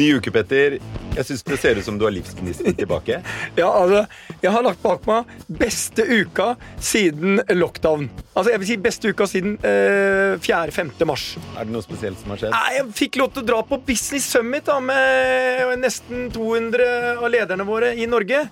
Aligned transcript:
Ny 0.00 0.14
uke, 0.16 0.30
Petter. 0.32 0.78
Jeg 1.12 1.26
syns 1.28 1.42
det 1.44 1.58
ser 1.60 1.76
ut 1.76 1.84
som 1.84 1.98
du 2.00 2.06
har 2.06 2.14
livsgnisten 2.14 2.76
tilbake. 2.78 3.18
Ja, 3.60 3.66
altså, 3.68 4.04
jeg 4.40 4.52
har 4.54 4.62
lagt 4.64 4.80
bak 4.80 5.02
meg 5.08 5.28
beste 5.60 6.06
uka 6.06 6.54
siden 6.80 7.42
lockdown. 7.58 8.06
Altså, 8.32 8.54
jeg 8.54 8.62
vil 8.62 8.68
si 8.70 8.76
beste 8.80 9.10
uka 9.12 9.26
siden 9.28 9.58
eh, 9.66 10.38
4.-5. 10.40 10.94
mars. 11.10 11.26
Er 11.58 11.68
det 11.68 11.74
noe 11.74 11.84
spesielt 11.84 12.20
som 12.22 12.32
har 12.32 12.40
skjedd? 12.40 12.54
Nei, 12.54 12.78
Jeg 12.78 12.86
fikk 13.02 13.20
lov 13.20 13.34
til 13.34 13.44
å 13.44 13.48
dra 13.50 13.60
på 13.66 13.80
Business 13.90 14.30
Summit 14.32 14.70
da, 14.70 14.78
med 14.80 15.76
nesten 15.82 16.30
200 16.32 16.88
av 17.18 17.28
lederne 17.34 17.66
våre 17.68 17.92
i 18.00 18.08
Norge. 18.08 18.46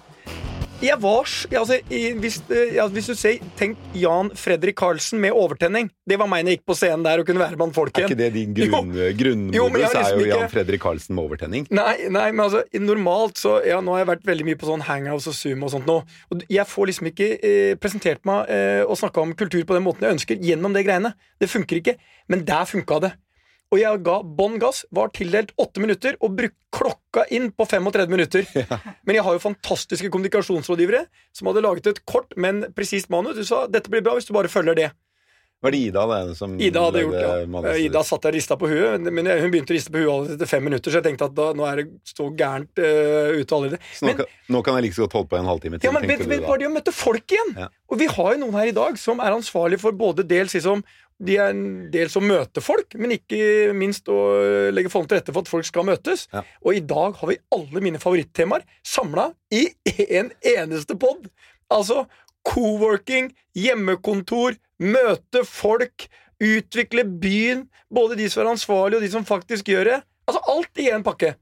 Jeg 0.79 0.95
var 1.03 1.25
altså, 1.27 1.77
hvis, 1.91 2.37
eh, 2.55 2.77
ja, 2.77 2.85
hvis 2.87 3.09
du 3.11 3.15
ser 3.19 3.41
Tenk 3.59 3.81
Jan 3.99 4.29
Fredrik 4.39 4.77
Karlsen 4.79 5.19
med 5.19 5.35
overtenning. 5.35 5.89
Det 6.07 6.15
var 6.21 6.29
meg 6.31 6.45
når 6.45 6.53
jeg 6.53 6.61
gikk 6.61 6.69
på 6.71 6.77
scenen 6.79 7.03
der 7.03 7.19
og 7.19 7.27
kunne 7.27 7.43
være 7.43 7.59
blant 7.59 7.75
folk 7.75 7.91
igjen. 7.99 8.07
Er 8.07 8.15
ikke 8.15 8.21
det 8.21 8.29
din 8.37 8.55
grunn, 8.71 8.93
jeg 8.95 9.17
grunnmodus? 9.19 9.57
Liksom 9.59 9.83
er 9.83 9.91
jo 9.91 9.91
liksom 9.91 10.23
ikke- 10.23 10.39
Jan 10.39 10.53
Fredrik 10.53 10.83
Karlsen 10.85 11.17
med 11.19 11.25
overtenning. 11.25 11.67
Nei, 11.75 11.97
nei, 12.15 12.29
men 12.31 12.45
altså, 12.47 12.63
normalt 12.79 13.43
så 13.43 13.57
Ja, 13.67 13.81
nå 13.83 13.97
har 13.97 14.05
jeg 14.05 14.11
vært 14.13 14.31
veldig 14.31 14.47
mye 14.47 14.61
på 14.61 14.71
sånn 14.71 14.87
hangouts 14.87 15.27
og 15.27 15.35
Zoom 15.35 15.67
og 15.67 15.75
sånt 15.75 15.91
nå. 15.91 15.99
Og 16.31 16.47
jeg 16.47 16.71
får 16.71 16.93
liksom 16.93 17.11
ikke 17.11 17.29
eh, 17.43 17.75
presentert 17.83 18.23
meg 18.29 18.47
eh, 18.47 18.85
og 18.87 18.95
snakka 19.03 19.25
om 19.27 19.35
kultur 19.35 19.65
på 19.67 19.75
den 19.75 19.83
måten 19.83 20.07
jeg 20.07 20.15
ønsker, 20.15 20.39
gjennom 20.39 20.79
det 20.79 20.87
greiene. 20.87 21.11
Det 21.43 21.51
funker 21.51 21.83
ikke. 21.83 21.97
Men 22.31 22.47
der 22.47 22.71
funka 22.71 23.01
det. 23.03 23.17
Og 23.75 23.83
jeg 23.83 24.01
ga 24.07 24.23
bånn 24.23 24.61
gass, 24.63 24.87
var 24.95 25.11
tildelt 25.13 25.51
åtte 25.61 25.83
minutter 25.83 26.15
og 26.23 26.39
brukte 26.39 26.55
klokka 26.79 27.27
inn 27.35 27.51
på 27.53 27.67
35 27.67 28.13
minutter. 28.13 28.47
Men 29.07 29.19
jeg 29.19 29.27
har 29.27 29.37
jo 29.37 29.43
fantastiske 29.43 30.11
kommunikasjonsrådgivere 30.15 31.05
som 31.37 31.51
hadde 31.51 31.65
laget 31.67 31.91
et 31.91 32.01
kort, 32.07 32.37
men 32.37 32.69
presist 32.77 33.11
manus. 33.13 33.39
Du 33.39 33.47
sa 33.49 33.67
dette 33.71 33.91
blir 33.91 34.05
bra 34.07 34.17
hvis 34.19 34.31
du 34.31 34.35
bare 34.37 34.53
følger 34.53 34.79
det. 34.79 34.89
Var 35.61 35.75
det 35.75 35.79
Ida 35.89 36.05
det, 36.07 36.35
som 36.39 36.53
Ida 36.61 36.83
hadde 36.85 37.01
gjort 37.03 37.17
det. 37.17 37.23
Ja. 37.27 37.47
manuset? 37.51 37.81
Ida 37.83 38.03
satt 38.07 38.23
der 38.23 38.31
og 38.31 38.39
rista 38.39 38.57
på 38.61 38.69
huet, 38.71 39.09
men 39.11 39.27
hun 39.27 39.51
begynte 39.51 39.75
å 39.75 39.77
riste 39.77 39.91
på 39.91 39.99
huet 40.05 40.13
allerede 40.13 40.37
etter 40.39 40.51
fem 40.51 40.63
minutter, 40.63 40.93
så 40.93 41.01
jeg 41.01 41.07
tenkte 41.09 41.27
at 41.27 41.35
da, 41.35 41.49
nå 41.59 41.67
er 41.67 41.81
det 41.81 41.87
så 42.07 42.29
gærent 42.39 42.79
uh, 42.79 43.35
ute 43.35 43.57
allerede. 43.57 43.81
Så 43.91 44.07
nå, 44.07 44.13
Men, 44.13 44.21
kan, 44.21 44.37
nå 44.55 44.63
kan 44.63 44.79
jeg 44.79 44.87
like 44.87 44.99
så 44.99 45.07
godt 45.07 45.19
holde 45.19 45.31
på 45.33 45.41
en 45.41 45.51
halvtime 45.51 45.81
til, 45.81 45.89
ja, 45.89 45.95
men 45.97 46.07
tenkte 46.07 46.31
men, 46.31 46.45
du 46.45 46.47
bare 46.47 46.63
det 46.63 46.71
å 46.71 46.77
møte 46.77 46.95
folk 46.95 47.35
igjen! 47.35 47.53
Ja. 47.59 47.69
Og 47.91 47.99
vi 47.99 48.09
har 48.13 48.31
jo 48.37 48.41
noen 48.45 48.59
her 48.61 48.71
i 48.71 48.77
dag 48.77 49.03
som 49.03 49.25
er 49.25 49.35
ansvarlig 49.35 49.81
for 49.83 49.99
både 49.99 50.27
dels 50.31 50.55
liksom 50.55 50.85
de 51.19 51.35
er 51.35 51.51
en 51.51 51.63
del 51.91 52.13
å 52.15 52.23
møte 52.23 52.63
folk, 52.63 52.95
men 52.95 53.17
ikke 53.17 53.73
minst 53.75 54.07
å 54.13 54.19
legge 54.71 54.91
forhold 54.93 55.11
til 55.11 55.19
rette 55.19 55.35
for 55.35 55.43
at 55.43 55.51
folk 55.51 55.67
skal 55.67 55.87
møtes. 55.89 56.29
Ja. 56.31 56.45
Og 56.63 56.79
i 56.79 56.85
dag 56.87 57.19
har 57.19 57.33
vi 57.33 57.41
alle 57.55 57.83
mine 57.83 57.99
favorittemaer 57.99 58.63
samla 58.87 59.33
i 59.51 59.65
en 60.21 60.31
eneste 60.47 60.95
pod. 61.01 61.27
Altså 61.75 62.05
co-working, 62.47 63.33
hjemmekontor, 63.59 64.55
møte 64.83 65.45
folk, 65.47 66.07
utvikle 66.39 67.05
byen. 67.19 67.67
Både 67.91 68.19
de 68.19 68.29
som 68.31 68.45
er 68.45 68.53
ansvarlige, 68.55 69.01
og 69.01 69.07
de 69.07 69.13
som 69.13 69.27
faktisk 69.27 69.71
gjør 69.73 69.93
det. 69.93 70.01
Altså 70.29 70.43
alt 70.55 70.83
i 70.83 70.91
én 70.93 71.05
pakke. 71.07 71.35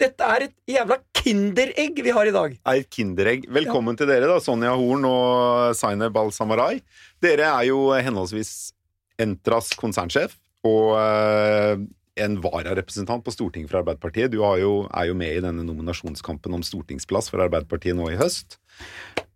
Dette 0.00 0.26
er 0.26 0.48
et 0.48 0.54
jævla 0.68 0.98
kinderegg 1.14 2.00
vi 2.02 2.12
har 2.12 2.26
i 2.26 2.34
dag. 2.34 2.56
er 2.66 2.80
et 2.82 2.90
kinderegg. 2.90 3.46
Velkommen 3.48 3.96
til 3.96 4.10
dere, 4.10 4.26
da, 4.26 4.40
Sonja 4.42 4.74
Horn 4.74 5.06
og 5.06 5.76
Zaineb 5.78 6.16
Al-Samarai. 6.18 6.80
Dere 7.22 7.46
er 7.46 7.68
jo 7.70 7.92
henholdsvis 7.94 8.72
Entras 9.22 9.70
konsernsjef 9.78 10.34
og 10.66 10.96
uh, 10.98 11.78
en 12.18 12.36
vararepresentant 12.42 13.22
på 13.22 13.32
Stortinget 13.34 13.70
for 13.70 13.80
Arbeiderpartiet. 13.84 14.32
Du 14.34 14.42
har 14.42 14.58
jo, 14.58 14.72
er 14.90 15.10
jo 15.10 15.16
med 15.18 15.38
i 15.38 15.44
denne 15.44 15.62
nominasjonskampen 15.66 16.58
om 16.58 16.66
stortingsplass 16.66 17.30
for 17.30 17.42
Arbeiderpartiet 17.44 17.94
nå 17.98 18.10
i 18.10 18.18
høst. 18.18 18.58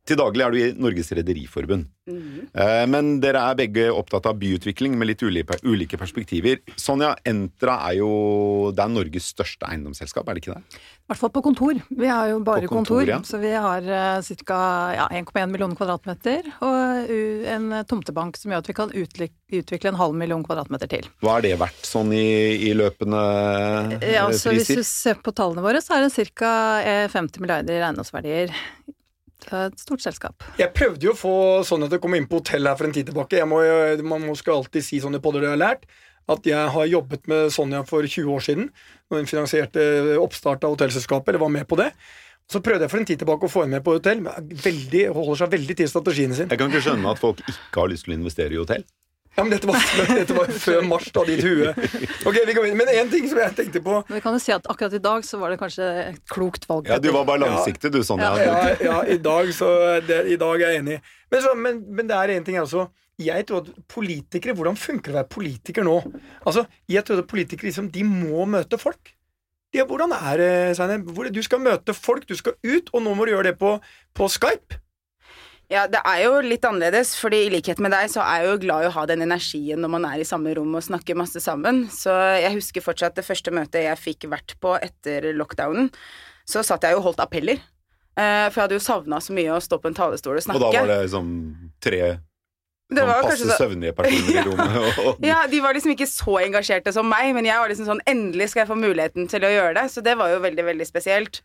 Til 0.09 0.17
daglig 0.17 0.45
er 0.45 0.55
du 0.55 0.59
i 0.61 0.69
Norges 0.81 1.11
Rederiforbund. 1.13 1.89
Eh, 2.09 2.85
Men 2.89 3.19
dere 3.21 3.43
er 3.51 3.59
begge 3.59 3.89
opptatt 3.93 4.27
av 4.31 4.39
byutvikling 4.41 4.95
med 4.97 5.11
litt 5.11 5.23
ulike, 5.23 5.99
perspektiver. 6.01 6.63
Sonja, 6.81 7.15
Entra 7.29 7.77
er 7.91 7.99
jo 8.01 8.71
det 8.73 8.85
er 8.85 8.95
Norges 8.95 9.29
største 9.35 9.69
eiendomsselskap, 9.69 10.29
er 10.29 10.39
det 10.39 10.45
ikke 10.45 10.57
det? 10.57 10.79
I 10.79 11.13
hvert 11.13 11.21
fall 11.23 11.33
på 11.33 11.43
kontor. 11.45 11.79
Vi 11.89 12.09
har 12.09 12.31
jo 12.33 12.41
bare 12.45 12.69
På 12.69 12.79
kontor, 12.79 13.03
kontor, 13.05 13.13
ja. 13.13 13.21
så 13.25 13.41
vi 13.41 13.53
har 13.53 13.85
uh, 13.85 14.33
ca. 14.49 14.59
Ja, 14.97 15.07
1,1 15.13 15.53
millioner 15.53 15.77
kvadratmeter 15.77 16.49
og 16.65 17.13
en 17.53 17.71
tomtebank 17.89 18.37
som 18.41 18.53
gjør 18.53 18.65
at 18.65 18.69
vi 18.69 18.77
kan 18.77 18.93
utvikle 18.93 19.93
en 19.93 20.01
halv 20.01 20.17
million 20.17 20.45
kvadratmeter 20.45 20.91
til. 20.93 21.09
Hva 21.25 21.39
er 21.39 21.49
det 21.49 21.55
verdt 21.61 21.89
sånn 21.89 22.13
i, 22.17 22.27
i 22.69 22.75
løpende 22.77 23.23
eh, 24.01 24.15
Ja, 24.19 24.29
så 24.33 24.53
Hvis 24.53 24.69
priser? 24.69 24.83
du 24.83 24.89
ser 24.89 25.21
på 25.25 25.33
tallene 25.37 25.65
våre, 25.65 25.81
så 25.85 25.97
er 25.97 26.09
det 26.09 26.29
ca. 26.37 26.53
50 27.13 27.45
milliarder 27.45 27.81
i 27.81 27.85
eiendomsverdier. 27.89 28.53
Det 29.45 29.55
er 29.55 29.71
et 29.71 29.81
stort 29.81 30.03
selskap. 30.03 30.45
Jeg 30.59 30.73
prøvde 30.75 31.07
jo 31.07 31.15
å 31.15 31.19
få 31.19 31.35
Sonja 31.67 31.89
til 31.89 32.01
å 32.01 32.03
komme 32.03 32.19
inn 32.19 32.29
på 32.29 32.41
hotell 32.41 32.67
her 32.67 32.79
for 32.79 32.89
en 32.89 32.95
tid 32.95 33.09
tilbake. 33.11 33.39
Jeg 33.39 33.49
må, 33.49 33.61
man 34.11 34.27
må 34.27 34.35
skal 34.39 34.59
alltid 34.59 34.85
si 34.85 34.99
sånne 35.03 35.23
podder 35.25 35.45
det 35.45 35.53
jeg 35.53 35.57
har 35.57 35.65
lært. 35.65 35.87
At 36.29 36.45
jeg 36.45 36.73
har 36.75 36.89
jobbet 36.91 37.29
med 37.31 37.53
Sonja 37.55 37.85
for 37.89 38.05
20 38.05 38.35
år 38.35 38.43
siden, 38.45 38.67
når 39.09 39.23
hun 39.23 39.31
finansierte 39.31 39.85
oppstart 40.21 40.67
av 40.67 40.75
hotellselskapet, 40.75 41.31
eller 41.33 41.45
var 41.47 41.55
med 41.55 41.69
på 41.71 41.79
det. 41.81 41.89
Så 42.49 42.61
prøvde 42.65 42.85
jeg 42.85 42.93
for 42.93 43.01
en 43.01 43.09
tid 43.09 43.21
tilbake 43.21 43.49
å 43.49 43.53
få 43.53 43.65
henne 43.65 43.79
med 43.79 43.85
på 43.85 43.95
hotell, 43.97 44.21
men 44.25 44.53
veldig, 44.65 45.07
holder 45.17 45.41
seg 45.43 45.53
veldig 45.57 45.77
til 45.81 45.91
strategiene 45.91 46.37
sine. 46.37 46.53
Jeg 46.53 46.61
kan 46.61 46.73
ikke 46.73 46.85
skjønne 46.85 47.13
at 47.13 47.21
folk 47.21 47.43
ikke 47.45 47.83
har 47.83 47.93
lyst 47.93 48.09
til 48.09 48.15
å 48.15 48.19
investere 48.19 48.57
i 48.57 48.61
hotell. 48.61 48.85
Ja, 49.37 49.45
men 49.45 49.53
dette 49.53 49.69
var, 49.71 49.83
dette 50.19 50.35
var 50.37 50.51
før 50.51 50.87
mars, 50.89 51.09
da, 51.15 51.25
ditt 51.29 51.43
hue. 51.47 51.73
Ok, 52.27 52.39
vi 52.49 52.55
går 52.57 52.69
inn. 52.71 52.79
Men 52.81 52.91
én 52.95 53.11
ting 53.13 53.29
som 53.31 53.39
jeg 53.43 53.55
tenkte 53.59 53.83
på 53.85 53.99
Men 54.09 54.17
vi 54.19 54.23
kan 54.25 54.35
jo 54.35 54.41
si 54.43 54.55
at 54.55 54.67
akkurat 54.73 54.97
i 54.99 55.03
dag 55.05 55.27
så 55.27 55.39
var 55.43 55.55
det 55.55 55.61
kanskje 55.61 55.91
et 56.07 56.23
klokt 56.33 56.67
valg. 56.71 56.89
Ja, 56.91 56.99
Du 57.03 57.11
var 57.15 57.29
bare 57.29 57.45
langsiktig, 57.45 57.93
du, 57.95 58.01
Sonja. 58.07 58.33
Ja, 58.43 58.57
ja, 58.83 58.97
i 59.07 59.19
dag 59.23 59.53
så 59.55 59.69
det, 60.07 60.25
I 60.33 60.41
dag 60.41 60.63
er 60.63 60.75
jeg 60.75 60.83
enig. 60.85 60.99
Men, 61.31 61.45
så, 61.45 61.55
men, 61.55 61.85
men 61.93 62.11
det 62.11 62.17
er 62.19 62.35
en 62.39 62.49
ting 62.49 62.59
altså. 62.61 62.89
Jeg 63.19 63.49
tror 63.49 63.65
at 63.65 63.71
politikere, 63.91 64.55
Hvordan 64.55 64.77
funker 64.79 65.11
det 65.11 65.17
å 65.17 65.19
være 65.21 65.33
politiker 65.35 65.87
nå? 65.87 65.97
Altså, 66.47 66.67
Jeg 66.91 67.03
tror 67.07 67.23
at 67.25 67.31
politikere 67.31 67.71
liksom, 67.73 67.89
de 67.95 68.05
må 68.07 68.47
møte 68.47 68.79
folk. 68.79 69.15
De, 69.75 69.83
hvordan 69.85 70.15
er 70.17 70.41
det, 70.41 70.53
Seine? 70.79 71.01
Du 71.35 71.41
skal 71.45 71.61
møte 71.61 71.95
folk, 71.95 72.25
du 72.29 72.37
skal 72.39 72.55
ut, 72.65 72.93
og 72.95 73.03
nå 73.05 73.15
må 73.19 73.27
du 73.27 73.35
gjøre 73.35 73.51
det 73.51 73.59
på, 73.61 73.75
på 74.17 74.29
Skype. 74.33 74.79
Ja, 75.69 75.83
det 75.87 76.01
er 76.01 76.23
jo 76.25 76.39
litt 76.41 76.65
annerledes, 76.65 77.11
fordi 77.21 77.43
i 77.45 77.51
likhet 77.53 77.79
med 77.85 77.93
deg 77.93 78.09
så 78.09 78.23
er 78.25 78.41
jeg 78.47 78.53
jo 78.55 78.61
glad 78.63 78.87
i 78.87 78.89
å 78.89 78.93
ha 78.95 79.03
den 79.11 79.21
energien 79.27 79.83
når 79.85 79.91
man 79.99 80.07
er 80.09 80.23
i 80.23 80.25
samme 80.29 80.55
rom 80.57 80.73
og 80.79 80.85
snakker 80.87 81.19
masse 81.21 81.43
sammen. 81.45 81.83
Så 81.93 82.09
jeg 82.41 82.55
husker 82.57 82.81
fortsatt 82.87 83.19
det 83.21 83.27
første 83.27 83.53
møtet 83.53 83.85
jeg 83.85 84.01
fikk 84.01 84.29
vært 84.33 84.55
på 84.65 84.73
etter 84.81 85.29
lockdownen. 85.37 85.91
Så 86.49 86.63
satt 86.65 86.87
jeg 86.89 86.97
jo 86.97 87.03
og 87.03 87.11
holdt 87.11 87.21
appeller. 87.21 87.61
Eh, 88.17 88.49
For 88.49 88.57
jeg 88.57 88.65
hadde 88.65 88.79
jo 88.79 88.87
savna 88.87 89.21
så 89.21 89.37
mye 89.37 89.53
å 89.53 89.61
stå 89.61 89.77
på 89.83 89.91
en 89.93 89.99
talerstol 90.01 90.41
og 90.41 90.47
snakke. 90.47 90.57
Og 90.65 90.73
da 90.73 90.81
var 90.81 90.89
det 90.89 90.99
liksom 91.05 91.29
tre 91.85 92.01
Det 92.89 93.03
sånn 93.05 93.11
var 93.13 93.23
passe 93.29 93.45
så- 93.45 93.59
søvnige 93.61 93.93
personer 93.95 94.41
i 94.41 94.45
rommet. 94.49 94.99
Og, 95.05 95.21
Ja, 95.29 95.43
de 95.47 95.61
var 95.61 95.75
liksom 95.77 95.93
ikke 95.93 96.09
så 96.09 96.39
engasjerte 96.49 96.95
som 96.97 97.07
meg, 97.13 97.35
men 97.37 97.45
jeg 97.45 97.61
var 97.61 97.69
liksom 97.69 97.87
sånn 97.93 98.01
Endelig 98.09 98.49
skal 98.55 98.65
jeg 98.65 98.73
få 98.73 98.81
muligheten 98.81 99.29
til 99.29 99.45
å 99.45 99.53
gjøre 99.53 99.75
det. 99.83 99.85
Så 99.93 100.01
det 100.03 100.17
var 100.17 100.33
jo 100.33 100.41
veldig, 100.41 100.65
veldig 100.65 100.87
spesielt. 100.89 101.43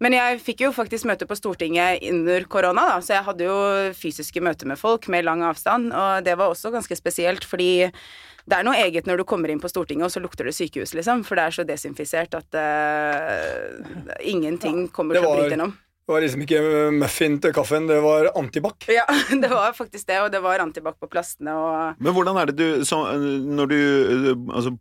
Men 0.00 0.16
jeg 0.16 0.40
fikk 0.40 0.64
jo 0.64 0.72
faktisk 0.72 1.04
møte 1.10 1.28
på 1.28 1.36
Stortinget 1.36 2.00
under 2.08 2.46
korona, 2.48 2.86
da, 2.94 3.00
så 3.04 3.18
jeg 3.18 3.26
hadde 3.26 3.48
jo 3.50 3.56
fysiske 3.96 4.40
møter 4.40 4.70
med 4.70 4.80
folk 4.80 5.10
med 5.12 5.26
lang 5.26 5.44
avstand, 5.44 5.90
og 5.92 6.24
det 6.24 6.38
var 6.40 6.52
også 6.52 6.72
ganske 6.72 6.96
spesielt, 6.96 7.44
fordi 7.44 7.90
det 8.48 8.56
er 8.56 8.64
noe 8.64 8.80
eget 8.80 9.06
når 9.08 9.20
du 9.20 9.26
kommer 9.28 9.52
inn 9.52 9.60
på 9.60 9.68
Stortinget, 9.68 10.08
og 10.08 10.14
så 10.14 10.22
lukter 10.24 10.48
det 10.48 10.56
sykehus, 10.56 10.94
liksom, 10.96 11.20
for 11.28 11.36
det 11.36 11.44
er 11.44 11.56
så 11.58 11.66
desinfisert 11.68 12.36
at 12.38 12.56
uh, 12.56 14.16
ingenting 14.24 14.86
kommer 14.88 15.18
til 15.18 15.28
å 15.28 15.34
bryte 15.36 15.52
gjennom. 15.52 15.76
Det 16.10 16.14
var 16.14 16.24
liksom 16.24 16.40
ikke 16.42 16.62
muffin 16.96 17.36
til 17.38 17.52
kaffen, 17.54 17.84
det 17.86 18.00
var 18.02 18.32
antibac. 18.40 18.88
Ja, 18.90 19.04
det 19.44 19.50
var 19.52 19.76
faktisk 19.76 20.08
det, 20.08 20.16
og 20.24 20.32
det 20.32 20.40
var 20.42 20.64
antibac 20.64 20.96
på 20.98 21.10
plastene 21.12 21.54
og 21.54 22.00
Men 22.00 22.16
hvordan 22.16 22.40
er 22.40 22.50
det 22.50 22.56
du 22.58 22.88
så, 22.88 22.98
Når 23.20 23.70
du 23.70 23.76
Altså 24.48 24.72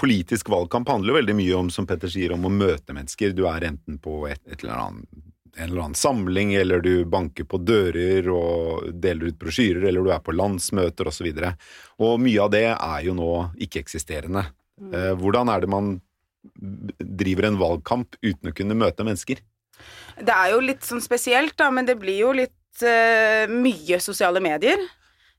Politisk 0.00 0.48
valgkamp 0.50 0.88
handler 0.90 1.12
jo 1.12 1.18
veldig 1.20 1.34
mye 1.38 1.58
om, 1.58 1.68
som 1.70 1.86
Petter 1.86 2.10
sier, 2.10 2.32
om 2.34 2.46
å 2.48 2.52
møte 2.52 2.94
mennesker. 2.96 3.34
Du 3.36 3.44
er 3.46 3.68
enten 3.68 4.00
på 4.02 4.24
et, 4.30 4.42
et 4.50 4.64
eller 4.64 4.78
annet 4.86 5.28
en 5.56 5.70
eller 5.70 5.82
annen 5.82 5.98
samling, 5.98 6.54
eller 6.54 6.80
du 6.80 7.04
banker 7.04 7.44
på 7.44 7.58
dører 7.58 8.28
og 8.32 8.90
deler 9.02 9.30
ut 9.30 9.38
brosjyrer, 9.40 9.88
eller 9.88 10.06
du 10.06 10.12
er 10.14 10.22
på 10.24 10.34
landsmøter 10.34 11.10
osv. 11.10 11.26
Og, 11.26 11.40
så 11.42 12.06
og 12.06 12.20
mye 12.22 12.44
av 12.44 12.52
det 12.54 12.66
er 12.70 13.00
jo 13.06 13.16
nå 13.18 13.30
ikke-eksisterende. 13.66 14.44
Eh, 14.92 15.12
hvordan 15.18 15.50
er 15.52 15.64
det 15.64 15.70
man 15.70 15.90
driver 16.98 17.48
en 17.48 17.58
valgkamp 17.60 18.16
uten 18.22 18.52
å 18.52 18.54
kunne 18.56 18.78
møte 18.78 19.04
mennesker? 19.06 19.42
Det 20.20 20.36
er 20.36 20.54
jo 20.54 20.62
litt 20.64 20.86
sånn 20.86 21.02
spesielt, 21.04 21.56
da, 21.60 21.70
men 21.74 21.88
det 21.88 21.98
blir 22.00 22.22
jo 22.22 22.32
litt 22.36 22.84
eh, 22.86 23.50
mye 23.50 24.00
sosiale 24.02 24.42
medier. 24.44 24.80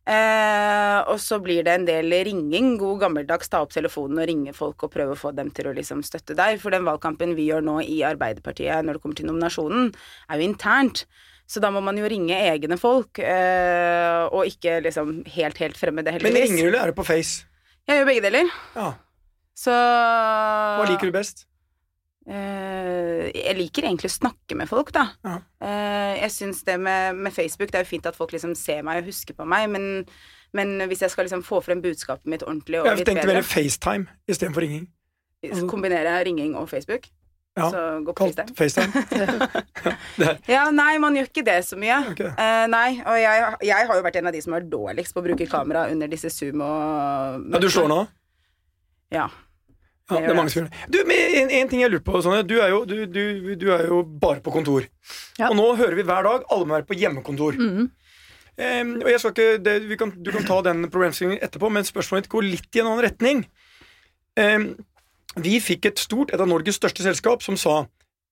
Eh, 0.01 0.99
og 1.11 1.19
så 1.21 1.37
blir 1.43 1.61
det 1.65 1.73
en 1.75 1.85
del 1.85 2.13
ringing. 2.25 2.73
God 2.81 3.03
gammeldags 3.03 3.51
ta 3.51 3.61
opp 3.61 3.73
telefonen 3.73 4.21
og 4.21 4.29
ringe 4.29 4.53
folk 4.57 4.87
og 4.87 4.93
prøve 4.93 5.13
å 5.13 5.19
få 5.19 5.33
dem 5.37 5.51
til 5.53 5.69
å 5.69 5.75
liksom 5.77 6.01
støtte 6.05 6.35
deg. 6.37 6.57
For 6.61 6.73
den 6.73 6.87
valgkampen 6.87 7.35
vi 7.37 7.49
gjør 7.51 7.65
nå 7.65 7.79
i 7.85 8.01
Arbeiderpartiet 8.07 8.85
når 8.85 8.97
det 8.97 9.03
kommer 9.03 9.19
til 9.19 9.29
nominasjonen, 9.29 9.91
er 10.29 10.41
jo 10.41 10.49
internt. 10.49 11.05
Så 11.51 11.59
da 11.59 11.69
må 11.73 11.81
man 11.83 11.99
jo 11.99 12.07
ringe 12.07 12.37
egne 12.47 12.77
folk, 12.79 13.19
eh, 13.19 14.23
og 14.31 14.47
ikke 14.47 14.79
liksom 14.85 15.17
helt, 15.35 15.57
helt 15.59 15.77
fremmede, 15.77 16.13
Men 16.23 16.37
ringer 16.37 16.63
du 16.63 16.67
eller 16.69 16.81
er 16.85 16.93
det 16.93 16.95
på 16.95 17.05
Face? 17.05 17.43
Jeg 17.89 17.99
gjør 17.99 18.07
begge 18.07 18.23
deler. 18.23 18.51
Ja. 18.77 18.93
Så 19.57 19.73
Hva 19.75 20.87
liker 20.87 21.11
du 21.11 21.17
best? 21.17 21.45
Eh, 22.31 23.27
jeg 23.35 23.55
liker 23.57 23.87
egentlig 23.89 24.07
å 24.07 24.13
snakke 24.13 24.55
med 24.55 24.69
folk, 24.69 24.93
da. 24.95 25.07
Ja. 25.27 25.37
Eh, 25.59 26.11
jeg 26.21 26.33
syns 26.37 26.61
det 26.67 26.77
med, 26.79 27.17
med 27.19 27.33
Facebook 27.35 27.71
Det 27.73 27.81
er 27.81 27.83
jo 27.83 27.89
fint 27.89 28.07
at 28.07 28.15
folk 28.15 28.31
liksom 28.31 28.53
ser 28.55 28.85
meg 28.87 29.01
og 29.01 29.09
husker 29.11 29.35
på 29.35 29.47
meg, 29.49 29.67
men, 29.73 30.05
men 30.55 30.85
hvis 30.87 31.03
jeg 31.03 31.11
skal 31.11 31.27
liksom 31.27 31.43
få 31.47 31.59
frem 31.65 31.83
budskapet 31.83 32.29
mitt 32.31 32.45
ordentlig 32.47 32.79
og 32.79 32.87
Jeg 32.87 33.01
litt 33.01 33.09
tenkte 33.11 33.27
bedre 33.27 33.41
mer 33.41 33.49
FaceTime 33.49 34.07
istedenfor 34.31 34.63
ringing. 34.63 34.87
Kombinere 35.67 36.21
ringing 36.27 36.55
og 36.55 36.69
Facebook. 36.71 37.09
Ja, 37.57 37.67
Så 37.67 37.79
gå 38.05 38.13
på 38.15 38.29
Kalt 38.31 38.55
FaceTime. 38.55 39.03
FaceTime. 39.11 40.37
Ja, 40.53 40.69
nei, 40.71 40.93
man 41.03 41.17
gjør 41.17 41.27
ikke 41.27 41.43
det 41.43 41.57
så 41.67 41.75
mye. 41.79 41.97
Okay. 42.13 42.31
Uh, 42.37 42.65
nei, 42.71 43.01
og 43.03 43.17
jeg, 43.19 43.47
jeg 43.67 43.89
har 43.89 43.97
jo 43.97 44.05
vært 44.05 44.19
en 44.21 44.29
av 44.29 44.35
de 44.35 44.43
som 44.45 44.55
er 44.55 44.67
dårligst 44.71 45.15
på 45.15 45.19
å 45.19 45.25
bruke 45.25 45.47
kamera 45.51 45.89
under 45.91 46.11
disse 46.11 46.31
Zoom 46.31 46.63
og 46.63 47.49
Ja, 47.51 47.59
du 47.59 47.67
slår 47.67 47.91
nå? 47.91 48.03
Ja. 49.11 49.27
Ja, 50.11 50.21
det 50.27 50.33
er 50.33 50.37
mange 50.37 50.51
som 50.53 50.61
gjør 50.61 50.67
det. 50.69 50.89
Du, 50.91 50.99
en, 51.15 51.53
en 51.61 51.71
ting 51.71 51.81
jeg 51.83 51.93
lurer 51.93 52.03
på, 52.05 52.21
Sonja. 52.23 52.43
Du 52.43 52.57
du, 52.89 52.95
du, 53.07 53.23
du 53.59 53.65
er 53.73 53.87
jo 53.87 54.01
bare 54.03 54.43
på 54.43 54.53
kontor. 54.53 54.85
Ja. 55.39 55.49
Og 55.49 55.57
nå 55.59 55.67
hører 55.79 55.97
vi 55.97 56.05
hver 56.07 56.27
dag 56.27 56.45
alle 56.51 56.67
må 56.67 56.77
være 56.77 56.89
på 56.89 56.99
hjemmekontor. 56.99 57.57
Mm. 57.57 57.89
Um, 58.61 58.91
og 58.99 59.07
jeg 59.09 59.21
skal 59.23 59.31
ikke, 59.31 59.61
det, 59.63 59.75
vi 59.87 59.97
kan, 59.97 60.11
Du 60.21 60.29
kan 60.35 60.43
ta 60.45 60.59
den 60.67 60.83
problemstillingen 60.91 61.41
etterpå, 61.41 61.69
men 61.71 61.87
spørsmålet 61.87 62.27
ditt 62.27 62.33
går 62.33 62.45
litt 62.45 62.75
i 62.75 62.83
en 62.83 62.91
annen 62.91 63.05
retning. 63.07 63.45
Um, 64.37 64.67
vi 65.41 65.55
fikk 65.63 65.87
et 65.87 66.01
stort, 66.01 66.33
et 66.35 66.43
av 66.43 66.49
Norges 66.51 66.77
største 66.77 67.05
selskap, 67.05 67.43
som 67.45 67.57
sa 67.59 67.85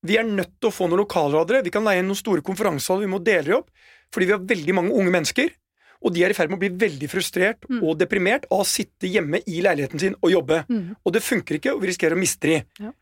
vi 0.05 0.15
er 0.19 0.27
nødt 0.27 0.53
til 0.59 0.69
å 0.69 0.73
få 0.73 0.87
noen 0.87 1.01
lokalradere. 1.01 1.63
Vi 1.65 1.71
kan 1.73 1.83
leie 1.83 1.99
inn 1.99 2.07
noen 2.07 2.19
store 2.19 2.43
konferanser, 2.45 3.01
vi 3.01 3.09
må 3.11 3.19
dele 3.23 3.47
dem 3.49 3.57
opp. 3.57 3.71
Fordi 4.15 4.29
vi 4.29 4.33
har 4.35 4.45
veldig 4.47 4.75
mange 4.77 4.93
unge 4.95 5.11
mennesker, 5.13 5.51
og 5.99 6.13
de 6.15 6.23
er 6.23 6.31
i 6.31 6.37
ferd 6.37 6.49
med 6.51 6.59
å 6.59 6.63
bli 6.63 6.69
veldig 6.87 7.09
frustrert 7.11 7.65
Mm. 7.69 7.81
og 7.83 7.97
deprimert 7.99 8.45
av 8.51 8.61
å 8.63 8.67
sitte 8.67 9.07
hjemme 9.11 9.41
i 9.45 9.59
leiligheten 9.61 9.99
sin 9.99 10.15
og 10.21 10.31
jobbe. 10.31 10.63
Mm. 10.69 10.95
Og 11.05 11.13
det 11.13 11.21
funker 11.25 11.59
ikke, 11.59 11.73
og 11.75 11.81
vi 11.81 11.91
risikerer 11.91 12.15
å 12.15 12.19
miste 12.21 12.47
de. 12.47 12.63
Ja. 12.79 12.93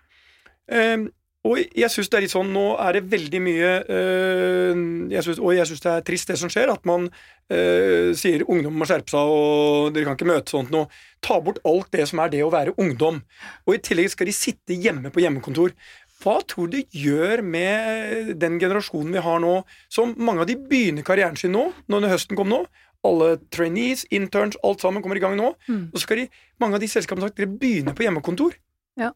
Um, 0.67 1.07
og 1.47 1.61
jeg 1.77 1.87
syns 1.93 2.09
det 2.11 2.17
er 2.17 2.23
litt 2.25 2.33
sånn 2.33 2.49
Nå 2.51 2.63
er 2.83 2.97
det 2.97 3.05
veldig 3.07 3.39
mye 3.39 3.67
øh, 3.87 4.79
jeg 5.13 5.23
synes, 5.23 5.37
Og 5.39 5.53
jeg 5.55 5.69
syns 5.69 5.83
det 5.85 5.91
er 5.93 6.01
trist, 6.09 6.27
det 6.27 6.35
som 6.41 6.51
skjer, 6.51 6.71
at 6.73 6.83
man 6.89 7.05
øh, 7.07 8.09
sier 8.17 8.43
ungdom 8.49 8.75
må 8.75 8.87
skjerpe 8.89 9.13
seg, 9.13 9.31
og 9.31 9.93
dere 9.95 10.09
kan 10.09 10.17
ikke 10.17 10.27
møte 10.27 10.51
sånt 10.51 10.73
noe. 10.73 10.89
Ta 11.23 11.39
bort 11.43 11.61
alt 11.63 11.87
det 11.95 12.07
som 12.09 12.19
er 12.23 12.33
det 12.33 12.43
å 12.43 12.51
være 12.51 12.75
ungdom. 12.81 13.21
Og 13.65 13.77
i 13.77 13.79
tillegg 13.85 14.11
skal 14.11 14.27
de 14.27 14.35
sitte 14.35 14.75
hjemme 14.75 15.13
på 15.13 15.23
hjemmekontor. 15.23 15.71
Hva 16.17 16.39
tror 16.49 16.67
du 16.67 16.79
det 16.79 16.87
gjør 16.97 17.43
med 17.45 18.33
den 18.41 18.57
generasjonen 18.59 19.13
vi 19.13 19.21
har 19.21 19.39
nå, 19.39 19.53
som 19.93 20.15
mange 20.17 20.43
av 20.43 20.49
de 20.49 20.57
begynner 20.57 21.05
karrieren 21.05 21.37
sin 21.37 21.53
nå, 21.53 21.69
når 21.87 22.09
høsten 22.15 22.35
kom 22.39 22.49
nå? 22.49 22.63
Alle 23.07 23.31
trainees, 23.53 24.05
interns, 24.13 24.59
alt 24.67 24.83
sammen 24.83 25.03
kommer 25.05 25.19
i 25.19 25.23
gang 25.23 25.37
nå. 25.39 25.53
Mm. 25.69 25.87
Og 25.91 25.97
så 25.97 26.05
skal 26.05 26.23
de, 26.23 26.27
mange 26.61 26.77
av 26.77 26.83
de 26.83 26.91
selskapene 26.91 27.29
sagt 27.29 27.39
dere 27.39 27.51
begynner 27.51 27.97
på 27.97 28.07
hjemmekontor. 28.07 28.57
Ja. 28.99 29.13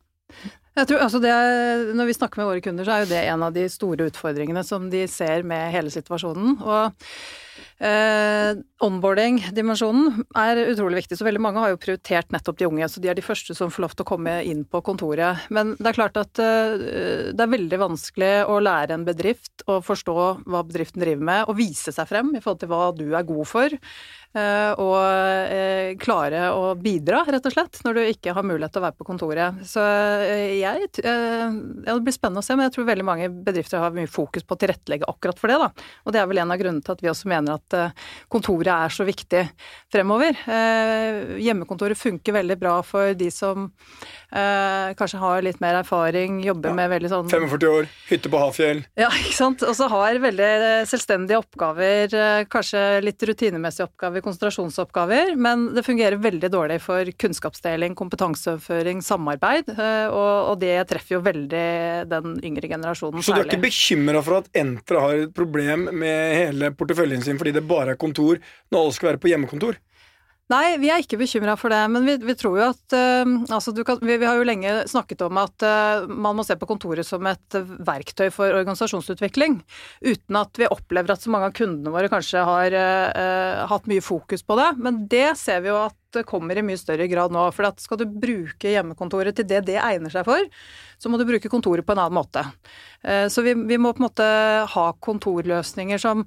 Jeg 0.79 0.88
tror, 0.88 1.01
altså 1.03 1.19
det, 1.19 1.31
når 1.97 2.07
vi 2.07 2.15
snakker 2.15 2.39
med 2.39 2.47
våre 2.47 2.63
kunder, 2.63 2.88
så 2.88 2.93
er 2.95 3.03
jo 3.03 3.11
det 3.11 3.21
en 3.27 3.41
av 3.43 3.55
de 3.55 3.65
store 3.69 4.07
utfordringene 4.07 4.63
som 4.63 4.88
de 4.91 5.03
ser 5.11 5.43
med 5.47 5.73
hele 5.73 5.91
situasjonen. 5.91 6.55
Og 6.63 7.09
eh, 7.81 8.53
onboarding-dimensjonen 8.85 10.23
er 10.37 10.61
utrolig 10.71 11.01
viktig. 11.03 11.17
Så 11.19 11.27
veldig 11.27 11.41
mange 11.43 11.61
har 11.63 11.73
jo 11.73 11.81
prioritert 11.81 12.31
nettopp 12.33 12.59
de 12.61 12.69
unge. 12.69 12.89
Så 12.89 13.01
de 13.03 13.11
er 13.11 13.17
de 13.17 13.25
første 13.25 13.55
som 13.57 13.73
får 13.73 13.85
lov 13.85 13.95
til 13.97 14.05
å 14.05 14.09
komme 14.13 14.37
inn 14.47 14.63
på 14.69 14.83
kontoret. 14.85 15.47
Men 15.53 15.75
det 15.79 15.91
er 15.91 15.97
klart 15.97 16.19
at 16.21 16.41
eh, 16.41 17.31
det 17.33 17.45
er 17.45 17.53
veldig 17.57 17.81
vanskelig 17.81 18.33
å 18.51 18.59
lære 18.63 18.97
en 18.97 19.05
bedrift 19.07 19.65
å 19.69 19.79
forstå 19.85 20.17
hva 20.45 20.63
bedriften 20.67 21.03
driver 21.03 21.27
med, 21.31 21.45
og 21.49 21.57
vise 21.59 21.93
seg 21.93 22.09
frem 22.09 22.33
i 22.37 22.41
forhold 22.41 22.63
til 22.63 22.71
hva 22.73 22.83
du 22.97 23.07
er 23.17 23.27
god 23.27 23.47
for. 23.49 23.77
eh, 24.37 24.71
og 24.79 24.97
eh, 25.51 25.91
klare 26.01 26.45
å 26.55 26.73
bidra, 26.79 27.23
rett 27.27 27.45
og 27.49 27.53
slett, 27.53 27.81
når 27.85 27.97
du 27.97 28.01
ikke 28.13 28.35
har 28.35 28.45
mulighet 28.47 28.71
til 28.75 28.81
å 28.81 28.85
være 28.85 28.97
på 28.99 29.07
kontoret. 29.09 29.61
Så 29.67 29.83
eh, 29.83 30.57
jeg, 30.61 30.87
eh, 31.03 31.47
ja, 31.49 31.95
Det 31.95 32.05
blir 32.05 32.15
spennende 32.15 32.43
å 32.43 32.45
se, 32.45 32.55
men 32.55 32.69
jeg 32.69 32.77
tror 32.77 32.87
veldig 32.89 33.07
mange 33.07 33.29
bedrifter 33.31 33.83
har 33.83 33.95
mye 33.95 34.09
fokus 34.11 34.45
på 34.47 34.55
å 34.55 34.61
tilrettelegge 34.61 35.09
akkurat 35.11 35.41
for 35.41 35.51
det. 35.51 35.59
da. 35.61 35.71
Og 36.05 36.15
det 36.15 36.21
er 36.21 36.29
vel 36.31 36.41
en 36.43 36.53
av 36.55 36.61
grunnene 36.61 36.85
til 36.85 36.95
at 36.95 37.03
vi 37.03 37.11
også 37.11 37.31
mener 37.31 37.59
at 37.59 37.70
eh, 37.77 37.91
kontoret 38.31 38.71
er 38.73 38.94
så 38.94 39.06
viktig 39.07 39.44
fremover. 39.91 40.35
Eh, 40.47 41.38
hjemmekontoret 41.44 41.97
funker 42.00 42.35
veldig 42.39 42.57
bra 42.62 42.77
for 42.85 43.13
de 43.18 43.29
som 43.33 43.69
eh, 44.31 44.94
kanskje 45.00 45.19
har 45.21 45.41
litt 45.44 45.59
mer 45.63 45.81
erfaring, 45.81 46.41
jobber 46.45 46.71
Ja. 46.71 46.75
med 46.75 46.89
veldig 46.94 47.09
sånn 47.12 47.29
45 47.31 47.68
år, 47.69 47.88
hytte 48.09 48.29
på 48.31 48.39
Hafjell. 48.39 48.83
ja, 48.95 49.09
ikke 49.21 49.35
sant. 49.35 49.63
Og 49.68 49.75
så 49.75 49.89
har 49.91 50.19
veldig 50.23 50.51
selvstendige 50.88 51.41
oppgaver, 51.41 52.45
kanskje 52.51 53.01
litt 53.03 53.21
rutinemessige 53.27 53.88
oppgaver, 53.89 54.21
konsentrasjonsoppgaver, 54.25 55.35
men 55.35 55.69
det 55.75 55.83
fungerer 55.85 56.17
veldig 56.21 56.50
dårlig 56.53 56.79
for 56.81 57.06
kunnskapsdeling, 57.19 57.95
kompetanseoverføring, 57.95 59.01
samarbeid, 59.06 59.71
og, 60.12 60.57
det 60.62 60.75
treffer 60.89 61.15
jo 61.15 61.21
veldig 61.25 61.65
den 62.12 62.35
yngre 62.45 62.67
generasjonen 62.69 63.21
særlig. 63.21 63.25
Så 63.25 63.33
du 63.33 63.41
er 63.41 63.47
ikke 63.50 63.63
bekymra 63.65 64.21
for 64.24 64.41
at 64.41 64.50
Entra 64.62 65.01
har 65.06 65.21
et 65.25 65.33
problem 65.33 65.88
med 65.95 66.35
hele 66.38 66.71
porteføljen 66.77 67.24
sin 67.25 67.39
fordi 67.41 67.53
det 67.56 67.60
bare 67.67 67.95
er 67.95 68.01
kontor 68.01 68.41
når 68.71 68.83
alle 68.83 68.97
skal 68.97 69.11
være 69.11 69.23
på 69.23 69.31
hjemmekontor? 69.31 69.79
Nei, 70.51 70.75
vi 70.81 70.89
er 70.91 70.99
ikke 70.99 71.19
bekymra 71.21 71.53
for 71.59 71.71
det, 71.71 71.79
men 71.93 72.03
vi, 72.03 72.17
vi 72.25 72.33
tror 72.35 72.57
jo 72.59 72.65
at 72.73 72.95
eh, 72.97 73.29
altså 73.53 73.71
kan, 73.87 74.01
vi, 74.03 74.17
vi 74.19 74.27
har 74.27 74.39
jo 74.39 74.47
lenge 74.47 74.73
snakket 74.89 75.23
om 75.23 75.37
at 75.39 75.63
eh, 75.63 76.07
man 76.11 76.35
må 76.35 76.43
se 76.43 76.57
på 76.59 76.67
kontoret 76.67 77.07
som 77.07 77.27
et 77.29 77.57
verktøy 77.87 78.27
for 78.33 78.51
organisasjonsutvikling, 78.59 79.61
uten 80.03 80.39
at 80.39 80.59
vi 80.59 80.67
opplever 80.67 81.13
at 81.13 81.23
så 81.23 81.31
mange 81.31 81.47
av 81.47 81.55
kundene 81.55 81.93
våre 81.93 82.11
kanskje 82.11 82.43
har 82.47 82.75
eh, 82.75 83.61
hatt 83.71 83.87
mye 83.87 84.03
fokus 84.03 84.43
på 84.43 84.57
det. 84.59 84.67
Men 84.83 85.05
det 85.11 85.29
ser 85.39 85.63
vi 85.63 85.71
jo 85.71 85.77
at 85.85 85.95
det 86.11 86.25
kommer 86.27 86.59
i 86.59 86.65
mye 86.67 86.79
større 86.79 87.07
grad 87.07 87.31
nå. 87.31 87.45
For 87.55 87.69
at 87.69 87.79
skal 87.79 88.01
du 88.01 88.09
bruke 88.09 88.73
hjemmekontoret 88.73 89.37
til 89.37 89.47
det 89.47 89.63
det 89.69 89.77
egner 89.79 90.11
seg 90.11 90.27
for, 90.27 90.43
så 90.99 91.07
må 91.07 91.21
du 91.21 91.23
bruke 91.29 91.53
kontoret 91.53 91.87
på 91.87 91.95
en 91.95 92.03
annen 92.03 92.17
måte. 92.17 92.43
Så 93.31 93.41
vi, 93.45 93.55
vi 93.55 93.79
må 93.79 93.93
på 93.95 94.03
en 94.03 94.07
måte 94.09 94.27
ha 94.73 94.83
kontorløsninger 95.07 96.01
som 96.03 96.25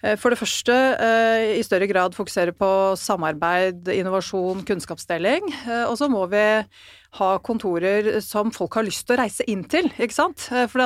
For 0.00 0.32
det 0.32 0.38
første 0.40 0.74
eh, 0.96 1.58
i 1.58 1.64
større 1.66 1.88
grad 1.90 2.16
fokusere 2.16 2.54
på 2.56 2.70
samarbeid, 2.96 3.90
innovasjon, 3.92 4.62
kunnskapsdeling. 4.68 5.50
Eh, 5.66 5.84
Og 5.90 5.98
så 6.00 6.08
må 6.08 6.24
vi 6.32 6.44
ha 7.18 7.30
kontorer 7.42 8.20
som 8.22 8.52
folk 8.54 8.78
har 8.78 8.86
lyst 8.86 9.04
til 9.08 9.16
å 9.16 9.20
reise 9.20 9.44
inn 9.50 9.64
til, 9.68 9.88
ikke 9.98 10.14
sant. 10.14 10.46
For 10.70 10.78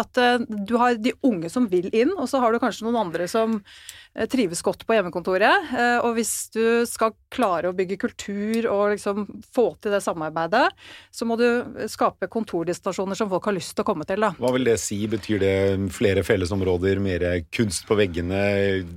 du 0.49 0.75
har 0.81 0.97
de 0.97 1.13
unge 1.23 1.51
som 1.53 1.69
vil 1.71 1.91
inn, 1.93 2.15
og 2.17 2.27
så 2.31 2.41
har 2.43 2.51
du 2.51 2.63
kanskje 2.63 2.89
noen 2.89 3.03
andre 3.05 3.29
som 3.31 3.59
eh, 3.61 4.04
trives 4.31 4.61
godt 4.63 4.85
på 4.87 4.95
hjemmekontoret. 4.95 5.73
Eh, 5.75 5.99
Og 6.07 6.15
hvis 6.15 6.49
du 6.55 6.85
skal 6.87 7.11
klare 7.35 7.67
å 7.71 7.75
bygge 7.75 7.97
kultur 7.99 8.69
og 8.71 8.93
liksom 8.95 9.25
få 9.55 9.65
til 9.83 9.91
det 9.97 10.03
samarbeidet, 10.05 10.69
så 11.11 11.27
må 11.27 11.35
du 11.41 11.49
skape 11.91 12.29
kontordestinasjoner 12.31 13.19
som 13.19 13.29
folk 13.33 13.45
har 13.51 13.57
lyst 13.57 13.75
til 13.75 13.83
å 13.83 13.89
komme 13.91 14.07
til, 14.07 14.23
da. 14.23 14.31
Hva 14.39 14.53
vil 14.55 14.65
det 14.71 14.79
si? 14.79 15.01
Betyr 15.11 15.41
det 15.43 15.57
flere 15.97 16.23
fellesområder, 16.23 17.01
mer 17.03 17.27
kunst 17.51 17.87
på 17.91 17.99
veggene, 17.99 18.45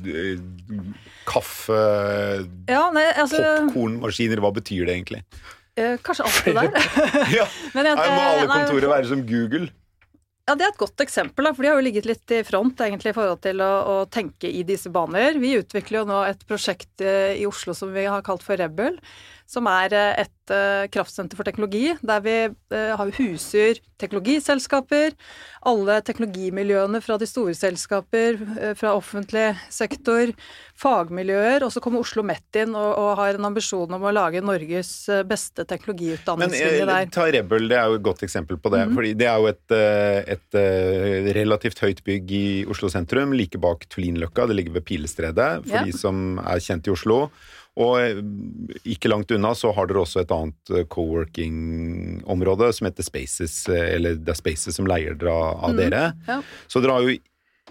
eh, 0.05 0.37
kaffe, 1.27 1.81
Ja, 2.69 2.89
nei, 2.93 3.07
altså 3.17 3.41
popkornmaskiner? 3.67 4.39
Hva 4.43 4.53
betyr 4.55 4.85
det 4.85 4.95
egentlig? 4.99 5.23
eh, 5.77 5.97
Kanskje 6.01 6.25
alt 6.25 6.45
det 6.45 6.53
der. 6.57 6.71
Ja, 7.35 7.45
Men 7.75 7.85
jeg- 7.85 7.97
Her 7.97 8.13
må 8.13 8.21
alle 8.21 8.47
nei, 8.47 8.61
kontorer 8.65 8.89
være 8.93 9.07
som 9.11 9.25
Google. 9.27 9.69
Ja, 10.47 10.55
Det 10.55 10.63
er 10.63 10.69
et 10.71 10.79
godt 10.79 11.01
eksempel, 11.03 11.49
for 11.51 11.59
de 11.59 11.67
har 11.67 11.75
jo 11.75 11.83
ligget 11.83 12.05
litt 12.07 12.31
i 12.31 12.37
front 12.47 12.79
egentlig 12.79 13.11
i 13.11 13.15
forhold 13.17 13.41
til 13.43 13.59
å, 13.59 13.71
å 13.83 13.95
tenke 14.07 14.47
i 14.47 14.61
disse 14.63 14.87
baner. 14.95 15.35
Vi 15.43 15.57
utvikler 15.59 15.99
jo 15.99 16.07
nå 16.07 16.21
et 16.23 16.45
prosjekt 16.47 17.03
eh, 17.03 17.33
i 17.35 17.43
Oslo 17.49 17.75
som 17.75 17.91
vi 17.91 18.05
har 18.07 18.23
kalt 18.23 18.45
for 18.45 18.55
Rebel, 18.55 18.95
som 19.47 19.67
er 19.71 19.95
eh, 19.95 20.23
et 20.25 20.53
eh, 20.53 20.85
kraftsenter 20.91 21.39
for 21.39 21.47
teknologi, 21.47 21.93
der 22.03 22.23
vi 22.25 22.35
eh, 22.47 22.93
har 22.99 23.11
huser 23.15 23.79
teknologiselskaper, 23.97 25.15
alle 25.67 25.95
teknologimiljøene 26.05 26.99
fra 27.01 27.15
de 27.17 27.25
store 27.25 27.55
selskaper, 27.57 28.37
fra 28.77 28.91
offentlig 28.93 29.47
sektor, 29.73 30.29
fagmiljøer, 30.77 31.65
og 31.65 31.73
så 31.73 31.81
kommer 31.81 32.03
Oslo 32.05 32.21
Met 32.21 32.59
inn 32.61 32.75
og, 32.77 32.91
og 32.93 33.09
har 33.17 33.39
en 33.39 33.49
ambisjon 33.49 33.97
om 33.97 34.05
å 34.05 34.13
lage 34.13 34.43
Norges 34.45 34.91
beste 35.25 35.65
Men 35.65 35.71
teknologiutdanningslinje 35.71 36.85
der. 36.85 36.91
der. 36.91 37.09
ta 37.17 37.25
Rebel, 37.33 37.65
det 37.73 37.81
er 37.81 37.89
jo 37.89 37.97
et 37.97 38.05
godt 38.05 38.21
eksempel 38.27 38.61
på 38.61 38.69
det. 38.75 38.85
Mm. 38.85 38.95
fordi 38.99 39.15
det 39.17 39.31
er 39.31 39.41
jo 39.41 39.49
et, 39.49 39.77
et 40.37 40.61
relativt 41.41 41.81
høyt 41.81 42.05
bygg 42.05 42.37
i 42.37 42.47
Oslo 42.69 42.93
sentrum, 42.93 43.33
like 43.33 43.57
bak 43.57 43.89
Tullinløkka. 43.89 44.45
Det 44.45 44.61
ligger 44.61 44.77
ved 44.77 44.85
Pilestredet, 44.91 45.51
for 45.65 45.73
yeah. 45.73 45.89
de 45.89 45.97
som 46.05 46.37
er 46.45 46.61
kjent 46.61 46.85
i 46.85 46.93
Oslo. 46.93 47.23
Og 47.77 47.99
eh, 48.01 48.19
ikke 48.89 49.09
langt 49.11 49.29
unna 49.35 49.51
så 49.53 49.69
har 49.77 49.85
dere 49.89 50.01
også 50.01 50.23
et 50.23 50.31
annet 50.33 50.71
eh, 50.73 50.85
co-working-område 50.89 52.71
som 52.73 52.87
heter 52.89 53.05
Spaces, 53.05 53.69
eh, 53.69 53.95
eller 53.95 54.17
det 54.17 54.33
er 54.33 54.39
Spaces 54.39 54.77
som 54.79 54.87
leier 54.89 55.17
dere 55.17 55.33
av 55.35 55.73
Mhm. 55.73 55.77
dere. 55.77 56.03
Ja. 56.27 56.41
Så 56.67 56.81
dere 56.81 56.91
har 56.97 57.01
jo 57.05 57.17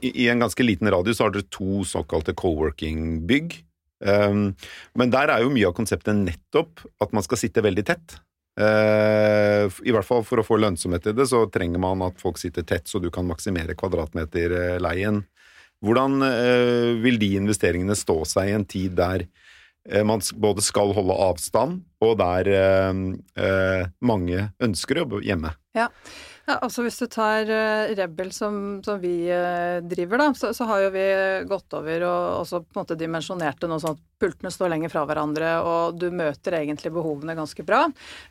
i, 0.03 0.29
en 0.29 0.41
ganske 0.45 0.63
liten 0.63 0.91
radius 0.93 1.17
så 1.19 1.25
har 1.25 1.31
dere 1.33 1.49
to 1.51 1.83
såkalte 1.89 2.35
co-working-bygg. 2.37 3.63
Um, 4.05 4.55
men 4.95 5.09
der 5.11 5.31
er 5.33 5.41
jo 5.41 5.49
mye 5.49 5.67
av 5.71 5.73
konseptet 5.75 6.15
nettopp 6.15 6.83
at 7.01 7.13
man 7.17 7.23
skal 7.25 7.39
sitte 7.41 7.63
veldig 7.65 7.85
tett. 7.89 8.19
Uh, 8.61 9.69
I 9.85 9.93
hvert 9.93 10.05
fall 10.05 10.23
for 10.23 10.37
å 10.41 10.45
få 10.45 10.59
lønnsomhet 10.61 11.07
i 11.09 11.13
det, 11.17 11.27
så 11.29 11.47
trenger 11.51 11.81
man 11.81 12.03
at 12.05 12.21
folk 12.21 12.37
sitter 12.37 12.63
tett, 12.63 12.85
så 12.89 13.01
du 13.01 13.09
kan 13.11 13.27
maksimere 13.27 13.75
kvadratmeterleien. 13.75 15.25
Hvordan 15.85 16.21
uh, 16.23 16.93
vil 17.01 17.19
de 17.21 17.33
investeringene 17.41 17.97
stå 17.97 18.21
seg 18.29 18.49
i 18.51 18.55
en 18.57 18.65
tid 18.69 18.95
der 19.01 19.27
man 20.07 20.23
både 20.43 20.65
skal 20.67 20.95
holde 20.97 21.15
avstand, 21.27 21.83
og 22.03 22.17
der 22.21 22.51
eh, 22.53 23.03
eh, 23.39 23.83
mange 24.01 24.49
ønsker 24.63 24.99
å 24.99 25.05
jobbe 25.05 25.23
hjemme? 25.27 25.53
Ja, 25.77 25.91
altså 26.47 26.85
Hvis 26.87 26.99
du 27.01 27.07
tar 27.11 27.49
uh, 27.51 27.93
Rebel 27.99 28.31
som, 28.35 28.79
som 28.87 29.01
vi 29.03 29.27
uh, 29.27 29.83
driver, 29.83 30.21
da, 30.21 30.29
så, 30.39 30.53
så, 30.55 30.67
har 30.71 30.85
jo 30.85 30.93
vi 30.95 31.07
gått 31.51 31.75
over 31.75 32.05
og 32.07 32.27
også 32.43 32.61
på 32.63 32.77
en 32.77 32.85
måte 32.85 32.99
dimensjonert 32.99 33.59
det 33.63 33.71
nå 33.71 33.79
sånn 33.83 33.97
at 33.97 34.05
pultene 34.23 34.53
står 34.55 34.71
lenger 34.73 34.93
fra 34.93 35.03
hverandre, 35.05 35.49
og 35.61 35.99
du 36.01 36.07
møter 36.15 36.55
egentlig 36.57 36.89
behovene 36.95 37.35
ganske 37.37 37.61
bra. 37.67 37.83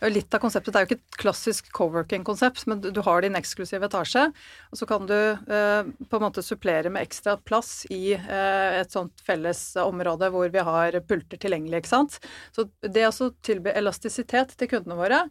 Litt 0.10 0.34
av 0.34 0.42
konseptet 0.42 0.74
det 0.74 0.80
er 0.80 0.86
jo 0.86 0.90
ikke 0.90 0.98
et 0.98 1.20
klassisk 1.22 1.68
co-working-konsept, 1.78 2.64
men 2.72 2.82
du, 2.82 3.02
har 3.06 3.22
din 3.22 3.38
eksklusive 3.38 3.86
etasje, 3.86 4.24
og 4.72 4.80
så 4.80 4.88
kan 4.90 5.06
du 5.06 5.14
uh, 5.14 5.86
på 5.86 6.18
en 6.18 6.26
måte 6.26 6.42
supplere 6.46 6.90
med 6.90 7.06
ekstra 7.06 7.36
plass 7.38 7.84
i 7.94 8.16
et 8.16 8.92
sånt 8.94 9.22
felles 9.26 9.60
område 9.82 10.32
hvor 10.34 10.50
vi 10.52 10.64
har 10.66 10.98
pulter 11.06 11.40
tilgjengelig, 11.42 11.84
ikke 11.84 11.92
sant. 11.92 12.18
Så 12.56 12.66
det 12.82 13.06
å 13.12 13.30
tilby 13.46 13.76
elastisitet 13.76 14.56
til 14.58 14.72
kundene 14.72 14.98
våre 14.98 15.22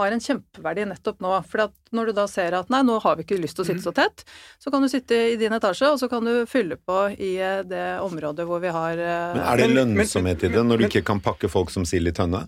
har 0.00 0.12
en 0.12 0.22
kjempeverdi 0.22 0.90
nettopp 0.90 1.22
nå. 1.24 1.32
for 1.48 1.68
at 1.68 1.81
når 1.96 2.10
du 2.10 2.16
da 2.16 2.26
ser 2.30 2.56
at 2.58 2.72
nei, 2.72 2.82
nå 2.86 2.98
har 3.04 3.18
vi 3.18 3.26
ikke 3.26 3.40
lyst 3.40 3.58
til 3.58 3.66
å 3.66 3.68
sitte 3.68 3.84
så 3.84 3.94
tett, 3.96 4.24
så 4.62 4.72
kan 4.72 4.84
du 4.84 4.90
sitte 4.92 5.18
i 5.32 5.36
din 5.40 5.54
etasje, 5.56 5.92
og 5.92 6.00
så 6.00 6.08
kan 6.12 6.24
du 6.26 6.44
fylle 6.50 6.78
på 6.80 7.04
i 7.16 7.34
eh, 7.40 7.60
det 7.68 7.86
området 8.04 8.48
hvor 8.48 8.62
vi 8.62 8.72
har 8.72 8.96
eh, 8.96 9.36
Men 9.36 9.44
er 9.44 9.62
det 9.62 9.70
lønnsomhet 9.76 10.48
i 10.48 10.52
det, 10.52 10.66
når 10.66 10.82
du 10.82 10.88
ikke 10.90 11.04
kan 11.12 11.22
pakke 11.24 11.50
folk 11.52 11.72
som 11.74 11.86
sild 11.88 12.10
i 12.10 12.16
tønne? 12.16 12.46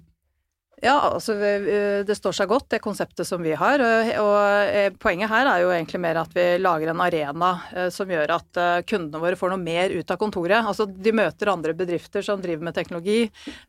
Ja, 0.83 0.97
altså 1.15 1.35
det 1.39 2.17
står 2.19 2.35
seg 2.35 2.51
godt, 2.51 2.67
det 2.75 2.81
konseptet 2.83 3.27
som 3.29 3.43
vi 3.45 3.55
har. 3.57 3.81
Og 4.21 4.37
eh, 4.75 4.91
poenget 5.01 5.31
her 5.31 5.49
er 5.49 5.63
jo 5.63 5.71
egentlig 5.73 6.01
mer 6.03 6.19
at 6.25 6.35
vi 6.35 6.45
lager 6.61 6.91
en 6.91 7.03
arena 7.05 7.51
eh, 7.73 7.89
som 7.95 8.11
gjør 8.11 8.35
at 8.35 8.61
eh, 8.61 8.81
kundene 8.89 9.23
våre 9.23 9.39
får 9.39 9.55
noe 9.55 9.63
mer 9.63 9.95
ut 9.95 10.11
av 10.11 10.19
kontoret. 10.21 10.59
Altså 10.61 10.87
de 10.89 11.15
møter 11.15 11.53
andre 11.53 11.77
bedrifter 11.79 12.25
som 12.27 12.43
driver 12.43 12.67
med 12.67 12.77
teknologi. 12.77 13.23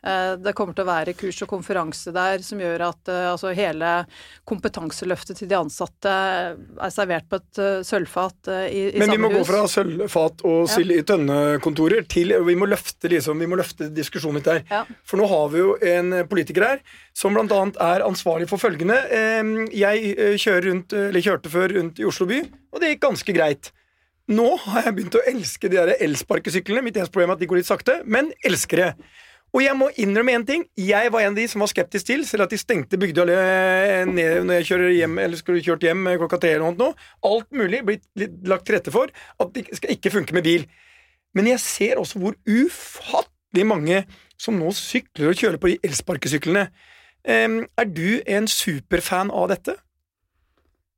Det 0.06 0.54
kommer 0.58 0.76
til 0.76 0.86
å 0.86 0.88
være 0.88 1.14
kurs 1.18 1.40
og 1.44 1.50
konferanse 1.50 2.12
der 2.16 2.42
som 2.46 2.60
gjør 2.62 2.84
at 2.88 3.10
altså 3.12 3.52
hele 3.56 3.92
kompetanseløftet 4.48 5.40
til 5.40 5.50
de 5.50 5.58
ansatte 5.58 6.12
er 6.12 6.94
servert 6.94 7.28
på 7.30 7.40
et 7.40 7.62
sølvfat 7.88 8.52
i, 8.70 8.84
i 8.92 9.02
Men 9.02 9.14
vi 9.14 9.22
må 9.22 9.32
hus. 9.32 9.38
gå 9.40 9.46
fra 9.50 9.64
sølvfat 9.72 10.44
og 10.48 10.70
sild 10.72 10.94
i 10.96 11.02
tønne-kontorer 11.08 12.08
til 12.12 12.36
vi 12.46 12.58
må 12.60 12.70
løfte, 12.70 13.10
liksom, 13.12 13.42
vi 13.42 13.50
må 13.50 13.60
løfte 13.60 13.90
diskusjonen 13.94 14.42
litt 14.42 14.50
der. 14.50 14.62
Ja. 14.72 14.84
For 15.08 15.22
nå 15.22 15.30
har 15.32 15.50
vi 15.54 15.64
jo 15.64 15.76
en 15.96 16.16
politiker 16.32 16.70
her 16.70 16.84
som 17.16 17.36
bl.a. 17.36 17.62
er 17.88 18.06
ansvarlig 18.06 18.50
for 18.52 18.62
følgende. 18.62 18.98
Jeg 19.76 20.14
eh, 20.16 20.48
rundt, 20.68 20.96
kjørte 21.16 21.52
før 21.54 21.76
rundt 21.78 22.02
i 22.02 22.08
Oslo 22.08 22.28
by, 22.30 22.42
og 22.72 22.82
det 22.82 22.94
gikk 22.94 23.06
ganske 23.08 23.36
greit. 23.36 23.72
Nå 24.32 24.48
har 24.64 24.88
jeg 24.88 24.96
begynt 24.98 25.20
å 25.20 25.28
elske 25.30 25.70
de 25.70 25.78
der 25.78 26.02
elsparkesyklene. 26.02 26.82
Mitt 26.86 26.98
eneste 26.98 27.14
problem 27.14 27.34
er 27.34 27.38
at 27.38 27.44
de 27.44 27.50
går 27.50 27.62
litt 27.62 27.70
sakte, 27.70 28.00
men 28.10 28.32
elsker 28.48 28.82
det. 28.82 28.92
Og 29.56 29.62
jeg 29.64 29.78
må 29.80 29.88
innrømme 30.02 30.34
én 30.36 30.44
ting. 30.44 30.66
Jeg 30.76 31.12
var 31.14 31.24
en 31.24 31.32
av 31.32 31.38
de 31.40 31.46
som 31.48 31.62
var 31.64 31.70
skeptisk 31.72 32.10
til, 32.10 32.26
selv 32.28 32.44
at 32.44 32.52
de 32.52 32.60
stengte 32.60 33.00
Bygdøy 33.00 33.30
ned 34.10 34.42
når 34.44 34.66
jeg 34.66 34.98
hjem, 34.98 35.20
eller 35.24 35.40
skulle 35.40 35.64
kjørt 35.64 35.86
hjem 35.86 36.10
klokka 36.20 36.42
tre 36.42 36.56
eller 36.58 36.76
noe. 36.76 36.98
Alt 37.24 37.48
mulig 37.56 37.80
blitt 37.88 38.04
lagt 38.50 38.68
til 38.68 38.76
rette 38.76 38.92
for 38.92 39.14
at 39.14 39.54
det 39.56 39.70
skal 39.80 39.96
ikke 39.96 40.12
funke 40.18 40.36
med 40.36 40.44
bil. 40.48 40.66
Men 41.36 41.48
jeg 41.54 41.64
ser 41.64 42.02
også 42.02 42.20
hvor 42.20 42.36
ufattelig 42.44 43.68
mange 43.70 44.04
som 44.42 44.60
nå 44.60 44.74
sykler 44.76 45.32
og 45.32 45.40
kjører 45.40 45.62
på 45.62 45.72
de 45.72 45.80
elsparkesyklene. 45.88 46.68
Er 47.26 47.90
du 47.90 48.22
en 48.30 48.48
superfan 48.52 49.32
av 49.34 49.50
dette? 49.54 49.80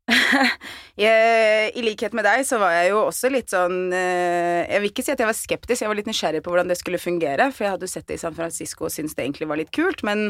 jeg, 1.03 1.71
I 1.75 1.81
likhet 1.83 2.13
med 2.15 2.23
deg 2.23 2.45
så 2.47 2.59
var 2.61 2.71
jeg 2.77 2.93
jo 2.93 2.99
også 3.09 3.27
litt 3.27 3.51
sånn 3.51 3.89
eh, 3.91 4.63
Jeg 4.63 4.79
vil 4.79 4.91
ikke 4.93 5.03
si 5.03 5.11
at 5.11 5.19
jeg 5.19 5.27
var 5.27 5.35
skeptisk, 5.35 5.83
jeg 5.83 5.91
var 5.91 5.99
litt 5.99 6.07
nysgjerrig 6.07 6.41
på 6.45 6.53
hvordan 6.53 6.71
det 6.71 6.77
skulle 6.79 7.01
fungere. 7.01 7.49
For 7.51 7.65
jeg 7.65 7.73
hadde 7.75 7.89
jo 7.89 7.91
sett 7.91 8.07
det 8.07 8.15
i 8.15 8.21
San 8.21 8.37
Francisco 8.37 8.87
og 8.87 8.93
syntes 8.93 9.17
det 9.17 9.25
egentlig 9.25 9.49
var 9.51 9.59
litt 9.59 9.73
kult, 9.75 10.05
men 10.07 10.29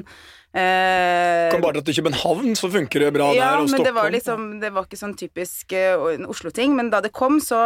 eh, 0.57 1.53
Kan 1.53 1.61
bare 1.61 1.77
dra 1.77 1.85
til 1.85 1.99
København, 1.99 2.57
så 2.57 2.71
funker 2.73 3.05
det 3.05 3.13
bra 3.13 3.29
ja, 3.37 3.51
der, 3.53 3.61
og 3.61 3.69
Stockholm. 3.69 3.85
Det 3.85 3.95
var, 3.99 4.11
liksom, 4.17 4.49
det 4.63 4.73
var 4.73 4.89
ikke 4.89 5.01
sånn 5.03 5.17
typisk 5.19 5.77
uh, 5.77 6.25
Oslo-ting, 6.25 6.73
men 6.77 6.89
da 6.93 7.03
det 7.05 7.13
kom, 7.15 7.37
så 7.43 7.61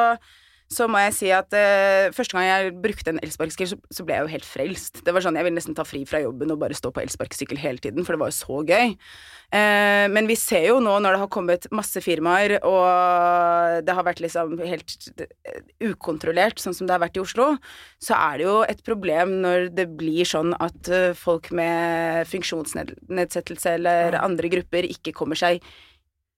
så 0.72 0.88
må 0.88 1.02
jeg 1.04 1.16
si 1.18 1.30
at 1.36 1.52
uh, 1.52 2.14
første 2.16 2.38
gang 2.38 2.48
jeg 2.48 2.72
brukte 2.84 3.12
en 3.12 3.20
elsparkesykkel, 3.24 3.74
så, 3.74 3.78
så, 3.92 4.06
ble 4.08 4.16
jeg 4.16 4.24
jo 4.24 4.32
helt 4.32 4.48
frelst. 4.48 5.02
Det 5.04 5.14
var 5.14 5.26
sånn, 5.26 5.36
Jeg 5.40 5.48
ville 5.48 5.60
nesten 5.60 5.76
ta 5.76 5.84
fri 5.88 6.06
fra 6.08 6.22
jobben 6.24 6.54
og 6.54 6.62
bare 6.62 6.78
stå 6.78 6.94
på 6.96 7.04
elsparkesykkel 7.04 7.60
hele 7.60 7.84
tiden, 7.84 8.08
for 8.08 8.16
det 8.16 8.22
var 8.24 8.32
jo 8.32 8.38
så 8.40 8.62
gøy. 8.70 8.96
Uh, 9.52 10.08
men 10.16 10.30
vi 10.32 10.38
ser 10.40 10.70
jo 10.70 10.78
nå, 10.80 10.94
når 11.04 11.18
det 11.18 11.22
har 11.26 11.32
kommet 11.34 11.68
masse 11.76 12.00
firmaer, 12.04 12.56
og 12.64 13.84
det 13.84 13.98
har 13.98 14.08
vært 14.08 14.24
liksom 14.24 14.56
helt 14.64 15.12
eh, 15.20 15.60
ukontrollert, 15.90 16.62
sånn 16.64 16.78
som 16.78 16.88
det 16.88 16.96
har 16.96 17.04
vært 17.04 17.20
i 17.20 17.24
Oslo, 17.26 17.50
så 18.00 18.16
er 18.16 18.40
det 18.40 18.48
jo 18.48 18.58
et 18.64 18.84
problem 18.88 19.42
når 19.44 19.70
det 19.76 19.90
blir 20.00 20.28
sånn 20.28 20.56
at 20.56 20.92
uh, 20.94 21.12
folk 21.18 21.52
med 21.52 22.24
funksjonsnedsettelse 22.32 23.76
eller 23.76 24.22
andre 24.24 24.56
grupper 24.56 24.88
ikke 24.88 25.16
kommer 25.20 25.40
seg 25.40 25.60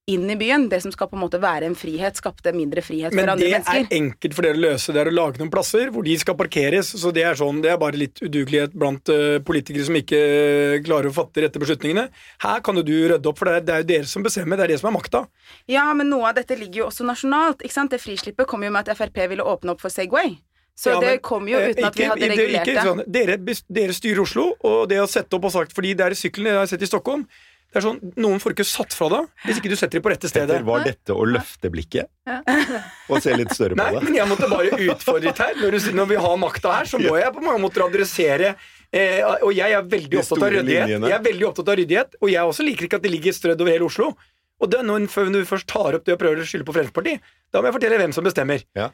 inn 0.06 0.30
i 0.30 0.36
byen. 0.36 0.68
Det 0.70 0.82
som 0.82 0.92
skal 0.92 1.08
på 1.08 1.16
en 1.18 1.24
måte 1.24 1.40
være 1.42 1.68
en 1.70 1.78
frihet, 1.78 2.18
skapte 2.20 2.52
mindre 2.56 2.84
frihet 2.84 3.14
Men 3.14 3.24
for 3.24 3.34
andre 3.34 3.50
mennesker. 3.54 3.74
Men 3.74 3.88
det 3.88 3.96
er 3.96 4.02
enkelt 4.02 4.36
for 4.36 4.48
dere 4.48 4.60
å 4.60 4.64
løse, 4.66 4.96
det 4.96 5.02
er 5.04 5.10
å 5.10 5.16
lage 5.16 5.42
noen 5.42 5.52
plasser 5.54 5.92
hvor 5.94 6.08
de 6.08 6.16
skal 6.20 6.38
parkeres. 6.40 6.92
Så 7.00 7.14
det 7.16 7.26
er 7.28 7.40
sånn, 7.40 7.62
det 7.64 7.72
er 7.72 7.80
bare 7.82 8.00
litt 8.00 8.20
udugelighet 8.24 8.76
blant 8.76 9.12
uh, 9.14 9.40
politikere 9.48 9.88
som 9.88 10.00
ikke 10.00 10.20
uh, 10.20 10.78
klarer 10.86 11.12
å 11.12 11.16
fatte 11.16 11.46
rette 11.46 11.62
beslutningene. 11.64 12.08
Her 12.44 12.64
kan 12.66 12.80
jo 12.80 12.86
du 12.88 12.96
rydde 13.14 13.32
opp, 13.32 13.40
for 13.40 13.50
det 13.50 13.62
er, 13.62 13.68
det 13.68 13.76
er, 13.76 13.86
jo 13.86 13.92
dere 13.94 14.12
som 14.12 14.26
bestemmer, 14.26 14.60
det 14.60 14.68
er 14.68 14.76
det 14.76 14.82
som 14.84 14.92
er 14.92 14.98
makta. 14.98 15.26
Ja, 15.72 15.86
men 15.96 16.12
noe 16.12 16.32
av 16.32 16.40
dette 16.40 16.58
ligger 16.60 16.84
jo 16.84 16.90
også 16.92 17.08
nasjonalt. 17.08 17.64
ikke 17.64 17.78
sant? 17.78 17.94
Det 17.94 18.04
frislippet 18.04 18.50
kom 18.50 18.66
jo 18.66 18.74
med 18.74 18.84
at 18.84 18.98
Frp 19.00 19.24
ville 19.32 19.46
åpne 19.46 19.76
opp 19.76 19.84
for 19.84 19.94
Segway. 19.94 20.36
Så 20.76 20.90
ja, 20.90 21.00
det 21.00 21.20
kom 21.22 21.46
jo 21.46 21.60
uten 21.62 21.86
at 21.86 21.98
vi 21.98 22.06
hadde 22.10 22.28
regulert 22.32 22.66
det. 22.66 22.82
Sånn, 22.82 23.04
dere, 23.14 23.36
dere, 23.70 23.94
styrer 23.94 24.24
Oslo, 24.24 24.48
og 24.66 24.88
det 24.90 24.98
å 25.04 25.10
sette 25.10 25.38
opp 25.38 25.46
og 25.46 25.54
sagt 25.54 25.76
Fordi 25.78 25.92
det 26.00 26.08
er 26.08 26.16
sykkelen 26.18 26.50
jeg 26.50 26.58
har 26.58 26.72
sett 26.72 26.82
i 26.82 26.90
Stockholm 26.90 27.28
det 27.74 27.80
er 27.80 27.86
sånn, 27.88 27.96
Noen 28.22 28.42
får 28.42 28.54
ikke 28.54 28.66
satt 28.70 28.94
fra 28.94 29.08
deg 29.10 29.48
hvis 29.48 29.58
ikke 29.58 29.72
du 29.72 29.76
setter 29.80 29.98
dem 29.98 30.04
på 30.06 30.12
rette 30.14 30.30
stedet. 30.30 30.60
Petter, 30.60 30.66
var 30.68 30.84
dette 30.86 31.16
å 31.18 31.24
løfte 31.26 31.72
blikket? 31.74 32.06
Og 33.10 33.18
se 33.24 33.34
litt 33.34 33.50
større 33.56 33.74
på 33.74 33.82
Nei, 33.82 33.96
det? 33.96 34.04
men 34.06 34.18
jeg 34.20 34.30
måtte 34.30 34.50
bare 34.52 34.78
utfordre 34.78 35.32
litt 35.32 35.42
her. 35.42 35.58
Når, 35.58 35.78
du, 35.80 35.88
når 35.98 36.12
vi 36.12 36.20
har 36.28 36.38
makta 36.38 36.76
her, 36.78 36.92
så 36.92 37.02
må 37.02 37.16
jeg 37.18 37.34
på 37.34 37.42
mange 37.42 37.64
måter 37.64 37.86
adressere 37.88 38.54
eh, 38.54 39.26
Og 39.42 39.50
jeg 39.58 39.74
er 39.74 39.90
veldig 39.96 40.22
opptatt 40.22 40.46
av 40.46 40.54
ryddighet. 40.54 40.94
Jeg 40.94 41.18
er 41.18 41.26
veldig 41.26 41.50
opptatt 41.50 41.74
av 41.74 41.80
ryddighet, 41.82 42.20
og 42.22 42.32
jeg 42.36 42.54
også 42.54 42.68
liker 42.70 42.90
ikke 42.90 43.02
at 43.02 43.08
det 43.08 43.14
ligger 43.16 43.38
strødd 43.40 43.66
over 43.66 43.74
hele 43.74 43.90
Oslo. 43.90 44.12
Og 44.62 44.70
det, 44.70 44.84
når, 44.86 45.08
når 45.10 45.42
du 45.42 45.50
først 45.50 45.68
tar 45.74 45.98
opp 45.98 46.06
det 46.06 46.14
og 46.14 46.22
prøver 46.22 46.44
å 46.44 46.48
skylde 46.48 46.68
på 46.70 46.76
Fremskrittspartiet, 46.78 47.26
da 47.52 47.60
må 47.60 47.68
jeg 47.72 47.76
fortelle 47.80 47.98
hvem 48.00 48.14
som 48.16 48.30
bestemmer. 48.30 48.62
Ja. 48.78 48.92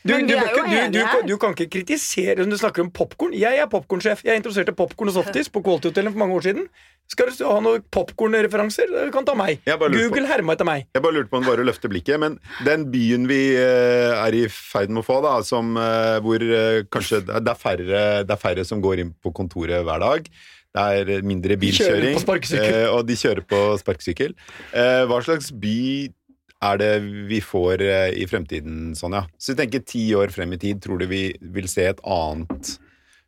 Du, 0.00 0.14
du, 0.14 0.32
du, 0.32 1.00
du, 1.28 1.34
kan 1.36 1.52
ikke 1.52 1.66
kritisere 1.74 2.40
når 2.40 2.54
du 2.54 2.58
snakker 2.62 2.84
om 2.86 2.88
popkorn. 2.94 3.34
Jeg 3.36 3.58
er 3.60 3.66
popkornsjef. 3.68 4.22
Jeg 4.24 4.40
introduserte 4.40 4.72
popkorn 4.72 5.10
og 5.12 5.18
softis 5.18 5.50
på 5.52 5.60
Quality 5.60 5.90
Hotel 5.90 6.08
for 6.08 6.22
mange 6.22 6.38
år 6.38 6.46
siden. 6.46 6.68
Skal 7.10 7.28
du 7.28 7.42
ha 7.44 7.58
noen 7.60 7.82
popkornreferanser? 7.92 8.94
Kan 9.12 9.26
ta 9.28 9.34
meg. 9.36 9.60
Google 9.66 10.24
herma 10.30 10.54
etter 10.56 10.68
meg. 10.68 10.86
Jeg 10.96 11.04
bare 11.04 11.18
lurte 11.18 11.32
på 11.32 11.40
om 11.42 11.48
bare 11.48 11.60
å 11.60 11.66
løfte 11.68 11.90
blikket. 11.92 12.16
Men 12.22 12.38
den 12.64 12.86
byen 12.92 13.26
vi 13.28 13.40
uh, 13.58 14.22
er 14.22 14.36
i 14.38 14.46
ferd 14.54 14.94
med 14.94 15.02
å 15.02 15.04
få, 15.04 15.18
da, 15.26 15.34
som, 15.44 15.74
uh, 15.76 16.16
hvor 16.24 16.46
uh, 16.48 16.80
kanskje 16.88 17.20
det 17.28 17.42
er, 17.42 17.58
færre, 17.60 18.00
det 18.24 18.34
er 18.36 18.40
færre 18.40 18.64
som 18.64 18.80
går 18.80 19.04
inn 19.04 19.12
på 19.20 19.34
kontoret 19.36 19.84
hver 19.84 20.00
dag. 20.00 20.32
Det 20.70 20.86
er 21.02 21.26
mindre 21.26 21.58
bilkjøring, 21.58 22.14
de 22.14 22.72
og 22.94 23.02
de 23.02 23.16
kjører 23.18 23.42
på 23.42 23.58
sparkesykkel. 23.82 24.36
hva 25.10 25.16
slags 25.26 25.50
by 25.50 25.80
er 26.60 26.80
det 26.80 26.92
vi 27.30 27.40
får 27.40 27.82
i 28.20 28.26
fremtiden, 28.28 28.92
Sonja? 28.98 29.24
Så 29.40 29.54
vi 29.54 29.62
tenker 29.62 29.84
ti 29.86 30.04
år 30.18 30.32
frem 30.34 30.52
i 30.52 30.60
tid, 30.60 30.82
tror 30.84 31.00
du 31.00 31.06
vi 31.10 31.30
vil 31.40 31.68
se 31.72 31.88
et 31.88 32.02
annet 32.04 32.74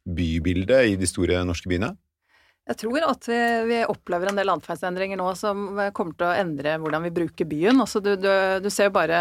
bybilde 0.04 0.82
i 0.92 0.96
de 1.00 1.08
store 1.08 1.40
norske 1.48 1.70
byene? 1.70 1.94
Jeg 2.62 2.78
tror 2.78 3.02
at 3.02 3.26
vi, 3.26 3.36
vi, 3.66 3.78
opplever 3.90 4.30
en 4.30 4.36
del 4.38 4.50
atferdsendringer 4.52 5.18
nå 5.18 5.32
som 5.34 5.64
kommer 5.96 6.14
til 6.14 6.28
å 6.28 6.34
endre 6.44 6.76
hvordan 6.78 7.02
vi 7.08 7.10
bruker 7.14 7.48
byen. 7.50 7.80
Altså 7.82 7.98
du, 7.98 8.12
du, 8.14 8.28
du 8.62 8.68
ser 8.70 8.86
jo 8.86 8.92
bare 8.94 9.16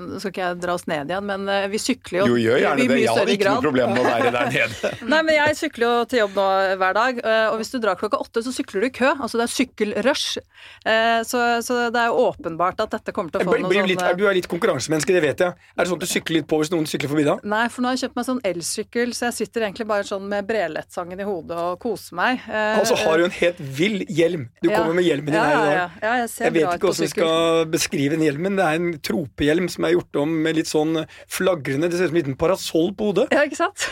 Nå 0.00 0.20
skal 0.22 0.32
ikke 0.32 0.46
jeg 0.46 0.56
dra 0.62 0.76
oss 0.78 0.86
ned 0.88 1.12
igjen, 1.12 1.26
men 1.28 1.44
eh, 1.52 1.66
vi 1.68 1.80
sykler 1.82 2.22
jo 2.22 2.28
Jo, 2.32 2.38
gjør 2.40 2.62
gjerne 2.62 2.86
det. 2.88 2.96
Jeg 3.02 3.12
hadde 3.12 3.34
ikke 3.34 3.44
grad. 3.44 3.58
noe 3.58 3.66
problem 3.66 3.92
med 3.92 4.00
å 4.00 4.06
være 4.08 4.30
der 4.32 4.48
nede. 4.54 4.92
Nei, 5.12 5.20
men 5.28 5.36
jeg 5.36 5.58
sykler 5.60 5.84
jo 5.84 6.06
til 6.08 6.22
jobb 6.22 6.38
nå 6.40 6.46
hver 6.80 6.96
dag, 6.96 7.20
eh, 7.20 7.42
og 7.50 7.58
hvis 7.60 7.74
du 7.74 7.76
drar 7.84 8.00
klokka 8.00 8.22
åtte, 8.24 8.44
så 8.46 8.54
sykler 8.56 8.86
du 8.86 8.88
i 8.88 8.92
kø. 8.96 9.12
Altså 9.12 9.42
det 9.42 9.44
er 9.44 9.52
sykkelrush. 9.58 10.40
Eh, 10.88 11.20
så, 11.28 11.44
så 11.68 11.78
det 11.92 12.00
er 12.00 12.08
jo 12.14 12.24
åpenbart 12.30 12.80
at 12.86 12.96
dette 12.96 13.12
kommer 13.12 13.36
til 13.36 13.44
å 13.44 13.50
få 13.50 13.58
noe 13.60 13.76
sånn 13.76 13.92
litt, 13.92 14.06
Du 14.16 14.24
er 14.24 14.40
litt 14.40 14.48
konkurransemenneske, 14.48 15.18
det 15.18 15.24
vet 15.26 15.44
jeg. 15.44 15.68
Er 15.76 15.82
det 15.84 15.92
sånn 15.92 16.00
at 16.00 16.08
du 16.08 16.14
sykler 16.14 16.40
litt 16.40 16.48
på 16.48 16.62
hvis 16.64 16.72
noen 16.72 16.88
sykler 16.88 17.12
forbi 17.12 17.28
da? 17.28 17.36
Nei, 17.44 17.66
for 17.68 17.84
nå 17.84 17.92
har 17.92 18.00
jeg 18.00 18.06
kjøpt 18.06 18.18
meg 18.22 18.28
sånn 18.32 18.42
elsykkel, 18.54 19.12
så 19.12 19.28
jeg 19.28 19.38
sitter 19.42 19.68
egentlig 19.68 19.88
bare 19.92 20.08
sånn 20.08 20.24
med 20.32 20.48
Brelett-sangen 20.48 21.20
i 21.20 21.28
hodet 21.28 21.60
og 21.60 21.76
koser 21.84 22.16
meg. 22.16 22.40
Altså 22.86 23.08
har 23.08 23.18
du 23.18 23.26
en 23.26 23.34
helt 23.36 23.62
vill 23.80 23.98
hjelm. 24.08 24.46
Du 24.62 24.70
kommer 24.70 24.96
med 24.96 25.06
hjelmen 25.06 25.32
din 25.32 25.40
her 25.40 25.56
i 25.56 25.64
dag. 25.66 25.98
jeg, 26.02 26.30
jeg 26.46 26.56
vet 26.56 26.62
ikke 26.62 26.90
hvordan 26.90 27.06
vi 27.06 27.10
skal 27.12 27.66
beskrive 27.72 28.14
den 28.16 28.24
hjelmen. 28.26 28.60
Det 28.60 28.68
er 28.68 28.80
en 28.80 28.92
tropehjelm 29.10 29.68
som 29.72 29.88
er 29.88 29.96
gjort 29.96 30.22
om 30.22 30.36
med 30.46 30.60
litt 30.60 30.70
sånn 30.70 31.02
flagrende 31.32 31.90
Det 31.90 31.98
ser 31.98 32.08
ut 32.08 32.14
som 32.14 32.18
en 32.18 32.22
liten 32.22 32.38
parasoll 32.40 32.92
på 32.96 33.10
hodet. 33.10 33.28
Ja, 33.34 33.44
ikke 33.48 33.60
sant? 33.60 33.88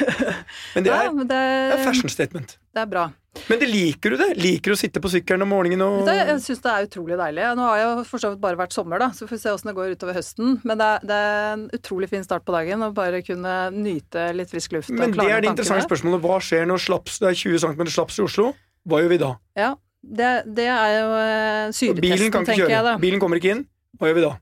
men 0.74 0.86
det 0.86 0.94
er, 0.94 1.12
men 1.12 1.28
det, 1.28 1.42
det 1.42 1.78
er 1.78 1.84
fashion 1.86 2.12
statement. 2.12 2.58
Det 2.74 2.82
er 2.82 2.90
bra. 2.90 3.10
Men 3.48 3.58
det 3.60 3.66
liker 3.68 4.14
du 4.14 4.18
det? 4.18 4.28
Liker 4.38 4.72
du 4.72 4.76
å 4.76 4.78
sitte 4.78 5.00
på 5.02 5.10
sykkelen 5.10 5.44
om 5.44 5.50
morgenen 5.50 5.82
og 5.84 6.06
det, 6.06 6.14
Jeg 6.20 6.40
syns 6.44 6.62
det 6.64 6.72
er 6.72 6.86
utrolig 6.86 7.18
deilig. 7.18 7.46
Nå 7.58 7.66
har 7.66 7.80
jeg 7.80 8.04
for 8.08 8.22
så 8.22 8.30
vidt 8.32 8.42
bare 8.42 8.58
vært 8.58 8.76
sommer, 8.76 9.02
da, 9.02 9.10
så 9.14 9.26
får 9.28 9.36
vi 9.36 9.40
se 9.42 9.54
åssen 9.54 9.70
det 9.70 9.76
går 9.78 9.96
utover 9.96 10.18
høsten. 10.18 10.58
Men 10.62 10.80
det 10.80 10.90
er, 10.90 11.08
det 11.10 11.18
er, 11.18 11.48
en 11.54 11.64
utrolig 11.76 12.10
fin 12.12 12.26
start 12.26 12.46
på 12.46 12.54
dagen 12.54 12.86
å 12.86 12.92
bare 12.94 13.22
kunne 13.26 13.54
nyte 13.74 14.28
litt 14.38 14.52
frisk 14.54 14.78
luft. 14.78 14.94
Men 14.94 15.14
det 15.16 15.26
er 15.26 15.44
det 15.44 15.50
interessante 15.52 15.86
spørsmålet. 15.88 16.22
Hva 16.24 16.38
skjer 16.44 16.70
når 16.70 16.84
slaps, 16.86 17.18
det 17.22 17.32
er 17.32 17.40
20 17.42 17.64
cm 17.66 17.84
slaps 17.96 18.20
i 18.20 18.26
Oslo? 18.26 18.52
Hva 18.84 19.02
gjør 19.02 19.12
vi 19.14 19.20
da? 19.22 19.34
Ja, 19.58 19.74
det, 20.04 20.32
det 20.56 20.68
er 20.68 20.96
jo 20.98 21.06
uh, 21.12 21.74
syretesten, 21.76 22.44
tenker 22.44 22.68
jeg 22.68 22.86
da. 22.86 22.96
Bilen 23.00 23.22
kommer 23.22 23.40
ikke 23.40 23.54
inn. 23.56 23.64
Hva 23.98 24.10
gjør 24.10 24.18
vi 24.20 24.26
da? 24.26 24.34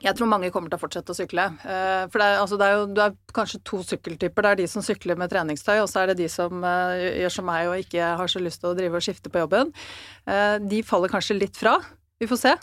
Jeg 0.00 0.16
tror 0.16 0.28
mange 0.30 0.48
kommer 0.54 0.70
til 0.70 0.78
å 0.78 0.80
fortsette 0.80 1.12
å 1.12 1.16
sykle. 1.16 1.44
Eh, 1.60 2.04
for 2.12 2.22
det 2.22 2.26
er, 2.30 2.38
altså 2.40 2.56
det 2.60 2.66
er 2.66 2.76
jo 2.78 2.84
det 2.96 3.02
er 3.04 3.16
kanskje 3.36 3.60
to 3.68 3.80
sykkeltyper. 3.84 4.46
Det 4.46 4.52
er 4.52 4.60
de 4.62 4.68
som 4.70 4.84
sykler 4.84 5.18
med 5.20 5.32
treningstøy, 5.32 5.74
og 5.82 5.88
så 5.90 6.02
er 6.02 6.12
det 6.12 6.22
de 6.22 6.28
som 6.32 6.64
eh, 6.64 7.20
gjør 7.20 7.34
som 7.34 7.48
meg 7.50 7.68
og 7.68 7.82
ikke 7.82 8.12
har 8.20 8.32
så 8.32 8.40
lyst 8.40 8.62
til 8.62 8.70
å 8.70 8.76
drive 8.78 8.96
og 8.96 9.04
skifte 9.04 9.32
på 9.32 9.42
jobben. 9.42 9.74
Eh, 10.30 10.56
de 10.70 10.80
faller 10.86 11.12
kanskje 11.12 11.36
litt 11.36 11.58
fra. 11.58 11.76
Vi 12.20 12.28
får 12.30 12.40
se. 12.40 12.54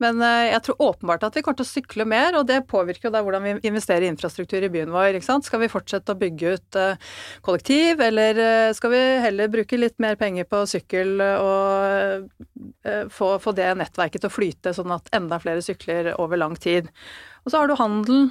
Men 0.00 0.22
eh, 0.24 0.50
jeg 0.54 0.62
tror 0.64 0.82
åpenbart 0.88 1.26
at 1.26 1.36
vi 1.36 1.42
kommer 1.44 1.60
til 1.60 1.66
å 1.66 1.70
sykle 1.70 2.06
mer, 2.08 2.36
og 2.38 2.46
det 2.48 2.62
påvirker 2.70 3.08
jo 3.08 3.12
da 3.14 3.20
hvordan 3.24 3.44
vi 3.44 3.52
investerer 3.68 4.06
i 4.06 4.10
infrastruktur 4.10 4.64
i 4.64 4.70
byen 4.72 4.92
vår. 4.94 5.20
Skal 5.20 5.62
vi 5.62 5.70
fortsette 5.72 6.14
å 6.14 6.20
bygge 6.20 6.54
ut 6.56 6.80
eh, 6.80 7.10
kollektiv, 7.44 8.00
eller 8.04 8.40
eh, 8.40 8.72
skal 8.76 8.94
vi 8.94 9.02
heller 9.26 9.52
bruke 9.52 9.80
litt 9.80 9.98
mer 10.02 10.16
penger 10.20 10.48
på 10.48 10.62
sykkel 10.70 11.20
og 11.20 12.28
få, 13.12 13.28
få 13.42 13.52
det 13.56 13.68
nettverket 13.78 14.22
til 14.22 14.30
å 14.30 14.32
flyte, 14.32 14.72
sånn 14.76 14.92
at 14.94 15.08
enda 15.16 15.40
flere 15.42 15.64
sykler 15.64 16.14
over 16.16 16.40
lang 16.40 16.56
tid? 16.60 16.88
Og 17.44 17.52
så 17.52 17.60
har 17.60 17.70
du 17.70 17.76
handel. 17.78 18.28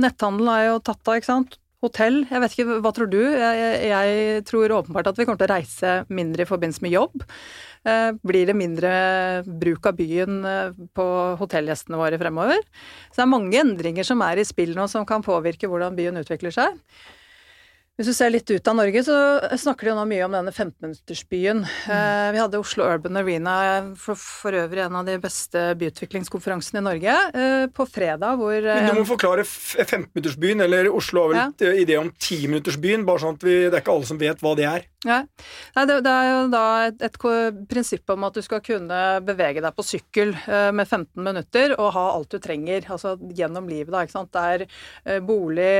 Netthandel 0.00 0.50
er 0.52 0.66
jo 0.68 0.82
tatt 0.84 1.08
av, 1.08 1.18
ikke 1.20 1.30
sant. 1.30 1.58
Hotell, 1.84 2.24
jeg 2.26 2.42
vet 2.42 2.54
ikke, 2.56 2.78
hva 2.82 2.90
tror 2.90 3.06
du? 3.10 3.20
Jeg, 3.22 3.74
jeg, 3.86 4.38
tror 4.48 4.72
åpenbart 4.80 5.12
at 5.12 5.18
vi 5.18 5.26
kommer 5.28 5.38
til 5.38 5.46
å 5.46 5.52
reise 5.52 5.92
mindre 6.10 6.42
i 6.42 6.48
forbindelse 6.48 6.82
med 6.82 6.90
jobb. 6.96 7.22
Eh, 7.86 8.08
blir 8.26 8.48
det 8.48 8.56
mindre 8.58 8.90
bruk 9.46 9.86
av 9.86 9.94
byen 10.00 10.40
eh, 10.42 10.80
på 10.98 11.06
hotellgjestene 11.38 12.00
våre 12.00 12.18
fremover? 12.18 12.64
Så 13.12 13.20
det 13.20 13.26
er 13.28 13.30
mange 13.30 13.60
endringer 13.62 14.08
som 14.08 14.24
er 14.26 14.42
i 14.42 14.48
spill 14.48 14.74
nå, 14.74 14.88
som 14.90 15.06
kan 15.06 15.22
påvirke 15.22 15.70
hvordan 15.70 15.94
byen 15.98 16.18
utvikler 16.18 16.56
seg. 16.56 16.74
Hvis 17.98 18.12
du 18.12 18.14
ser 18.14 18.30
litt 18.30 18.46
ut 18.46 18.68
av 18.70 18.76
Norge, 18.78 19.00
så 19.02 19.14
snakker 19.58 19.88
de 19.88 19.92
nå 19.98 20.04
mye 20.06 20.22
om 20.22 20.34
denne 20.36 20.52
15-minuttersbyen. 20.52 21.64
Mm. 21.66 21.94
Eh, 21.96 22.26
vi 22.36 22.38
hadde 22.38 22.60
Oslo 22.60 22.84
Urban 22.86 23.18
Arena, 23.18 23.54
for, 23.98 24.14
for, 24.14 24.54
øvrig 24.54 24.84
en 24.84 25.00
av 25.00 25.08
de 25.08 25.16
beste 25.18 25.64
byutviklingskonferansene 25.80 26.78
i 26.78 26.84
Norge, 26.86 27.16
eh, 27.34 27.64
på 27.74 27.86
fredag 27.90 28.38
hvor 28.38 28.54
Men 28.62 28.86
Du 28.86 29.00
må 29.00 29.02
eh, 29.02 29.08
forklare 29.08 29.42
15-minuttersbyen, 29.42 30.62
eller 30.68 30.92
Oslo 30.94 31.24
har 31.24 31.32
vel 31.32 31.40
ja. 31.40 31.72
idé 31.82 31.96
om 31.98 32.12
10-minuttersbyen, 32.14 33.02
bare 33.08 33.24
sånn 33.24 33.34
at 33.34 33.48
vi, 33.48 33.56
det 33.66 33.74
er 33.74 33.82
ikke 33.82 33.96
alle 33.96 34.10
som 34.12 34.22
vet 34.22 34.46
hva 34.46 34.54
det 34.54 34.68
er. 34.70 34.86
Ja. 35.06 35.18
Nei, 35.74 35.84
det, 35.90 35.98
det, 36.06 36.14
er 36.14 36.30
jo 36.30 36.38
da 36.54 36.62
et, 36.92 37.02
et, 37.02 37.18
prinsipp 37.70 38.14
om 38.14 38.28
at 38.30 38.38
du 38.38 38.44
skal 38.46 38.62
kunne 38.62 39.02
bevege 39.26 39.62
deg 39.62 39.74
på 39.74 39.86
sykkel 39.86 40.36
med 40.74 40.86
15 40.86 41.22
minutter 41.22 41.74
og 41.76 41.92
ha 41.94 42.06
alt 42.14 42.34
du 42.34 42.38
trenger, 42.42 42.86
altså 42.90 43.16
gjennom 43.34 43.66
livet, 43.70 43.90
da, 43.94 44.06
ikke 44.06 44.16
sant. 44.16 44.34
Det 44.34 44.66
er 45.14 45.22
bolig, 45.26 45.70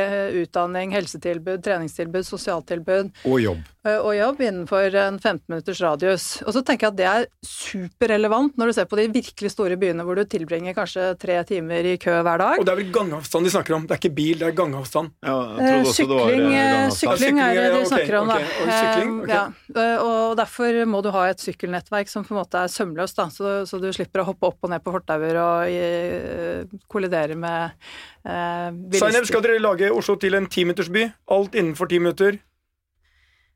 utdanning, 0.43 0.95
helsetilbud, 0.95 1.63
treningstilbud 1.67 2.08
helsetilbud, 2.09 2.27
sosialtilbud. 2.27 3.11
Og 3.29 3.41
jobb. 3.43 3.67
Eh, 3.87 3.99
og 3.99 4.15
jobb 4.17 4.41
innenfor 4.43 4.95
en 4.99 5.19
15 5.19 5.45
minutters 5.49 5.81
radius. 5.81 6.27
Og 6.47 6.55
så 6.55 6.63
tenker 6.67 6.89
jeg 6.89 6.93
at 6.93 6.99
det 6.99 7.09
er 7.09 7.27
superrelevant 7.47 8.57
når 8.59 8.71
du 8.71 8.77
ser 8.77 8.89
på 8.91 8.99
de 8.99 9.07
virkelig 9.13 9.53
store 9.53 9.79
byene 9.81 10.05
hvor 10.05 10.19
du 10.19 10.25
tilbringer 10.29 10.75
kanskje 10.77 11.13
tre 11.21 11.39
timer 11.49 11.87
i 11.87 11.97
kø 12.01 12.19
hver 12.27 12.43
dag. 12.43 12.59
Og 12.59 12.67
det 12.67 12.75
er 12.75 12.81
vel 12.81 12.93
gangavstand 12.95 13.49
de 13.49 13.53
snakker 13.55 13.77
om? 13.77 13.87
Det 13.87 13.97
er 13.97 14.03
ikke 14.03 14.15
bil, 14.17 14.35
det 14.41 14.49
er 14.49 14.57
gangavstand. 14.59 15.15
Ja, 15.25 15.37
eh, 15.59 15.89
sykling, 15.93 16.49
gangavstand. 16.49 17.23
sykling 17.23 17.41
er 17.45 17.55
det 17.59 17.69
de 17.77 17.85
snakker 17.93 18.19
om, 18.21 18.33
da. 18.33 18.39
Okay, 18.39 18.51
okay. 18.65 18.79
Sykling? 18.79 19.15
Okay. 19.23 19.39
Ja, 19.39 19.89
og 20.05 20.37
derfor 20.41 20.83
må 20.89 21.03
du 21.05 21.11
ha 21.15 21.29
et 21.31 21.45
sykkelnettverk 21.45 22.11
som 22.11 22.27
på 22.27 22.35
en 22.35 22.43
måte 22.43 22.65
er 22.65 22.73
sømløst, 22.73 23.19
da, 23.19 23.29
så, 23.33 23.55
så 23.69 23.81
du 23.83 23.89
slipper 23.95 24.25
å 24.25 24.29
hoppe 24.33 24.51
opp 24.51 24.67
og 24.67 24.73
ned 24.73 24.85
på 24.85 24.95
fortauer 24.95 25.39
og 25.43 26.77
kollidere 26.91 27.37
med 27.39 27.79
eh, 28.27 28.69
bilister. 28.73 29.07
Zainab, 29.07 29.29
skal 29.31 29.45
dere 29.45 29.63
lage 29.63 29.91
Oslo 29.95 30.19
til 30.21 30.37
en 30.39 30.49
timinuttersby? 30.51 31.07
Alt 31.35 31.57
innenfor 31.59 31.91
ti 31.91 31.98
minutter? 32.03 32.39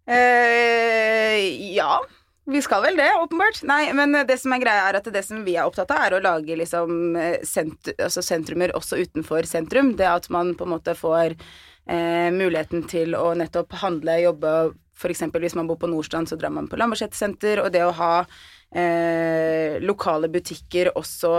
Eh, 0.09 1.73
ja. 1.77 2.01
Vi 2.45 2.59
skal 2.63 2.83
vel 2.83 2.97
det, 2.99 3.07
åpenbart. 3.23 3.61
Nei, 3.71 3.93
men 3.95 4.17
det 4.27 4.35
som 4.43 4.53
er 4.55 4.63
greia 4.65 4.89
er 4.89 4.99
at 4.99 5.07
det 5.15 5.23
som 5.23 5.45
vi 5.47 5.55
er 5.55 5.69
opptatt 5.69 5.93
av, 5.95 6.01
er 6.09 6.17
å 6.17 6.23
lage 6.25 6.57
liksom 6.59 7.15
sent 7.47 7.93
altså 7.95 8.25
sentrumer 8.27 8.75
også 8.75 8.99
utenfor 8.99 9.47
sentrum. 9.47 9.93
Det 9.97 10.09
at 10.11 10.27
man 10.35 10.51
på 10.59 10.67
en 10.67 10.73
måte 10.75 10.97
får 10.99 11.37
eh, 11.37 12.31
muligheten 12.35 12.83
til 12.91 13.15
å 13.15 13.31
nettopp 13.39 13.79
handle, 13.85 14.19
jobbe 14.25 14.55
F.eks. 15.03 15.25
hvis 15.35 15.57
man 15.59 15.67
bor 15.67 15.79
på 15.81 15.91
Nordstrand, 15.91 16.29
så 16.29 16.39
drar 16.39 16.53
man 16.55 16.69
på 16.71 16.79
Lambertseter 16.79 17.19
senter. 17.19 17.63
Og 17.63 17.73
det 17.75 17.83
å 17.87 17.95
ha 17.99 18.15
eh, 18.23 19.79
lokale 19.83 20.31
butikker 20.33 20.93
også 20.99 21.33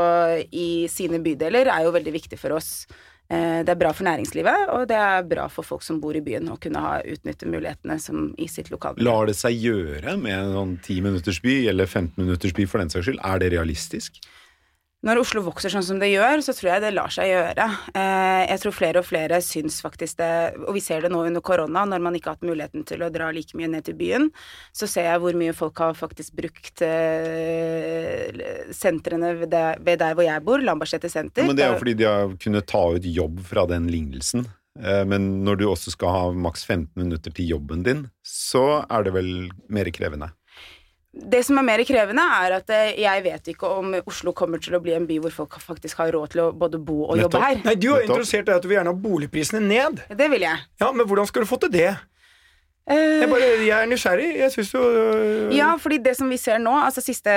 i 0.52 0.86
sine 0.92 1.22
bydeler 1.24 1.72
er 1.72 1.88
jo 1.88 1.96
veldig 1.96 2.16
viktig 2.18 2.40
for 2.42 2.58
oss. 2.58 2.86
Eh, 3.32 3.62
det 3.64 3.72
er 3.72 3.80
bra 3.80 3.94
for 3.96 4.06
næringslivet, 4.08 4.68
og 4.76 4.88
det 4.92 4.98
er 5.00 5.24
bra 5.28 5.48
for 5.52 5.66
folk 5.66 5.86
som 5.86 6.02
bor 6.04 6.16
i 6.18 6.22
byen, 6.24 6.50
å 6.52 6.60
kunne 6.62 6.82
ha, 6.84 6.98
utnytte 7.08 7.48
mulighetene 7.50 7.98
som 8.02 8.32
i 8.38 8.50
sitt 8.52 8.70
lokalmiljø. 8.74 9.08
Lar 9.08 9.32
det 9.32 9.38
seg 9.40 9.58
gjøre 9.64 10.18
med 10.20 10.36
en 10.36 10.56
sånn 10.58 10.78
10 10.82 11.06
minutters 11.08 11.40
by, 11.44 11.56
eller 11.72 11.90
15 11.90 12.20
minutters 12.20 12.56
by 12.58 12.68
for 12.70 12.84
den 12.84 12.92
saks 12.94 13.08
skyld? 13.08 13.24
Er 13.24 13.40
det 13.42 13.54
realistisk? 13.56 14.20
Når 15.04 15.20
Oslo 15.20 15.42
vokser 15.44 15.74
sånn 15.74 15.84
som 15.84 15.98
det 16.00 16.14
gjør, 16.14 16.40
så 16.46 16.54
tror 16.56 16.70
jeg 16.70 16.84
det 16.86 16.94
lar 16.94 17.12
seg 17.12 17.28
gjøre. 17.28 17.66
Eh, 17.92 18.44
jeg 18.48 18.62
tror 18.64 18.76
flere 18.78 19.02
og 19.02 19.08
flere 19.08 19.42
syns 19.44 19.82
faktisk 19.84 20.22
det, 20.22 20.30
og 20.64 20.78
vi 20.78 20.84
ser 20.84 21.04
det 21.04 21.12
nå 21.12 21.26
under 21.28 21.44
korona, 21.44 21.84
når 21.92 22.06
man 22.06 22.16
ikke 22.16 22.32
har 22.32 22.38
hatt 22.38 22.48
muligheten 22.48 22.86
til 22.88 23.04
å 23.04 23.12
dra 23.12 23.28
like 23.36 23.58
mye 23.60 23.68
ned 23.74 23.84
til 23.90 23.98
byen, 24.00 24.30
så 24.72 24.88
ser 24.88 25.10
jeg 25.10 25.20
hvor 25.20 25.36
mye 25.36 25.56
folk 25.58 25.84
har 25.84 26.00
faktisk 26.00 26.38
brukt 26.40 26.86
eh, 26.88 28.32
sentrene 28.72 29.34
ved 29.44 29.52
der, 29.52 30.16
hvor 30.16 30.24
jeg 30.24 30.46
bor, 30.48 30.64
Lambertseter 30.64 31.12
senter. 31.12 31.50
Men 31.52 31.60
det 31.60 31.68
er 31.68 31.76
jo 31.76 31.84
fordi 31.84 31.98
de 32.00 32.08
har 32.08 32.36
kunnet 32.40 32.72
ta 32.72 32.86
ut 32.96 33.14
jobb 33.20 33.44
fra 33.50 33.68
den 33.68 33.92
lignelsen. 33.92 34.48
Eh, 34.80 35.04
men 35.06 35.44
når 35.44 35.60
du 35.60 35.66
også 35.68 35.94
skal 35.94 36.16
ha 36.16 36.24
maks 36.48 36.64
15 36.64 36.96
minutter 37.04 37.34
til 37.36 37.52
jobben 37.58 37.84
din, 37.86 38.08
så 38.24 38.86
er 38.88 39.04
det 39.04 39.14
vel 39.20 39.34
mer 39.68 39.92
krevende? 39.94 40.32
Det 41.14 41.44
som 41.46 41.60
er 41.62 41.66
mer 41.68 41.82
krevende, 41.86 42.24
er 42.42 42.56
at 42.58 42.72
eh, 42.74 42.96
jeg 43.04 43.22
vet 43.22 43.50
ikke 43.54 43.70
om 43.70 43.92
Oslo 44.10 44.32
kommer 44.34 44.58
til 44.62 44.74
å 44.74 44.80
bli 44.82 44.96
en 44.98 45.06
by 45.06 45.20
hvor 45.22 45.36
folk 45.44 45.60
faktisk 45.62 46.00
har 46.02 46.10
råd 46.16 46.32
til 46.34 46.42
å 46.42 46.48
både 46.58 46.80
bo 46.82 47.04
og 47.06 47.22
jobbe 47.22 47.42
her. 47.44 47.60
Nei, 47.68 47.76
Du 47.78 47.92
er 47.94 48.08
interessert 48.08 48.50
i 48.50 48.56
at 48.56 48.66
du 48.66 48.72
vil 48.72 48.80
gjerne 48.80 48.96
ha 48.96 48.98
boligprisene 49.04 49.62
ned. 49.62 50.02
Det 50.10 50.30
vil 50.34 50.42
jeg. 50.48 50.66
Ja, 50.82 50.90
Men 50.92 51.06
hvordan 51.06 51.30
skal 51.30 51.46
du 51.46 51.50
få 51.52 51.60
til 51.62 51.74
det? 51.76 51.92
Jeg, 52.84 53.30
bare, 53.32 53.46
jeg, 53.64 53.72
er 53.72 53.88
nysgjerrig. 53.88 54.26
Jeg 54.42 54.52
syns 54.52 54.74
jo 54.74 54.82
øh... 54.84 55.56
Ja, 55.56 55.70
fordi 55.80 56.02
det 56.04 56.18
som 56.18 56.28
vi 56.28 56.36
ser 56.38 56.60
nå, 56.60 56.74
altså 56.84 57.00
siste, 57.02 57.32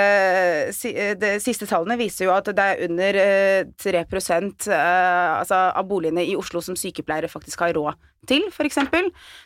si, 0.75 0.91
de 0.91 1.29
siste 1.39 1.69
tallene 1.69 1.95
viser 1.99 2.27
jo 2.27 2.33
at 2.35 2.49
det 2.51 2.65
er 2.65 2.83
under 2.89 3.19
øh, 3.21 3.69
3 3.79 4.03
øh, 4.03 5.39
altså, 5.39 5.55
av 5.71 5.87
boligene 5.87 6.25
i 6.27 6.35
Oslo 6.35 6.59
som 6.61 6.75
sykepleiere 6.75 7.31
faktisk 7.31 7.63
har 7.63 7.77
råd 7.79 7.95
til, 8.27 8.43
f.eks. 8.51 8.77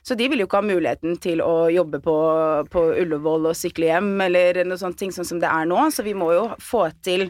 Så 0.04 0.18
de 0.18 0.30
vil 0.30 0.42
jo 0.42 0.50
ikke 0.50 0.64
ha 0.64 0.66
muligheten 0.66 1.20
til 1.22 1.44
å 1.46 1.70
jobbe 1.70 2.02
på, 2.02 2.18
på 2.74 2.86
Ullevål 3.04 3.52
og 3.52 3.60
sykle 3.60 3.92
hjem, 3.94 4.16
eller 4.26 4.64
noe 4.66 4.82
sånt 4.82 4.98
ting 4.98 5.14
sånn 5.14 5.28
som 5.28 5.44
det 5.44 5.54
er 5.54 5.70
nå. 5.70 5.86
Så 5.94 6.02
vi 6.08 6.18
må 6.18 6.32
jo 6.34 6.48
få 6.58 6.88
til 7.06 7.30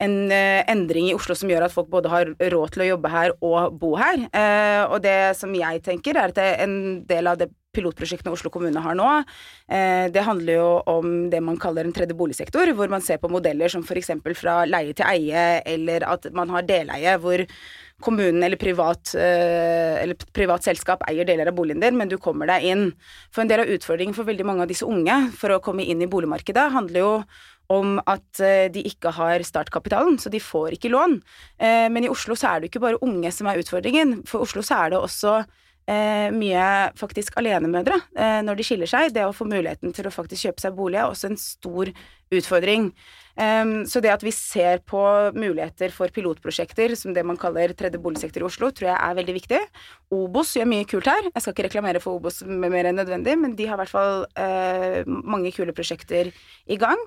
en 0.00 0.16
uh, 0.30 0.62
endring 0.70 1.10
i 1.10 1.14
Oslo 1.16 1.34
som 1.36 1.50
gjør 1.50 1.66
at 1.66 1.74
folk 1.74 1.88
både 1.90 2.10
har 2.12 2.28
råd 2.38 2.72
til 2.72 2.84
å 2.84 2.90
jobbe 2.94 3.12
her 3.12 3.36
og 3.44 3.78
bo 3.80 3.96
her. 3.98 4.28
Uh, 4.32 4.84
og 4.94 5.02
det 5.04 5.34
som 5.36 5.52
jeg 5.52 5.82
tenker, 5.84 6.16
er 6.16 6.32
at 6.32 6.62
en 6.64 7.02
del 7.08 7.28
av 7.28 7.40
det 7.40 7.50
pilotprosjektene 7.76 8.32
Oslo 8.32 8.50
kommune 8.52 8.80
har 8.82 8.96
nå, 8.96 9.08
eh, 9.68 10.08
det 10.12 10.24
handler 10.24 10.58
jo 10.58 10.68
om 10.88 11.28
det 11.32 11.40
man 11.44 11.58
kaller 11.60 11.84
en 11.84 11.92
tredje 11.92 12.16
boligsektor, 12.16 12.72
hvor 12.76 12.88
man 12.90 13.04
ser 13.04 13.20
på 13.20 13.30
modeller 13.32 13.68
som 13.72 13.84
f.eks. 13.84 14.12
fra 14.38 14.62
leie 14.68 14.96
til 14.96 15.06
eie, 15.08 15.60
eller 15.68 16.06
at 16.08 16.30
man 16.32 16.50
har 16.54 16.66
deleie, 16.68 17.18
hvor 17.20 17.44
kommunen 18.04 18.44
eller 18.46 18.60
privat, 18.60 19.12
eh, 19.18 19.98
eller 20.02 20.16
privat 20.32 20.64
selskap 20.64 21.02
eier 21.10 21.26
deler 21.28 21.50
av 21.50 21.58
boligen 21.58 21.82
din, 21.82 21.98
men 21.98 22.08
du 22.08 22.16
kommer 22.16 22.48
deg 22.48 22.64
inn. 22.64 22.88
For 23.30 23.42
en 23.42 23.52
del 23.52 23.64
av 23.64 23.74
utfordringen 23.74 24.16
for 24.16 24.28
veldig 24.28 24.46
mange 24.46 24.64
av 24.64 24.72
disse 24.72 24.86
unge 24.86 25.20
for 25.36 25.52
å 25.52 25.62
komme 25.62 25.84
inn 25.84 26.02
i 26.02 26.10
boligmarkedet, 26.10 26.70
handler 26.72 27.04
jo 27.04 27.14
om 27.68 27.98
at 28.08 28.40
eh, 28.40 28.72
de 28.72 28.80
ikke 28.88 29.12
har 29.12 29.44
startkapitalen, 29.44 30.16
så 30.16 30.32
de 30.32 30.40
får 30.40 30.78
ikke 30.78 30.94
lån. 30.94 31.18
Men 31.92 32.04
i 32.06 32.08
Oslo 32.08 32.32
så 32.38 32.48
er 32.48 32.60
det 32.60 32.68
jo 32.68 32.72
ikke 32.72 32.86
bare 32.86 33.02
unge 33.04 33.28
som 33.34 33.50
er 33.50 33.60
utfordringen. 33.60 34.22
For 34.24 34.40
Oslo 34.46 34.62
så 34.64 34.86
er 34.86 34.94
det 34.94 35.02
også 35.02 35.42
eh, 35.88 36.28
mye 36.34 36.66
faktisk 36.98 37.38
alenemødre 37.40 37.98
eh, 38.16 38.40
når 38.44 38.58
de 38.58 38.66
skiller 38.66 38.90
seg. 38.90 39.12
Det 39.16 39.24
å 39.26 39.34
få 39.36 39.48
muligheten 39.48 39.94
til 39.96 40.08
å 40.08 40.14
faktisk 40.14 40.48
kjøpe 40.48 40.64
seg 40.64 40.76
bolig 40.78 41.00
er 41.00 41.08
også 41.08 41.32
en 41.32 41.40
stor 41.40 41.92
utfordring. 42.34 42.92
Um, 43.38 43.84
så 43.86 44.00
det 44.02 44.10
at 44.10 44.22
vi 44.26 44.32
ser 44.34 44.80
på 44.82 44.98
muligheter 45.38 45.92
for 45.94 46.10
pilotprosjekter, 46.10 46.96
som 46.98 47.12
det 47.14 47.22
man 47.26 47.38
kaller 47.38 47.70
tredje 47.78 48.00
boligsektor 48.02 48.42
i 48.42 48.48
Oslo, 48.48 48.72
tror 48.74 48.88
jeg 48.90 48.98
er 48.98 49.14
veldig 49.20 49.36
viktig. 49.36 49.60
Obos 50.16 50.56
gjør 50.58 50.66
mye 50.66 50.88
kult 50.90 51.06
her. 51.06 51.28
Jeg 51.28 51.44
skal 51.44 51.54
ikke 51.54 51.68
reklamere 51.68 52.02
for 52.02 52.18
Obos 52.18 52.40
med 52.42 52.72
mer 52.74 52.90
enn 52.90 52.98
nødvendig, 52.98 53.36
men 53.38 53.54
de 53.54 53.68
har 53.70 53.78
i 53.78 53.82
hvert 53.84 53.94
fall 53.94 54.26
uh, 54.26 54.98
mange 55.06 55.54
kule 55.54 55.76
prosjekter 55.76 56.32
i 56.66 56.80
gang. 56.82 56.98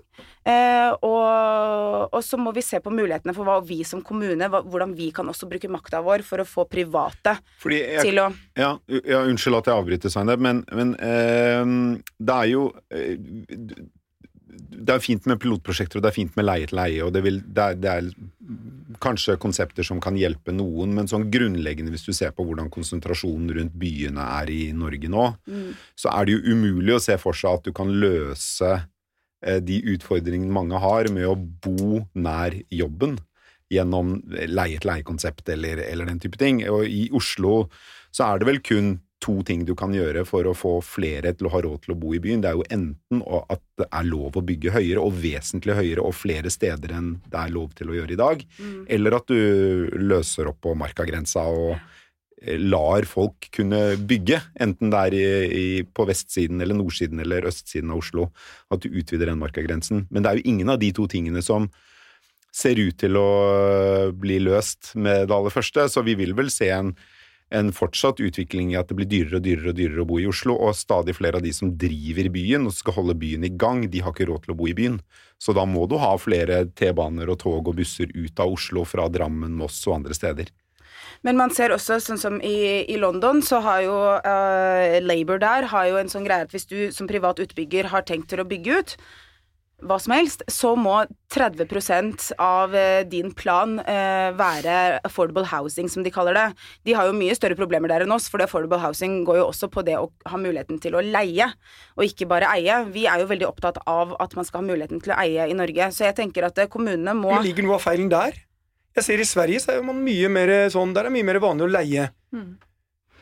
Uh, 0.48 0.96
og, 1.04 2.08
og, 2.08 2.22
så 2.24 2.40
må 2.40 2.56
vi 2.56 2.64
se 2.64 2.80
på 2.80 2.96
mulighetene 2.96 3.36
for 3.36 3.48
hva 3.48 3.60
vi 3.68 3.82
som 3.88 4.00
kommune, 4.06 4.48
hva, 4.48 4.64
hvordan 4.64 4.96
vi 4.96 5.12
kan 5.12 5.28
også 5.28 5.52
bruke 5.52 5.72
makta 5.74 6.00
vår 6.06 6.24
for 6.24 6.42
å 6.42 6.48
få 6.48 6.70
private 6.72 7.36
jeg, 7.68 8.00
til 8.06 8.24
å 8.24 8.32
ja, 8.56 8.76
ja, 8.88 9.26
unnskyld 9.26 9.60
at 9.60 9.68
jeg 9.68 9.84
avbryter, 9.84 10.14
Svein, 10.14 10.32
men, 10.40 10.64
men 10.72 10.96
uh, 10.96 11.98
det 12.24 12.38
er 12.40 12.54
jo 12.56 12.70
det 14.52 14.94
er 14.94 15.04
fint 15.04 15.26
med 15.30 15.40
pilotprosjekter, 15.42 16.00
og 16.00 16.06
det 16.06 16.12
er 16.12 16.18
fint 16.18 16.38
med 16.38 16.48
leie 16.48 16.68
til 16.70 16.78
leie, 16.80 17.02
og 17.06 17.14
det, 17.16 17.24
vil, 17.26 17.40
det, 17.46 17.64
er, 17.64 17.80
det, 17.80 17.92
er, 17.92 18.98
kanskje 19.04 19.38
konsepter 19.42 19.86
som 19.88 20.02
kan 20.04 20.18
hjelpe 20.20 20.54
noen, 20.56 20.96
men 20.98 21.10
sånn 21.10 21.30
grunnleggende, 21.34 21.94
hvis 21.94 22.08
du 22.08 22.14
ser 22.16 22.34
på 22.36 22.46
hvordan 22.48 22.72
konsentrasjonen 22.74 23.52
rundt 23.58 23.76
byene 23.82 24.26
er 24.42 24.52
i 24.54 24.62
Norge 24.78 25.12
nå, 25.12 25.28
mm. 25.48 25.68
så 26.00 26.14
er 26.14 26.28
det 26.28 26.38
jo 26.38 26.56
umulig 26.56 26.98
å 26.98 27.04
se 27.04 27.18
for 27.22 27.38
seg 27.38 27.60
at 27.60 27.68
du 27.68 27.76
kan 27.78 27.92
løse 28.04 28.72
eh, 28.76 29.60
de 29.64 29.82
utfordringene 29.96 30.56
mange 30.56 30.82
har 30.84 31.12
med 31.14 31.30
å 31.30 31.38
bo 31.38 32.04
nær 32.14 32.58
jobben 32.74 33.20
gjennom 33.72 34.18
leie-til-leie-konsept 34.28 35.54
eller, 35.54 35.80
eller 35.86 36.10
den 36.10 36.20
type 36.20 36.40
ting. 36.40 36.60
Og 36.68 36.84
i 36.92 37.06
Oslo 37.16 37.70
så 38.12 38.28
er 38.28 38.42
det 38.42 38.50
vel 38.50 38.60
kun 38.66 38.98
to 39.22 39.38
ting 39.46 39.64
du 39.68 39.74
kan 39.78 39.94
gjøre 39.94 40.24
for 40.28 40.48
å 40.50 40.56
få 40.58 40.74
flere 40.86 41.34
til 41.38 41.48
å 41.48 41.54
ha 41.54 41.62
råd 41.64 41.86
til 41.86 41.94
å 41.94 42.00
bo 42.02 42.16
i 42.18 42.22
byen. 42.24 42.42
Det 42.42 42.50
er 42.50 42.58
jo 42.58 42.68
enten 42.74 43.22
at 43.30 43.64
det 43.80 43.88
er 43.88 44.10
lov 44.10 44.38
å 44.38 44.46
bygge 44.46 44.74
høyere, 44.74 45.04
og 45.04 45.20
vesentlig 45.22 45.78
høyere, 45.78 46.06
og 46.06 46.18
flere 46.18 46.52
steder 46.54 46.96
enn 46.98 47.14
det 47.30 47.40
er 47.44 47.54
lov 47.54 47.76
til 47.78 47.92
å 47.92 47.98
gjøre 48.00 48.16
i 48.16 48.22
dag, 48.22 48.46
mm. 48.58 48.80
eller 48.98 49.18
at 49.18 49.30
du 49.30 49.42
løser 50.02 50.50
opp 50.52 50.62
på 50.66 50.74
markagrensa 50.78 51.46
og 51.54 51.76
eh, 51.76 52.58
lar 52.58 53.06
folk 53.10 53.52
kunne 53.54 53.84
bygge, 54.10 54.42
enten 54.66 54.94
det 54.94 55.06
er 55.06 55.20
i, 55.20 55.30
i, 55.62 55.68
på 55.86 56.08
vestsiden 56.10 56.62
eller 56.64 56.78
nordsiden 56.82 57.22
eller 57.22 57.50
østsiden 57.52 57.94
av 57.94 58.02
Oslo, 58.02 58.32
at 58.74 58.82
du 58.82 58.90
utvider 58.90 59.30
den 59.30 59.42
markagrensen. 59.42 60.08
Men 60.10 60.26
det 60.26 60.32
er 60.32 60.42
jo 60.42 60.50
ingen 60.56 60.74
av 60.74 60.82
de 60.82 60.92
to 60.98 61.08
tingene 61.12 61.46
som 61.46 61.70
ser 62.52 62.82
ut 62.82 62.98
til 63.00 63.16
å 63.16 63.30
bli 64.18 64.42
løst 64.44 64.92
med 65.00 65.30
det 65.30 65.36
aller 65.36 65.54
første, 65.54 65.88
så 65.88 66.04
vi 66.04 66.18
vil 66.20 66.34
vel 66.36 66.50
se 66.52 66.68
en 66.76 66.92
en 67.52 67.72
fortsatt 67.76 68.22
utvikling 68.24 68.72
i 68.72 68.78
at 68.80 68.90
det 68.90 68.98
blir 68.98 69.10
dyrere 69.12 69.42
og 69.42 69.46
dyrere 69.46 69.74
og 69.74 69.78
dyrere 69.78 70.04
å 70.04 70.08
bo 70.08 70.20
i 70.22 70.28
Oslo, 70.30 70.56
og 70.56 70.78
stadig 70.78 71.18
flere 71.18 71.42
av 71.42 71.46
de 71.46 71.52
som 71.56 71.74
driver 71.80 72.32
byen 72.34 72.70
og 72.70 72.76
skal 72.76 72.96
holde 73.00 73.18
byen 73.20 73.46
i 73.48 73.52
gang, 73.52 73.84
de 73.92 74.04
har 74.04 74.16
ikke 74.16 74.30
råd 74.30 74.46
til 74.46 74.56
å 74.56 74.58
bo 74.62 74.70
i 74.72 74.76
byen. 74.78 75.02
Så 75.42 75.56
da 75.58 75.66
må 75.68 75.88
du 75.90 75.98
ha 76.02 76.14
flere 76.22 76.64
T-baner 76.78 77.32
og 77.34 77.42
tog 77.44 77.68
og 77.68 77.78
busser 77.80 78.12
ut 78.16 78.40
av 78.40 78.56
Oslo 78.56 78.86
fra 78.88 79.10
Drammen, 79.12 79.56
Moss 79.60 79.82
og 79.88 80.00
andre 80.00 80.18
steder. 80.18 80.52
Men 81.26 81.38
man 81.38 81.52
ser 81.54 81.74
også, 81.74 82.00
sånn 82.02 82.22
som 82.22 82.38
i, 82.42 82.86
i 82.90 82.98
London, 82.98 83.44
så 83.46 83.60
har 83.66 83.82
jo 83.86 83.98
uh, 84.26 85.00
Labour 85.04 85.42
der 85.42 85.68
har 85.70 85.90
jo 85.90 86.00
en 86.00 86.10
sånn 86.10 86.26
greie 86.26 86.48
at 86.48 86.54
hvis 86.54 86.70
du 86.70 86.78
som 86.96 87.10
privat 87.10 87.42
utbygger 87.44 87.92
har 87.92 88.08
tenkt 88.08 88.32
til 88.32 88.42
å 88.42 88.48
bygge 88.48 88.80
ut, 88.80 88.96
hva 89.88 89.98
som 90.02 90.14
helst, 90.14 90.44
så 90.52 90.74
må 90.80 90.94
30 91.34 92.34
av 92.42 92.76
eh, 92.76 93.02
din 93.08 93.32
plan 93.38 93.78
eh, 93.80 94.30
være 94.38 95.02
affordable 95.08 95.46
housing, 95.48 95.90
som 95.90 96.06
de 96.06 96.14
kaller 96.14 96.38
det. 96.38 96.46
De 96.88 96.96
har 96.98 97.10
jo 97.10 97.18
mye 97.18 97.36
større 97.38 97.58
problemer 97.60 97.92
der 97.92 98.06
enn 98.06 98.14
oss, 98.16 98.30
for 98.32 98.44
affordable 98.44 98.82
housing 98.82 99.22
går 99.28 99.42
jo 99.42 99.48
også 99.50 99.72
på 99.74 99.84
det 99.88 99.98
å 100.00 100.10
ha 100.30 100.40
muligheten 100.42 100.82
til 100.84 100.98
å 100.98 101.04
leie, 101.06 101.50
og 101.98 102.06
ikke 102.08 102.30
bare 102.30 102.52
eie. 102.56 102.82
Vi 102.94 103.08
er 103.10 103.24
jo 103.24 103.30
veldig 103.32 103.50
opptatt 103.50 103.82
av 103.90 104.16
at 104.22 104.36
man 104.38 104.48
skal 104.48 104.62
ha 104.62 104.70
muligheten 104.70 105.04
til 105.04 105.16
å 105.16 105.20
eie 105.24 105.50
i 105.50 105.58
Norge, 105.58 105.92
så 105.96 106.10
jeg 106.10 106.20
tenker 106.22 106.48
at 106.50 106.62
eh, 106.62 106.72
kommunene 106.72 107.16
må 107.18 107.36
Det 107.38 107.52
ligger 107.52 107.70
noe 107.70 107.80
av 107.80 107.86
feilen 107.86 108.12
der? 108.12 108.38
Jeg 108.98 109.08
ser 109.08 109.24
i 109.24 109.28
Sverige 109.28 109.62
så 109.64 109.78
er 109.78 109.86
man 109.88 110.02
mye 110.04 110.28
mer 110.32 110.52
sånn, 110.72 110.92
der 110.96 111.08
er 111.08 111.16
mye 111.16 111.26
mer 111.28 111.40
vanlig 111.42 111.70
å 111.70 111.72
leie. 111.80 112.10
Mm. 112.36 112.60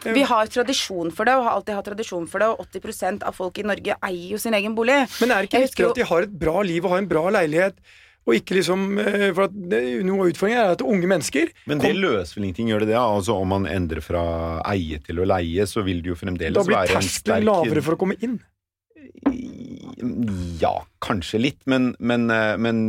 Vi 0.03 0.23
har 0.23 0.51
tradisjon 0.51 1.09
for 1.15 1.27
det, 1.27 1.35
og 1.35 1.47
har 1.47 1.57
alltid 1.57 1.75
hatt 1.75 1.89
tradisjon 1.91 2.27
for 2.31 2.43
det, 2.43 2.51
og 2.53 2.67
80% 2.69 3.25
av 3.27 3.35
folk 3.35 3.57
i 3.59 3.65
Norge 3.67 3.97
eier 3.99 4.27
jo 4.33 4.39
sin 4.41 4.55
egen 4.55 4.75
bolig. 4.77 5.01
Men 5.19 5.33
er 5.35 5.43
det 5.43 5.51
ikke 5.51 5.65
viktig 5.67 5.89
at 5.89 5.99
de 5.99 6.07
har 6.11 6.27
et 6.27 6.37
bra 6.45 6.61
liv 6.63 6.85
og 6.85 6.95
har 6.95 7.03
en 7.03 7.09
bra 7.09 7.25
leilighet? 7.35 7.81
Og 8.29 8.35
ikke 8.35 8.59
liksom, 8.59 8.83
eh, 9.01 9.29
for 9.33 9.47
at 9.47 9.55
Noe 9.55 10.25
av 10.25 10.29
utfordringen 10.29 10.59
er 10.61 10.73
at 10.75 10.83
unge 10.85 11.07
mennesker 11.09 11.49
Men 11.71 11.79
det 11.81 11.95
løser 11.97 12.37
vel 12.37 12.49
ingenting, 12.49 12.69
gjør 12.69 12.83
det 12.83 12.91
det? 12.91 12.99
Altså 12.99 13.39
Om 13.41 13.53
man 13.55 13.65
endrer 13.65 14.03
fra 14.05 14.23
eie 14.69 14.99
til 15.01 15.23
å 15.23 15.25
leie, 15.25 15.65
så 15.65 15.81
vil 15.87 16.03
det 16.03 16.11
jo 16.11 16.19
fremdeles 16.19 16.67
være 16.67 16.99
en 16.99 17.07
sterk 17.07 17.25
Da 17.25 17.39
blir 17.39 17.47
terskelen 17.47 17.49
lavere 17.49 17.85
for 17.87 17.97
å 17.97 18.01
komme 18.03 18.19
inn? 18.21 18.37
Ja, 20.61 20.73
kanskje 21.03 21.41
litt, 21.41 21.59
men, 21.69 21.91
men, 21.99 22.29
eh, 22.31 22.55
men, 22.61 22.81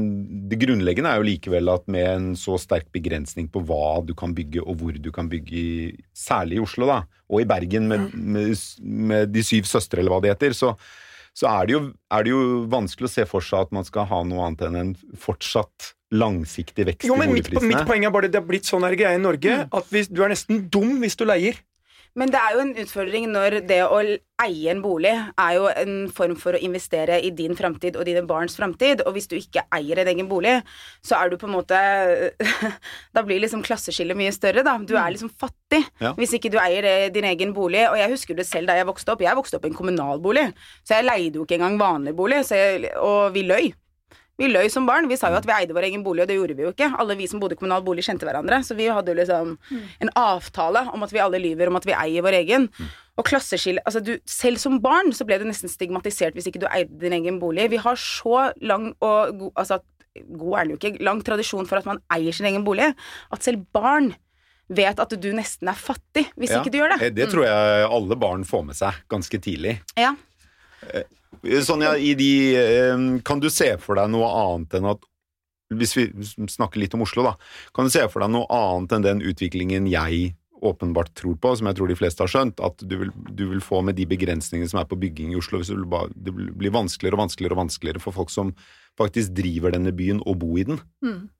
det 0.50 0.60
grunnleggende 0.62 1.10
er 1.10 1.20
jo 1.20 1.26
likevel 1.26 1.70
at 1.72 1.86
med 1.90 2.06
en 2.06 2.28
så 2.38 2.58
sterk 2.60 2.90
begrensning 2.94 3.48
på 3.50 3.62
hva 3.66 4.00
du 4.06 4.12
kan 4.18 4.34
bygge 4.36 4.62
og 4.62 4.80
hvor 4.80 4.98
du 4.98 5.10
kan 5.14 5.30
bygge, 5.30 5.96
særlig 6.14 6.60
i 6.60 6.64
Oslo 6.64 6.88
da, 6.90 7.00
og 7.30 7.42
i 7.42 7.48
Bergen 7.50 7.88
med, 7.90 8.10
med, 8.14 8.52
med 8.80 9.32
De 9.34 9.44
syv 9.46 9.68
søstre, 9.70 10.02
eller 10.02 10.14
hva 10.14 10.20
det 10.24 10.34
heter, 10.34 10.54
så, 10.56 10.74
så 11.36 11.50
er, 11.50 11.66
det 11.66 11.76
jo, 11.76 11.82
er, 12.10 12.26
det 12.26 12.34
jo, 12.34 12.42
vanskelig 12.70 13.10
å 13.10 13.14
se 13.14 13.26
for 13.30 13.46
seg 13.46 13.66
at 13.66 13.74
man 13.74 13.86
skal 13.88 14.06
ha 14.10 14.22
noe 14.26 14.46
annet 14.46 14.66
enn 14.68 14.78
en 14.80 14.92
fortsatt 15.18 15.94
langsiktig 16.10 16.86
vekst 16.88 17.06
jo, 17.06 17.16
men 17.18 17.30
i 17.30 17.36
boligprisene. 17.36 17.68
Mitt, 17.68 17.78
mitt 17.78 17.88
poeng 17.88 18.06
er 18.06 18.14
bare 18.14 18.30
det 18.30 18.40
har 18.40 18.46
blitt 18.46 18.66
sånn 18.68 18.86
her 18.86 18.96
greie 18.98 19.18
i 19.18 19.22
Norge 19.22 19.60
mm. 19.62 19.74
at 19.78 19.92
hvis, 19.94 20.10
du 20.10 20.22
er 20.24 20.32
nesten 20.32 20.64
dum 20.72 20.98
hvis 21.02 21.18
du 21.18 21.26
leier. 21.28 21.58
Men 22.18 22.32
det 22.32 22.40
er 22.40 22.54
jo 22.56 22.62
en 22.64 22.72
utfordring 22.82 23.26
når 23.30 23.60
det 23.68 23.80
å 23.86 24.00
eie 24.40 24.72
en 24.72 24.80
bolig 24.82 25.12
er 25.12 25.52
jo 25.54 25.68
en 25.70 25.94
form 26.14 26.34
for 26.40 26.56
å 26.56 26.60
investere 26.64 27.20
i 27.22 27.30
din 27.36 27.52
framtid 27.58 27.98
og 27.98 28.06
dine 28.08 28.24
barns 28.26 28.56
framtid. 28.58 29.04
Og 29.06 29.14
hvis 29.14 29.28
du 29.30 29.36
ikke 29.38 29.62
eier 29.76 30.00
en 30.02 30.10
egen 30.10 30.30
bolig, 30.30 30.56
så 31.06 31.20
er 31.20 31.30
du 31.30 31.38
på 31.40 31.48
en 31.48 31.54
måte 31.58 31.80
Da 33.14 33.22
blir 33.26 33.42
liksom 33.42 33.62
klasseskillet 33.66 34.18
mye 34.18 34.32
større, 34.34 34.64
da. 34.66 34.76
Du 34.82 34.96
er 34.96 35.06
mm. 35.06 35.12
liksom 35.16 35.32
fattig 35.40 35.82
ja. 36.02 36.14
hvis 36.18 36.34
ikke 36.38 36.52
du 36.52 36.58
eier 36.62 36.88
eh, 36.88 37.10
din 37.14 37.28
egen 37.30 37.54
bolig. 37.56 37.84
Og 37.90 37.98
jeg 38.00 38.14
husker 38.14 38.38
det 38.38 38.48
selv 38.48 38.70
da 38.70 38.78
jeg 38.78 38.88
vokste 38.90 39.14
opp. 39.14 39.22
Jeg 39.24 39.38
vokste 39.38 39.60
opp 39.60 39.68
i 39.68 39.70
en 39.70 39.78
kommunalbolig, 39.78 40.48
så 40.82 40.98
jeg 40.98 41.08
leide 41.08 41.38
jo 41.40 41.46
ikke 41.46 41.60
engang 41.60 41.78
vanlig 41.80 42.16
bolig. 42.18 42.42
Jeg, 42.50 42.90
og 42.98 43.30
vi 43.36 43.46
løy. 43.46 43.70
Vi 44.40 44.48
løy 44.48 44.70
som 44.72 44.86
barn. 44.88 45.08
Vi 45.10 45.18
sa 45.20 45.28
jo 45.32 45.36
at 45.36 45.46
vi 45.48 45.52
eide 45.52 45.76
vår 45.76 45.90
egen 45.90 46.04
bolig, 46.04 46.24
og 46.24 46.30
det 46.30 46.38
gjorde 46.38 46.56
vi 46.56 46.64
jo 46.64 46.72
ikke. 46.72 46.88
Alle 47.02 47.16
vi 47.18 47.28
som 47.28 47.42
bodde 47.42 47.58
i 47.58 47.60
kommunal 47.60 47.84
bolig, 47.84 48.06
kjente 48.06 48.24
hverandre. 48.24 48.62
Så 48.64 48.76
vi 48.78 48.88
hadde 48.88 49.12
jo 49.12 49.18
liksom 49.18 49.54
mm. 49.58 49.84
en 50.06 50.12
avtale 50.16 50.86
om 50.94 51.04
at 51.04 51.12
vi 51.12 51.20
alle 51.20 51.42
lyver 51.42 51.68
om 51.68 51.76
at 51.76 51.88
vi 51.88 51.96
eier 51.96 52.24
vår 52.24 52.38
egen. 52.40 52.68
Mm. 52.72 52.90
Og 53.20 53.26
klasseskille 53.28 53.82
altså 53.84 54.00
du, 54.00 54.14
Selv 54.28 54.60
som 54.62 54.78
barn 54.80 55.12
så 55.12 55.26
ble 55.28 55.36
du 55.40 55.44
nesten 55.48 55.68
stigmatisert 55.68 56.36
hvis 56.36 56.48
ikke 56.48 56.62
du 56.62 56.68
eide 56.70 57.02
din 57.02 57.18
egen 57.18 57.40
bolig. 57.42 57.68
Vi 57.74 57.82
har 57.84 58.00
så 58.00 58.48
lang 58.64 58.94
og 59.04 59.36
god 59.42 59.52
Altså, 59.60 59.80
god 60.16 60.56
er 60.56 60.64
den 60.64 60.72
jo 60.72 60.80
ikke, 60.80 61.04
lang 61.04 61.20
tradisjon 61.26 61.68
for 61.68 61.82
at 61.82 61.88
man 61.88 62.00
eier 62.14 62.34
sin 62.34 62.48
egen 62.48 62.64
bolig, 62.66 62.88
at 63.30 63.44
selv 63.44 63.66
barn 63.76 64.14
vet 64.70 65.02
at 65.02 65.14
du 65.20 65.30
nesten 65.34 65.68
er 65.68 65.78
fattig 65.78 66.28
hvis 66.38 66.54
ja, 66.54 66.60
ikke 66.62 66.72
du 66.72 66.80
gjør 66.80 66.94
det. 66.94 67.12
Det 67.18 67.28
tror 67.32 67.44
jeg 67.44 67.86
alle 67.90 68.18
barn 68.18 68.46
får 68.46 68.66
med 68.70 68.78
seg 68.78 69.00
ganske 69.10 69.42
tidlig. 69.42 69.80
Ja. 69.98 70.14
Eh, 71.42 71.62
Sonja, 71.64 71.94
de, 71.94 73.20
kan 73.24 73.40
du 73.40 73.48
se 73.52 73.72
for 73.82 74.00
deg 74.00 74.10
noe 74.12 74.28
annet 74.28 74.76
enn 74.78 74.90
at 74.90 75.06
Hvis 75.70 75.94
vi 75.94 76.08
snakker 76.50 76.82
litt 76.82 76.96
om 76.98 77.04
Oslo, 77.06 77.22
da. 77.22 77.36
Kan 77.76 77.86
du 77.86 77.92
se 77.94 78.02
for 78.10 78.24
deg 78.24 78.32
noe 78.34 78.48
annet 78.50 78.96
enn 78.96 79.04
den 79.06 79.20
utviklingen 79.22 79.86
jeg 79.86 80.32
åpenbart 80.60 81.14
tror 81.14 81.36
på, 81.40 81.52
som 81.56 81.68
jeg 81.70 81.78
tror 81.78 81.88
de 81.88 81.96
fleste 81.96 82.24
har 82.24 82.30
skjønt, 82.30 82.60
at 82.60 82.82
du 82.84 82.96
vil, 83.00 83.12
du 83.32 83.46
vil 83.52 83.62
få 83.64 83.80
med 83.86 83.96
de 83.96 84.04
begrensningene 84.10 84.68
som 84.68 84.80
er 84.82 84.88
på 84.90 84.98
bygging 85.00 85.32
i 85.32 85.38
Oslo. 85.38 85.60
Hvis 85.62 85.70
det 85.70 86.34
blir 86.34 86.74
vanskeligere 86.74 87.16
og 87.16 87.22
vanskeligere 87.22 87.56
og 87.56 87.62
vanskeligere 87.62 88.02
for 88.02 88.16
folk 88.16 88.32
som 88.34 88.52
faktisk 89.00 89.32
driver 89.38 89.72
denne 89.72 89.94
byen, 89.96 90.20
og 90.26 90.40
bo 90.42 90.58
i 90.60 90.66
den. 90.68 90.82
Mm. 91.04 91.30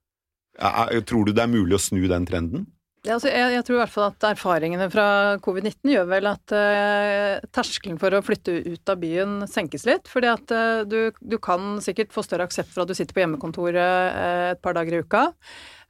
Tror 1.07 1.27
du 1.27 1.35
det 1.35 1.43
er 1.43 1.51
mulig 1.51 1.77
å 1.77 1.83
snu 1.83 2.01
den 2.09 2.25
trenden? 2.29 2.65
Ja, 3.01 3.15
altså 3.15 3.31
jeg, 3.31 3.55
jeg, 3.55 3.63
tror 3.65 3.75
i 3.75 3.79
hvert 3.79 3.93
fall 3.95 4.11
at 4.11 4.25
erfaringene 4.29 4.85
fra 4.93 5.05
covid-19 5.41 5.89
gjør 5.89 6.09
vel 6.11 6.27
at 6.29 6.53
eh, 6.53 7.39
terskelen 7.49 7.97
for 7.97 8.13
å 8.13 8.21
flytte 8.21 8.59
ut 8.61 8.91
av 8.93 8.99
byen 9.01 9.39
senkes 9.49 9.87
litt. 9.89 10.05
fordi 10.11 10.29
at 10.29 10.53
eh, 10.53 10.81
du, 10.85 10.99
du, 11.17 11.39
kan 11.41 11.79
sikkert 11.81 12.13
få 12.13 12.21
større 12.21 12.45
aksept 12.45 12.69
for 12.69 12.83
at 12.83 12.91
du 12.91 12.93
sitter 12.93 13.17
på 13.17 13.23
hjemmekontoret 13.23 13.81
eh, 13.81 14.43
et 14.51 14.61
par 14.61 14.77
dager 14.77 14.99
i 14.99 15.01
uka. 15.01 15.23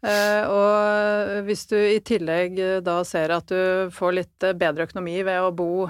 og 0.01 1.43
hvis 1.45 1.67
du 1.69 1.75
i 1.77 1.99
tillegg 2.01 2.55
da 2.81 2.95
ser 3.05 3.29
at 3.35 3.51
du 3.51 3.91
får 3.93 4.15
litt 4.17 4.45
bedre 4.57 4.87
økonomi 4.87 5.19
ved 5.27 5.43
å 5.43 5.51
bo 5.53 5.85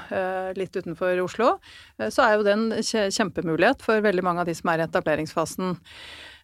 litt 0.58 0.76
utenfor 0.76 1.22
Oslo, 1.24 1.54
så 2.02 2.26
er 2.26 2.34
jo 2.36 2.44
det 2.44 2.58
en 2.58 2.68
kjempemulighet 2.84 3.86
for 3.86 4.04
veldig 4.04 4.26
mange 4.28 4.44
av 4.44 4.52
de 4.52 4.58
som 4.58 4.74
er 4.74 4.84
i 4.84 4.88
etableringsfasen. 4.90 5.78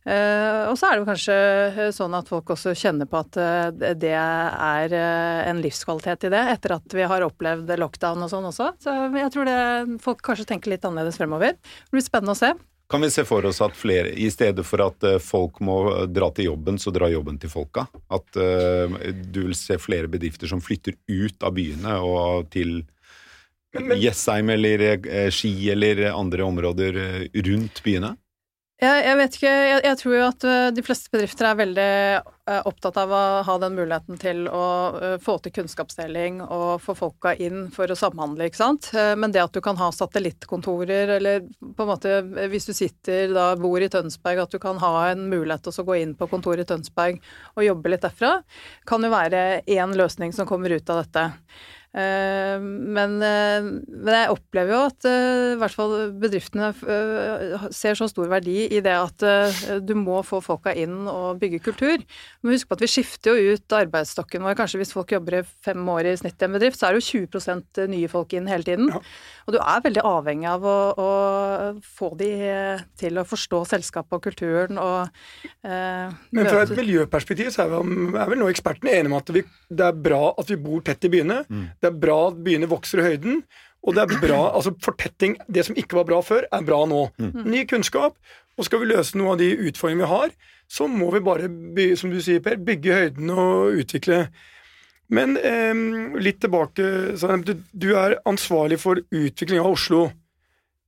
Eh, 0.07 0.61
og 0.69 0.77
så 0.79 0.87
er 0.87 1.01
det 1.01 1.07
kanskje 1.09 1.35
eh, 1.35 1.89
sånn 1.91 2.13
at 2.15 2.29
folk 2.31 2.53
også 2.53 2.71
kjenner 2.79 3.09
på 3.11 3.19
at 3.19 3.37
eh, 3.43 3.91
det 3.99 4.13
er 4.15 4.95
en 4.95 5.59
livskvalitet 5.59 6.29
i 6.29 6.31
det, 6.31 6.43
etter 6.53 6.77
at 6.77 6.95
vi 6.95 7.03
har 7.11 7.25
opplevd 7.25 7.73
lockdown 7.81 8.23
og 8.23 8.31
sånn 8.31 8.47
også. 8.47 8.71
Så 8.83 8.95
jeg 9.11 9.33
tror 9.33 9.49
det, 9.49 9.59
folk 10.03 10.23
kanskje 10.23 10.47
tenker 10.53 10.71
litt 10.71 10.87
annerledes 10.87 11.19
fremover. 11.19 11.57
Det 11.59 11.95
blir 11.95 12.05
spennende 12.05 12.37
å 12.37 12.39
se. 12.39 12.53
Kan 12.87 13.03
vi 13.03 13.09
se 13.11 13.25
for 13.27 13.43
oss 13.49 13.59
at 13.59 13.75
flere, 13.75 14.13
i 14.15 14.29
stedet 14.31 14.63
for 14.63 14.79
at 14.85 15.03
folk 15.19 15.57
må 15.59 15.75
dra 16.07 16.29
til 16.31 16.53
jobben, 16.53 16.77
så 16.79 16.93
drar 16.95 17.11
jobben 17.11 17.35
til 17.41 17.51
folka? 17.51 17.83
At 18.15 18.39
uh, 18.39 18.93
du 19.11 19.41
vil 19.41 19.57
se 19.59 19.75
flere 19.75 20.07
bedrifter 20.07 20.47
som 20.47 20.61
flytter 20.63 20.95
ut 21.11 21.43
av 21.43 21.51
byene 21.57 21.97
og 21.99 22.47
til 22.53 22.77
Jessheim 23.75 24.53
eller 24.55 24.85
Ski 25.35 25.51
eller 25.73 26.05
andre 26.13 26.47
områder 26.47 27.01
rundt 27.49 27.83
byene? 27.83 28.13
Jeg, 28.77 28.97
jeg, 29.07 29.17
vet 29.17 29.35
ikke. 29.37 29.51
Jeg, 29.51 29.77
jeg, 29.87 29.97
tror 29.97 30.13
jo 30.13 30.25
at 30.27 30.43
eh, 30.45 30.67
de 30.77 30.81
fleste 30.85 31.09
bedrifter 31.09 31.47
er 31.49 31.55
veldig 31.57 31.85
uh, 32.21 32.59
opptatt 32.69 32.99
av 33.01 33.09
å 33.09 33.21
ha 33.47 33.55
den 33.63 33.73
muligheten 33.73 34.19
til 34.21 34.43
å 34.53 34.65
uh, 34.93 35.05
få 35.23 35.39
til 35.41 35.55
kunnskapsdeling 35.55 36.43
og 36.43 36.83
få 36.83 36.93
folka 36.99 37.31
inn 37.41 37.71
for 37.73 37.89
å 37.89 37.97
samhandle, 37.97 38.45
ikke 38.45 38.59
sant. 38.59 38.91
Men 38.93 39.33
det 39.33 39.41
at 39.41 39.57
du 39.57 39.63
kan 39.65 39.79
ha 39.81 39.87
satellittkontorer, 39.95 41.15
eller 41.15 41.47
på 41.47 41.87
en 41.87 41.89
måte 41.89 42.19
hvis 42.53 42.69
du 42.69 42.75
sitter 42.77 43.33
da, 43.33 43.47
bor 43.57 43.81
i 43.81 43.89
Tønsberg, 43.89 44.43
at 44.45 44.53
du 44.53 44.61
kan 44.61 44.77
ha 44.83 44.93
en 45.07 45.25
mulighet 45.31 45.65
til 45.65 45.81
å 45.81 45.87
gå 45.87 45.97
inn 46.03 46.13
på 46.19 46.29
kontoret 46.29 46.67
i 46.67 46.69
Tønsberg 46.69 47.17
og 47.55 47.65
jobbe 47.65 47.95
litt 47.95 48.05
derfra, 48.05 48.35
kan 48.85 49.01
jo 49.01 49.09
være 49.09 49.63
én 49.65 49.97
løsning 49.97 50.37
som 50.37 50.45
kommer 50.49 50.77
ut 50.77 50.93
av 50.93 51.01
dette. 51.01 51.25
Eh, 51.95 52.59
men, 52.61 53.15
eh, 53.23 53.63
men 53.63 54.11
jeg 54.11 54.33
opplever 54.33 54.73
jo 54.75 54.79
at 54.89 55.07
eh, 55.07 55.53
i 55.55 55.59
hvert 55.61 55.73
fall 55.73 55.93
bedriftene 56.19 56.69
ser 57.73 57.97
så 57.97 58.09
stor 58.11 58.27
verdi 58.29 58.67
i 58.67 58.81
det 58.83 58.93
at 58.93 59.23
du 59.87 59.93
må 59.97 60.19
få 60.25 60.41
folka 60.43 60.73
inn 60.77 61.07
og 61.09 61.39
bygge 61.41 61.61
kultur. 61.65 62.03
Men 62.41 62.53
husk 62.53 62.69
på 62.69 62.77
at 62.77 62.83
vi 62.83 62.91
skifter 62.91 63.37
jo 63.37 63.55
ut 63.55 63.77
arbeidsstokken 63.77 64.45
vår. 64.45 64.57
Kanskje 64.59 64.81
hvis 64.81 64.93
folk 64.93 65.13
jobber 65.15 65.39
i 65.39 65.45
fem 65.65 65.81
år 65.93 66.11
i 66.11 66.17
snitt 66.19 66.41
i 66.41 66.47
en 66.47 66.57
bedrift, 66.57 66.79
så 66.79 66.89
er 66.89 66.97
det 66.97 67.01
jo 67.03 67.25
20% 67.25 67.81
nye 67.93 68.11
folk 68.11 68.35
inn 68.37 68.49
hele 68.51 68.67
tiden. 68.67 68.91
Ja. 68.93 69.01
Og 69.47 69.55
du 69.55 69.59
er 69.61 69.83
veldig 69.85 70.03
avhengig 70.05 70.49
av 70.51 70.67
å, 70.67 70.77
å 70.99 71.09
få 71.97 72.11
de 72.19 72.31
til 72.99 73.17
å 73.17 73.25
forstå 73.27 73.63
selskapet 73.71 74.17
og 74.17 74.23
kulturen 74.27 74.79
og 74.81 75.07
eh, 75.63 76.13
Men 76.35 76.49
fra 76.49 76.63
et 76.65 76.75
miljøperspektiv 76.77 77.51
så 77.55 77.65
er 77.65 77.73
vel, 77.73 78.17
er 78.17 78.31
vel 78.33 78.41
nå 78.41 78.49
ekspertene 78.51 78.93
enige 78.97 79.11
om 79.11 79.17
at 79.19 79.31
vi, 79.33 79.43
det 79.71 79.87
er 79.87 80.01
bra 80.07 80.21
at 80.37 80.51
vi 80.51 80.59
bor 80.61 80.83
tett 80.85 81.07
i 81.07 81.11
byene. 81.13 81.39
Det 81.81 81.91
er 81.91 82.01
bra 82.01 82.17
at 82.31 82.43
byene 82.45 82.69
vokser 82.71 83.01
i 83.01 83.07
høyden. 83.11 83.41
Og 83.87 83.95
det 83.95 84.03
er 84.03 84.19
bra, 84.19 84.41
altså 84.57 84.73
fortetting, 84.83 85.37
det 85.47 85.63
som 85.67 85.77
ikke 85.79 85.99
var 85.99 86.07
bra 86.09 86.19
før, 86.25 86.47
er 86.51 86.65
bra 86.65 86.81
nå. 86.89 87.05
Ny 87.47 87.63
kunnskap. 87.69 88.17
Og 88.57 88.65
skal 88.65 88.81
vi 88.81 88.89
løse 88.89 89.17
noen 89.17 89.35
av 89.35 89.41
de 89.41 89.51
utfordringene 89.69 90.03
vi 90.03 90.11
har, 90.11 90.33
så 90.67 90.89
må 90.91 91.07
vi 91.13 91.23
bare, 91.23 91.47
bygge, 91.47 91.97
som 92.01 92.11
du 92.11 92.19
sier, 92.23 92.41
Per, 92.43 92.57
bygge 92.59 92.95
høyden 92.97 93.31
og 93.31 93.77
utvikle. 93.83 94.25
Men 95.13 95.37
eh, 95.39 95.83
litt 96.19 96.41
tilbake, 96.43 97.15
Sanem, 97.21 97.45
du, 97.47 97.53
du 97.71 97.93
er 97.95 98.17
ansvarlig 98.27 98.81
for 98.81 98.99
utvikling 98.99 99.61
av 99.61 99.77
Oslo. 99.77 100.07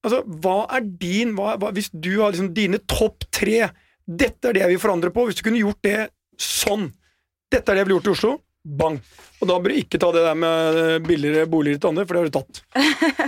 Altså, 0.03 0.23
hva 0.43 0.63
er 0.75 0.83
din 0.99 1.33
hva, 1.35 1.57
hva, 1.59 1.73
Hvis 1.75 1.89
du 1.91 2.13
har 2.21 2.31
liksom 2.31 2.53
dine 2.55 2.79
topp 2.87 3.25
tre 3.35 3.65
Dette 4.07 4.47
er 4.47 4.55
det 4.55 4.61
jeg 4.63 4.71
vil 4.71 4.79
forandre 4.79 5.11
på. 5.11 5.25
Hvis 5.27 5.39
du 5.39 5.43
kunne 5.43 5.59
gjort 5.59 5.81
det 5.83 5.97
sånn 6.39 6.85
Dette 7.51 7.67
er 7.67 7.75
det 7.75 7.81
jeg 7.81 7.89
ville 7.89 7.97
gjort 7.97 8.07
i 8.07 8.13
Oslo. 8.13 8.31
Bang. 8.65 8.97
Og 9.39 9.47
da 9.47 9.55
bør 9.63 9.71
du 9.71 9.77
ikke 9.79 9.99
ta 10.01 10.09
det 10.11 10.21
der 10.25 10.35
med 10.35 11.05
billigere 11.07 11.47
boliger 11.47 11.79
til 11.79 11.87
andre, 11.93 12.03
for 12.05 12.17
det 12.17 12.19
har 12.19 12.27
du 12.27 12.35
tatt. 12.35 12.59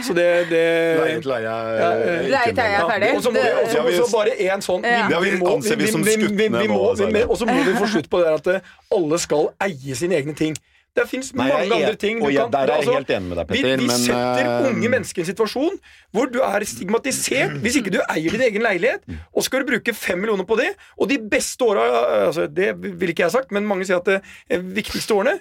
Så 0.03 0.13
det, 0.17 0.25
det 0.49 0.63
Leie 0.99 1.21
til 1.23 1.31
leie 1.31 1.53
eh, 1.53 2.25
leie 2.33 2.51
er 2.65 2.89
ferdig. 2.89 3.11
Og 3.15 3.23
så 3.23 3.31
må 3.31 3.39
vi, 3.39 3.53
og 3.53 3.69
så- 3.69 3.77
Ja, 3.77 3.83
vi- 3.87 4.01
og 4.01 4.09
så 4.09 4.17
bare 4.17 4.33
én 4.51 4.65
sånn 4.65 4.83
vi 5.23 5.31
anser 5.55 5.79
vi 5.79 5.87
som 5.87 6.03
skuttene 6.03 6.59
vi 6.59 6.67
nå, 6.67 6.73
må- 6.73 6.95
vi-. 7.13 7.23
Og 7.31 7.37
så 7.39 7.47
må 7.47 7.55
vi 7.63 7.77
få 7.79 7.87
slutt 7.93 8.09
på 8.11 8.19
det 8.19 8.27
der 8.27 8.33
at 8.41 8.47
eh, 8.57 8.75
alle 8.91 9.19
skal 9.23 9.49
eie 9.63 9.95
sine 9.95 10.19
egne 10.19 10.35
ting. 10.35 10.57
Det 10.95 11.06
fins 11.08 11.30
mange 11.34 11.54
jeg 11.56 11.71
andre 11.71 11.95
ting 11.95 12.17
og 12.19 12.34
jeg- 12.34 12.41
kan 12.43 12.51
der 12.51 12.60
er 12.60 12.67
jeg 12.67 12.77
altså, 12.82 12.93
helt 12.97 13.12
enig 13.15 13.30
med 13.30 13.38
deg, 13.38 13.47
vi, 13.47 13.62
Petter, 13.62 13.77
vi 13.77 13.88
men, 13.88 14.01
setter 14.04 14.41
eh, 14.43 14.65
unge 14.73 14.89
mennesker 14.91 15.21
i 15.21 15.23
en 15.23 15.30
situasjon 15.30 15.77
hvor 16.12 16.25
du 16.34 16.39
er 16.43 16.65
stigmatisert 16.67 17.54
hvis 17.63 17.77
ikke 17.80 17.93
du 17.95 17.99
eier 18.10 18.36
din 18.36 18.43
egen 18.49 18.65
leilighet, 18.65 19.06
og 19.32 19.45
skal 19.47 19.63
du 19.63 19.71
bruke 19.71 19.93
fem 19.95 20.19
millioner 20.19 20.43
på 20.43 20.58
det, 20.60 20.67
og 20.99 21.08
de 21.08 21.17
beste 21.32 21.63
åra 21.63 21.86
altså, 22.27 22.47
Det 22.51 22.73
ville 22.82 23.13
ikke 23.15 23.23
jeg 23.23 23.32
sagt, 23.38 23.51
men 23.56 23.65
mange 23.69 23.88
sier 23.88 24.01
at 24.04 24.10
det 24.10 24.19
eh, 24.49 24.60
viktigste 24.60 25.15
årene 25.15 25.38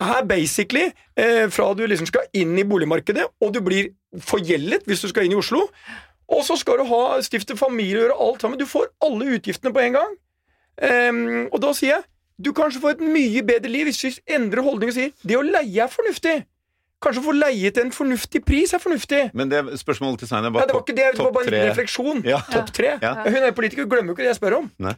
er 0.00 0.24
basically 0.26 0.88
eh, 1.16 1.44
fra 1.52 1.68
du 1.76 1.84
liksom 1.86 2.08
skal 2.08 2.24
inn 2.34 2.56
i 2.58 2.64
boligmarkedet, 2.64 3.28
og 3.44 3.52
du 3.54 3.60
blir 3.60 3.92
forgjeldet 4.18 4.88
hvis 4.88 5.04
du 5.04 5.08
skal 5.12 5.28
inn 5.28 5.36
i 5.36 5.38
Oslo. 5.38 5.68
Og 6.32 6.40
så 6.48 6.56
skal 6.56 6.80
du 6.80 6.88
ha 6.88 7.20
stifte 7.22 7.54
familie 7.60 8.00
og 8.00 8.08
gjøre 8.08 8.16
alt 8.26 8.40
sammen. 8.42 8.58
Du 8.58 8.66
får 8.66 8.88
alle 9.04 9.36
utgiftene 9.36 9.70
på 9.76 9.84
en 9.84 9.92
gang. 10.00 10.16
Um, 10.82 11.20
og 11.52 11.60
da 11.62 11.70
sier 11.76 11.92
jeg 11.92 12.02
du 12.38 12.50
kanskje 12.56 12.80
får 12.82 12.96
et 12.96 13.04
mye 13.06 13.42
bedre 13.46 13.70
liv 13.70 13.86
hvis 13.90 14.02
vi 14.04 14.12
endrer 14.34 14.64
holdning 14.66 14.90
og 14.90 14.96
sier 14.96 15.12
det 15.22 15.36
å 15.38 15.44
leie 15.46 15.84
er 15.84 15.90
fornuftig. 15.92 16.40
Kanskje 17.04 17.20
å 17.20 17.26
få 17.26 17.34
leie 17.36 17.70
til 17.74 17.84
en 17.84 17.92
fornuftig 17.92 18.40
pris 18.48 18.72
er 18.72 18.80
fornuftig. 18.80 19.22
Men 19.36 19.50
det 19.52 19.60
spørsmålet 19.80 20.22
til 20.22 20.30
Svein 20.30 20.46
er 20.46 20.48
Nei, 20.48 20.54
bare 20.56 20.70
det 20.70 20.76
var 20.76 20.84
ikke 20.86 20.96
det, 20.96 21.08
det 21.14 21.24
var 21.26 21.34
bare 21.36 21.44
en 21.50 21.52
tre. 21.52 21.64
refleksjon. 21.68 22.22
Ja. 22.24 22.38
Topp 22.48 22.70
tre. 22.74 22.94
Ja. 23.02 23.10
Hun 23.26 23.42
er 23.44 23.52
politiker, 23.56 23.84
glemmer 23.90 24.14
jo 24.14 24.16
ikke 24.16 24.24
det 24.24 24.32
jeg 24.32 24.38
spør 24.40 24.56
om. 24.62 24.70
Nei. 24.82 24.94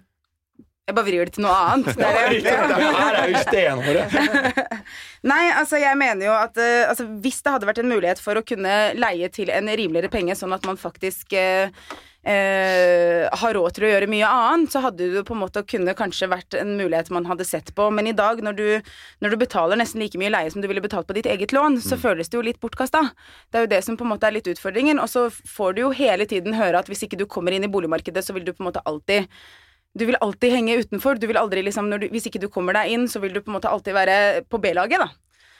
Jeg 0.86 0.94
bare 0.94 1.06
vrir 1.08 1.26
det 1.26 1.32
til 1.34 1.42
noe 1.42 1.54
annet. 1.66 1.96
Det 1.98 2.06
er 2.06 2.34
det. 2.46 2.50
Her 2.94 3.16
er 3.18 3.30
jo 3.32 3.38
stenhåret. 3.42 4.66
Nei, 5.32 5.44
altså 5.50 5.80
jeg 5.82 5.98
mener 5.98 6.28
jo 6.28 6.34
at 6.38 6.60
uh, 6.62 6.90
altså, 6.92 7.08
hvis 7.24 7.40
det 7.42 7.54
hadde 7.56 7.66
vært 7.66 7.80
en 7.82 7.90
mulighet 7.90 8.20
for 8.22 8.38
å 8.38 8.44
kunne 8.46 8.74
leie 8.94 9.26
til 9.34 9.50
en 9.50 9.66
rimeligere 9.66 10.12
penge, 10.12 10.36
sånn 10.38 10.54
at 10.54 10.68
man 10.68 10.78
faktisk 10.78 11.34
uh, 11.34 11.66
uh, 11.66 13.26
har 13.42 13.58
råd 13.58 13.74
til 13.74 13.88
å 13.88 13.90
gjøre 13.90 14.10
mye 14.14 14.30
annet, 14.30 14.70
så 14.70 14.84
hadde 14.84 15.10
det 15.16 15.24
på 15.26 15.34
en 15.34 15.42
måte 15.42 15.64
kunne 15.66 15.96
kanskje 15.98 16.30
vært 16.30 16.54
en 16.60 16.76
mulighet 16.78 17.10
man 17.18 17.26
hadde 17.26 17.48
sett 17.50 17.74
på. 17.74 17.90
Men 17.90 18.06
i 18.06 18.14
dag, 18.14 18.38
når 18.46 18.60
du, 18.62 18.94
når 19.26 19.34
du 19.34 19.40
betaler 19.42 19.82
nesten 19.82 20.06
like 20.06 20.22
mye 20.22 20.30
leie 20.36 20.54
som 20.54 20.62
du 20.62 20.70
ville 20.70 20.86
betalt 20.86 21.10
på 21.10 21.18
ditt 21.18 21.26
eget 21.34 21.56
lån, 21.56 21.82
så 21.82 21.98
føles 21.98 22.30
det 22.30 22.38
jo 22.38 22.46
litt 22.46 22.62
bortkasta. 22.62 23.08
Det 23.50 23.58
er 23.58 23.66
jo 23.66 23.74
det 23.74 23.82
som 23.90 23.98
på 23.98 24.06
en 24.06 24.14
måte 24.14 24.30
er 24.30 24.38
litt 24.38 24.54
utfordringen. 24.54 25.02
Og 25.02 25.10
så 25.10 25.26
får 25.34 25.74
du 25.74 25.88
jo 25.88 25.94
hele 25.98 26.30
tiden 26.30 26.54
høre 26.54 26.78
at 26.78 26.94
hvis 26.94 27.08
ikke 27.10 27.18
du 27.18 27.26
kommer 27.26 27.58
inn 27.58 27.66
i 27.66 27.74
boligmarkedet, 27.74 28.22
så 28.22 28.38
vil 28.38 28.46
du 28.46 28.54
på 28.54 28.62
en 28.62 28.70
måte 28.70 28.86
alltid 28.86 29.26
du 29.96 30.04
vil 30.08 30.18
alltid 30.20 30.52
henge 30.52 30.78
utenfor. 30.82 31.20
Du 31.20 31.26
vil 31.30 31.38
aldri 31.40 31.64
liksom, 31.66 31.88
du, 31.90 32.08
hvis 32.12 32.28
ikke 32.28 32.42
du 32.42 32.50
kommer 32.52 32.76
deg 32.76 32.92
inn, 32.94 33.06
så 33.08 33.22
vil 33.22 33.34
du 33.34 33.40
på 33.42 33.50
en 33.52 33.58
måte 33.58 33.70
alltid 33.72 33.96
være 33.96 34.18
på 34.50 34.60
B-laget, 34.62 35.02
da. 35.02 35.08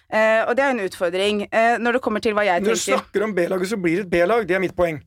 Eh, 0.07 0.43
og 0.47 0.55
det 0.55 0.63
er 0.63 0.75
en 0.75 0.85
utfordring. 0.85 1.45
Eh, 1.51 1.77
når 1.83 1.99
det 1.99 2.03
kommer 2.05 2.23
til 2.23 2.37
hva 2.37 2.45
jeg 2.47 2.63
Når 2.63 2.79
du 2.79 2.83
snakker 2.85 3.27
om 3.27 3.35
B-laget, 3.35 3.73
så 3.73 3.79
blir 3.81 4.03
det 4.03 4.07
et 4.07 4.13
B-lag. 4.13 4.47
Det 4.47 4.55
er 4.55 4.63
mitt 4.63 4.77
poeng. 4.77 5.01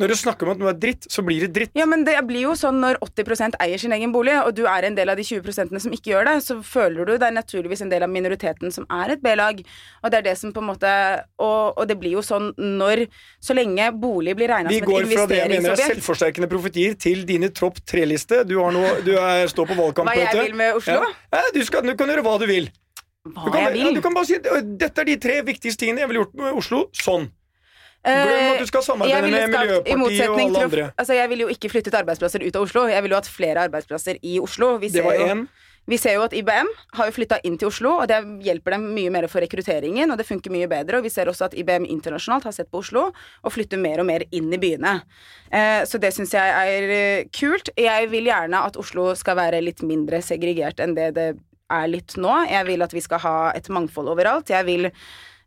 Når 0.00 0.08
du 0.08 0.16
snakker 0.16 0.48
om 0.48 0.54
at 0.54 0.60
noe 0.62 0.70
er 0.72 0.78
dritt, 0.80 1.04
så 1.12 1.20
blir 1.26 1.44
det 1.44 1.50
dritt. 1.52 1.72
Ja, 1.76 1.84
men 1.88 2.06
det 2.06 2.14
blir 2.24 2.46
jo 2.46 2.54
sånn 2.56 2.78
når 2.80 2.96
80% 3.04 3.58
eier 3.60 3.80
sin 3.82 3.92
egen 3.92 4.14
bolig, 4.14 4.32
og 4.40 4.54
du 4.56 4.62
er 4.70 4.86
en 4.88 4.96
del 4.96 5.12
av 5.12 5.20
de 5.20 5.26
20% 5.28 5.76
som 5.84 5.92
ikke 5.96 6.14
gjør 6.14 6.30
det, 6.30 6.36
så 6.46 6.56
føler 6.64 7.04
du 7.04 7.14
deg 7.20 7.34
naturligvis 7.36 7.84
en 7.84 7.92
del 7.92 8.06
av 8.06 8.12
minoriteten 8.12 8.72
som 8.72 8.86
er 8.88 9.12
et 9.14 9.22
B-lag. 9.24 9.60
Og 10.00 10.12
det 10.12 10.22
er 10.22 10.26
det 10.30 10.36
som 10.40 10.54
på 10.56 10.62
en 10.62 10.70
måte 10.70 10.90
Og, 11.40 11.76
og 11.76 11.84
det 11.88 11.96
blir 12.00 12.14
jo 12.16 12.22
sånn 12.24 12.50
når 12.56 13.02
Så 13.42 13.54
lenge 13.56 13.90
bolig 14.00 14.34
blir 14.38 14.48
regna 14.50 14.70
som 14.70 14.76
et 14.76 14.80
investeringsobjekt 14.80 15.10
Vi 15.10 15.10
går 15.10 15.18
fra 15.18 15.26
det 15.30 15.40
jeg 15.40 15.50
mener 15.52 15.74
er 15.74 15.92
selvforsterkende 15.94 16.48
profetier, 16.50 16.94
til 17.00 17.24
dine 17.28 17.50
tropp 17.52 17.80
tre-liste. 17.84 18.42
Du, 18.48 18.56
har 18.62 18.72
noe, 18.74 18.94
du 19.04 19.12
er, 19.18 19.44
står 19.52 19.68
på 19.68 19.76
Hva 19.76 19.82
valgkampmøte. 19.84 20.28
jeg 20.30 20.46
vil 20.48 20.56
med 20.62 20.78
Oslo? 20.80 21.00
Ja. 21.02 21.10
Ja, 21.36 21.42
du, 21.54 21.60
skal, 21.66 21.84
du 21.84 21.92
kan 21.98 22.12
gjøre 22.12 22.24
hva 22.24 22.38
du 22.40 22.46
vil. 22.48 22.70
Du 23.26 23.34
Hva 23.36 23.50
kan, 23.52 23.60
jeg 23.66 23.68
ja, 23.68 23.90
vil? 23.90 23.98
du 23.98 24.04
kan 24.04 24.16
bare 24.16 24.28
si 24.30 24.38
dette 24.40 25.04
er 25.04 25.10
de 25.10 25.18
tre 25.20 25.42
viktigste 25.44 25.84
tingene 25.84 26.04
jeg 26.04 26.10
ville 26.12 26.24
gjort 26.24 26.40
med 26.40 26.56
Oslo. 26.56 26.86
Sånn. 26.96 27.28
Glem 28.04 28.28
Eh, 28.40 28.52
at 28.54 28.58
du 28.62 28.66
skal 28.66 28.82
samarbeide 28.82 29.22
med 29.22 29.32
Miljøpartiet 29.32 30.28
og 30.30 30.38
alle 30.40 30.62
andre. 30.64 30.92
Altså, 30.96 31.14
jeg 31.14 31.28
vil 31.28 31.38
jo 31.44 31.48
ikke 31.48 31.68
flyttet 31.68 31.94
arbeidsplasser 31.98 32.46
ut 32.46 32.56
av 32.56 32.62
Oslo. 32.62 32.86
Jeg 32.88 33.02
vil 33.02 33.10
jo 33.10 33.16
ha 33.18 33.20
flere 33.28 33.66
arbeidsplasser 33.68 34.16
i 34.24 34.38
Oslo. 34.40 34.78
Vi 34.78 34.88
Det 34.88 35.02
ser 35.04 35.18
jo- 35.18 35.46
Vi 35.88 35.96
ser 35.96 36.12
jo 36.14 36.22
at 36.22 36.32
IBM 36.32 36.68
har 36.94 37.06
jo 37.06 37.12
flytta 37.12 37.40
inn 37.42 37.56
til 37.58 37.66
Oslo, 37.68 38.00
og 38.00 38.06
det 38.06 38.22
hjelper 38.44 38.70
dem 38.72 38.94
mye 38.94 39.10
mer 39.10 39.26
for 39.26 39.40
rekrutteringen, 39.40 40.10
og 40.12 40.18
det 40.18 40.26
funker 40.26 40.50
mye 40.52 40.68
bedre. 40.68 40.98
Og 40.98 41.02
vi 41.02 41.08
ser 41.08 41.24
også 41.26 41.46
at 41.46 41.54
IBM 41.54 41.84
internasjonalt 41.86 42.44
har 42.44 42.52
sett 42.52 42.70
på 42.70 42.78
Oslo 42.78 43.12
og 43.42 43.52
flytter 43.52 43.78
mer 43.78 43.98
og 43.98 44.06
mer 44.06 44.20
inn 44.30 44.52
i 44.52 44.58
byene. 44.58 45.02
Eh, 45.50 45.82
så 45.84 45.98
det 45.98 46.12
syns 46.14 46.30
jeg 46.30 46.46
er 46.46 46.90
eh, 46.90 47.24
kult. 47.32 47.70
Jeg 47.76 48.08
vil 48.10 48.24
gjerne 48.24 48.64
at 48.64 48.76
Oslo 48.76 49.14
skal 49.14 49.36
være 49.36 49.62
litt 49.64 49.80
mindre 49.82 50.20
segregert 50.22 50.78
enn 50.80 50.94
det 50.94 51.14
det 51.14 51.36
er 51.70 51.86
litt 51.88 52.14
nå. 52.16 52.48
Jeg 52.50 52.66
vil 52.66 52.82
at 52.82 52.92
vi 52.92 53.00
skal 53.00 53.18
ha 53.18 53.52
et 53.54 53.68
mangfold 53.68 54.08
overalt. 54.08 54.48
Jeg 54.48 54.64
vil 54.66 54.86
eh, 54.86 54.92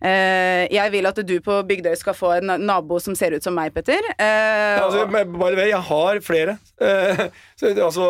jeg 0.03 0.91
vil 0.91 1.05
at 1.07 1.19
du 1.23 1.33
på 1.43 1.59
Bygdøy 1.67 1.93
skal 1.95 2.15
få 2.17 2.31
en 2.41 2.51
nabo 2.65 2.97
som 2.99 3.15
ser 3.15 3.35
ut 3.37 3.43
som 3.45 3.55
meg, 3.55 3.71
Petter. 3.75 4.03
Eh, 4.17 4.25
Ja, 4.75 4.83
altså, 4.83 5.05
bare 5.07 5.55
way, 5.55 5.69
jeg 5.69 5.79
har 5.89 6.19
flere. 6.25 6.57
Eh, 6.81 7.23
så, 7.59 7.71
altså, 7.71 8.09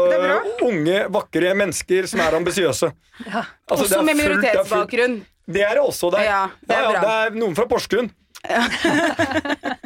unge, 0.65 1.03
vakre 1.13 1.53
mennesker 1.59 2.07
som 2.09 2.23
er 2.25 2.39
ambisiøse. 2.39 2.91
Ja. 3.29 3.43
Altså, 3.69 3.85
også 3.85 4.01
med 4.01 4.17
minoritetsbakgrunn. 4.17 5.19
Det 5.45 5.61
er 5.61 5.77
det 5.77 5.83
også 5.83 6.09
der. 6.15 6.23
Ja, 6.25 6.41
det 6.65 6.75
er 6.79 6.87
bra. 6.87 7.01
det 7.03 7.13
er 7.27 7.37
noen 7.37 7.53
fra 7.57 7.67
Porsgrunn. 7.69 8.09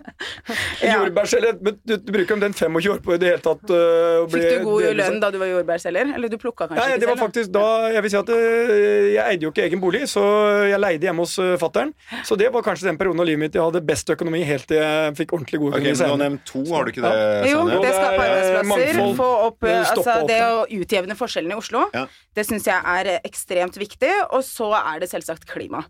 Ja. 0.82 0.96
Jordbærselger 1.04 1.58
Men 1.62 1.76
du, 1.86 1.94
du 1.98 2.12
bruker 2.14 2.34
om 2.38 2.42
den 2.42 2.54
25 2.58 2.90
år 2.94 3.02
på 3.06 3.14
i 3.16 3.20
det 3.22 3.28
hele 3.32 3.44
tatt 3.46 3.70
uh, 3.70 4.24
Fikk 4.32 4.46
du 4.48 4.64
god 4.66 4.82
delvis- 4.86 4.98
lønn 5.02 5.20
da 5.22 5.30
du 5.34 5.38
var 5.42 5.50
jordbærselger? 5.52 6.14
Eller 6.18 6.32
du 6.34 6.38
plukka 6.42 6.68
kanskje 6.70 6.82
Nei, 6.84 6.96
ikke 6.96 7.02
det 7.04 7.10
var 7.10 7.16
selv? 7.16 7.22
da? 7.22 7.26
faktisk 7.28 7.52
da 7.58 7.66
Jeg 7.94 8.04
vil 8.06 8.14
si 8.14 8.18
at 8.22 8.32
øh, 8.34 9.06
jeg 9.14 9.24
eide 9.36 9.46
jo 9.48 9.52
ikke 9.54 9.66
egen 9.68 9.82
bolig, 9.84 10.02
så 10.10 10.24
jeg 10.72 10.80
leide 10.82 11.08
hjemme 11.10 11.26
hos 11.26 11.36
uh, 11.42 11.54
fattern. 11.62 11.94
Så 12.28 12.38
det 12.40 12.50
var 12.54 12.66
kanskje 12.66 12.88
den 12.90 12.98
perioden 13.00 13.22
av 13.24 13.28
livet 13.30 13.44
mitt 13.46 13.58
jeg 13.58 13.64
hadde 13.68 13.82
best 13.88 14.10
økonomi, 14.14 14.42
helt 14.48 14.68
til 14.70 14.82
jeg 14.82 15.16
fikk 15.22 15.36
ordentlig 15.38 15.62
god 15.62 15.70
Ok, 15.74 15.80
Okay, 15.82 15.94
men 15.94 16.02
Du 16.02 16.06
har 16.12 16.22
nevnt 16.24 16.46
to, 16.50 16.64
har 16.74 16.88
du 16.88 16.92
ikke 16.94 17.04
det? 17.06 17.52
Jo, 17.52 17.62
det 17.70 17.94
skaper 17.94 18.24
er 18.24 18.32
arbeidsplasser. 18.32 19.04
Få 19.22 19.30
opp, 19.48 19.68
altså, 19.74 20.18
det 20.30 20.42
å 20.46 20.64
utjevne 20.80 21.16
forskjellene 21.20 21.56
i 21.56 21.62
Oslo, 21.62 21.86
Ja. 21.96 22.06
det 22.38 22.46
syns 22.50 22.66
jeg 22.70 22.82
er 22.98 23.14
ekstremt 23.28 23.78
viktig. 23.80 24.12
Og 24.34 24.42
så 24.46 24.72
er 24.78 25.00
det 25.04 25.10
selvsagt 25.12 25.46
klima. 25.50 25.84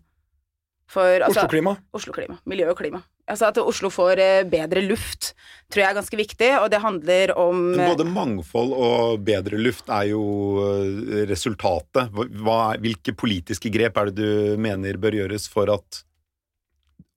For 0.88 1.20
altså 1.20 1.42
Oslo-klima. 1.42 1.74
Oslo-klima. 1.92 2.38
Miljø 2.48 2.70
og 2.72 2.78
klima. 2.78 3.02
Altså 3.28 3.50
At 3.50 3.58
Oslo 3.60 3.90
får 3.92 4.20
eh, 4.24 4.44
bedre 4.48 4.80
luft, 4.86 5.34
tror 5.68 5.82
jeg 5.82 5.90
er 5.90 5.96
ganske 5.98 6.16
viktig, 6.16 6.48
og 6.62 6.70
det 6.72 6.80
handler 6.80 7.34
om 7.36 7.58
Men 7.74 7.82
eh, 7.84 7.90
Både 7.92 8.06
mangfold 8.08 8.72
og 8.72 9.18
bedre 9.26 9.60
luft 9.60 9.90
er 9.92 10.06
jo 10.14 10.22
øh, 10.64 11.26
resultatet. 11.28 12.08
Hva- 12.40 12.78
hvilke 12.80 13.12
politiske 13.12 13.68
grep 13.74 14.00
er 14.00 14.08
det 14.08 14.16
du 14.16 14.56
mener 14.64 14.96
bør 14.96 15.18
gjøres 15.20 15.44
for 15.52 15.68
at 15.74 16.00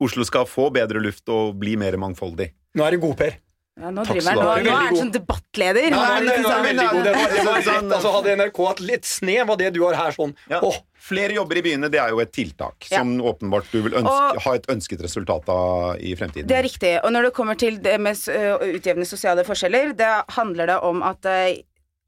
Oslo 0.02 0.26
skal 0.28 0.48
få 0.50 0.68
bedre 0.74 1.00
luft 1.00 1.30
og 1.32 1.56
bli 1.62 1.78
mer 1.80 1.96
mangfoldig? 2.02 2.50
Nå 2.76 2.84
er 2.88 2.96
det 2.96 3.02
god, 3.04 3.16
Per. 3.20 3.40
Ja, 3.80 3.90
Nå 3.92 4.04
Takk 4.06 4.18
driver 4.18 4.32
han 4.32 4.38
nå, 4.38 4.44
nå 4.66 4.72
er 4.76 4.86
han 4.88 4.96
sånn 5.00 5.12
debattleder. 5.16 5.90
Ja, 5.90 6.20
Nå 6.20 6.28
nå 6.28 6.44
sånn- 6.44 6.66
veldig 6.66 6.88
god. 6.92 7.08
Sånn- 7.66 7.92
altså, 7.96 8.12
hadde 8.18 8.36
NRK 8.38 8.60
hatt 8.68 8.80
litt 8.84 9.06
snev 9.06 9.50
av 9.50 9.58
det 9.58 9.72
du 9.74 9.84
har 9.86 9.96
her, 9.96 10.12
sånn 10.12 10.36
Ja. 10.50 10.60
oh. 10.62 10.76
Flere 11.02 11.34
jobber 11.34 11.58
i 11.58 11.62
byene, 11.66 11.90
det 11.90 11.98
er 12.00 12.10
jo 12.10 12.20
et 12.20 12.32
tiltak 12.32 12.86
Ja. 12.92 13.00
som 13.00 13.18
åpenbart 13.22 13.66
du 13.72 13.82
vil 13.82 13.94
ønske, 13.94 14.36
Og- 14.36 14.42
ha 14.44 14.52
et 14.54 14.68
ønsket 14.68 15.02
resultat 15.02 15.50
av 15.50 15.98
i 16.00 16.14
fremtiden. 16.16 16.46
Det 16.46 16.56
er 16.60 16.64
riktig. 16.64 17.04
Og 17.04 17.12
når 17.12 17.24
det 17.24 17.34
kommer 17.34 17.58
til 17.58 17.78
det 17.80 18.00
med 18.00 18.14
å 18.16 18.60
utjevne 18.62 19.06
sosiale 19.08 19.44
forskjeller, 19.44 19.96
det 19.98 20.26
handler 20.30 20.68
det 20.68 20.78
om 20.84 21.02
at 21.02 21.22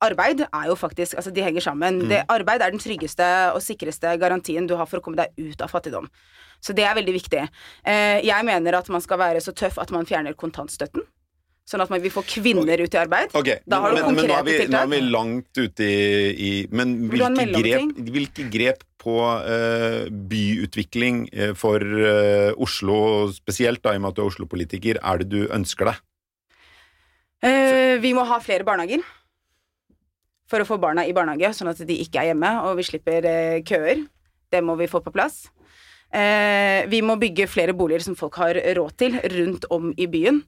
arbeid 0.04 0.42
er 0.42 0.66
jo 0.68 0.76
faktisk 0.76 1.16
Altså, 1.16 1.34
de 1.34 1.42
henger 1.42 1.62
sammen. 1.62 2.02
Mm. 2.04 2.10
Det, 2.10 2.26
arbeid 2.30 2.62
er 2.62 2.70
den 2.72 2.80
tryggeste 2.80 3.54
og 3.56 3.62
sikreste 3.62 4.14
garantien 4.20 4.68
du 4.68 4.76
har 4.76 4.86
for 4.86 5.00
å 5.00 5.02
komme 5.02 5.16
deg 5.16 5.30
ut 5.38 5.62
av 5.62 5.72
fattigdom. 5.72 6.08
Så 6.62 6.76
det 6.76 6.86
er 6.86 6.94
veldig 6.94 7.14
viktig. 7.20 7.50
Eh, 7.86 8.22
jeg 8.22 8.46
mener 8.46 8.76
at 8.76 8.88
man 8.90 9.02
skal 9.02 9.18
være 9.18 9.42
så 9.42 9.54
tøff 9.54 9.78
at 9.82 9.92
man 9.92 10.06
fjerner 10.06 10.34
kontantstøtten. 10.36 11.02
Sånn 11.64 11.80
at 11.80 11.92
man, 11.92 12.02
vi 12.04 12.12
får 12.12 12.26
kvinner 12.28 12.82
ut 12.84 12.92
i 12.92 13.00
arbeid. 13.00 13.32
Okay. 13.40 13.62
Da 13.64 13.80
har 13.80 13.94
du 13.94 14.02
men, 14.02 14.18
men 14.18 14.28
nå, 14.28 14.36
er 14.36 14.44
vi, 14.44 14.56
konkrete 14.58 14.74
nå 14.74 14.80
er 14.82 14.90
tiltak. 14.90 14.92
vi 14.92 15.14
langt 15.16 15.62
ute 15.62 15.86
i, 15.88 16.02
i 16.34 16.52
Men 16.76 16.96
hvilke 17.12 17.46
grep, 17.54 18.02
hvilke 18.18 18.48
grep 18.52 18.84
på 19.04 19.16
uh, 19.24 20.08
byutvikling 20.32 21.26
eh, 21.36 21.52
for 21.60 21.84
uh, 21.84 22.52
Oslo 22.64 22.98
spesielt, 23.36 23.82
da, 23.84 23.92
i 23.92 24.00
og 24.00 24.04
med 24.04 24.14
at 24.14 24.20
du 24.20 24.24
er 24.24 24.30
Oslo-politiker, 24.32 25.00
er 25.00 25.24
det 25.24 25.28
du 25.32 25.42
ønsker 25.52 25.92
deg? 25.92 26.04
Uh, 27.44 27.96
vi 28.04 28.14
må 28.16 28.24
ha 28.28 28.40
flere 28.44 28.68
barnehager. 28.68 29.04
For 30.52 30.64
å 30.64 30.68
få 30.68 30.78
barna 30.80 31.08
i 31.08 31.16
barnehage, 31.16 31.52
sånn 31.56 31.72
at 31.72 31.80
de 31.88 32.00
ikke 32.04 32.22
er 32.22 32.32
hjemme, 32.32 32.52
og 32.68 32.78
vi 32.80 32.88
slipper 32.88 33.28
køer. 33.68 34.06
Det 34.52 34.62
må 34.64 34.76
vi 34.80 34.92
få 34.92 35.02
på 35.04 35.12
plass. 35.16 35.46
Eh, 36.14 36.86
vi 36.92 37.00
må 37.02 37.16
bygge 37.18 37.48
flere 37.50 37.74
boliger 37.74 38.04
som 38.06 38.16
folk 38.18 38.36
har 38.38 38.60
råd 38.78 38.94
til, 39.02 39.18
rundt 39.34 39.66
om 39.74 39.90
i 39.98 40.06
byen. 40.12 40.44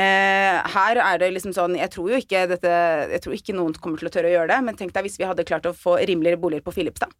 Eh, 0.00 0.60
her 0.74 1.00
er 1.02 1.18
det 1.20 1.32
liksom 1.34 1.52
sånn 1.52 1.74
Jeg 1.76 1.90
tror 1.90 2.12
jo 2.12 2.18
ikke 2.22 2.44
dette 2.48 2.70
Jeg 3.10 3.20
tror 3.24 3.34
ikke 3.34 3.54
noen 3.56 3.74
kommer 3.74 3.98
til 3.98 4.06
å 4.06 4.12
tørre 4.14 4.30
å 4.30 4.32
gjøre 4.36 4.52
det, 4.52 4.58
men 4.64 4.76
tenk 4.78 4.94
deg 4.94 5.02
hvis 5.04 5.18
vi 5.18 5.26
hadde 5.26 5.44
klart 5.44 5.66
å 5.66 5.74
få 5.76 5.96
rimeligere 5.98 6.38
boliger 6.40 6.62
på 6.64 6.72
Filipstad. 6.72 7.10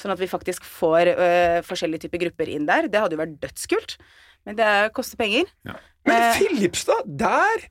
Sånn 0.00 0.14
at 0.14 0.18
vi 0.18 0.26
faktisk 0.26 0.64
får 0.66 1.12
eh, 1.12 1.58
forskjellige 1.68 2.06
typer 2.06 2.24
grupper 2.24 2.48
inn 2.50 2.66
der. 2.66 2.88
Det 2.90 2.98
hadde 2.98 3.14
jo 3.14 3.20
vært 3.22 3.36
dødskult. 3.44 3.98
Men 4.48 4.56
det 4.58 4.70
koster 4.96 5.20
penger. 5.20 5.46
Men 6.08 6.16
Eh. 6.16 6.32
Filipstad, 6.40 7.06
der! 7.06 7.68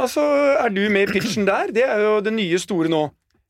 Altså, 0.00 0.22
er 0.56 0.70
du 0.72 0.86
med 0.88 1.10
i 1.10 1.18
pitchen 1.18 1.44
der? 1.44 1.68
Det 1.74 1.82
er 1.84 2.00
jo 2.00 2.20
det 2.24 2.32
nye 2.32 2.56
store 2.62 2.88
nå. 2.88 3.02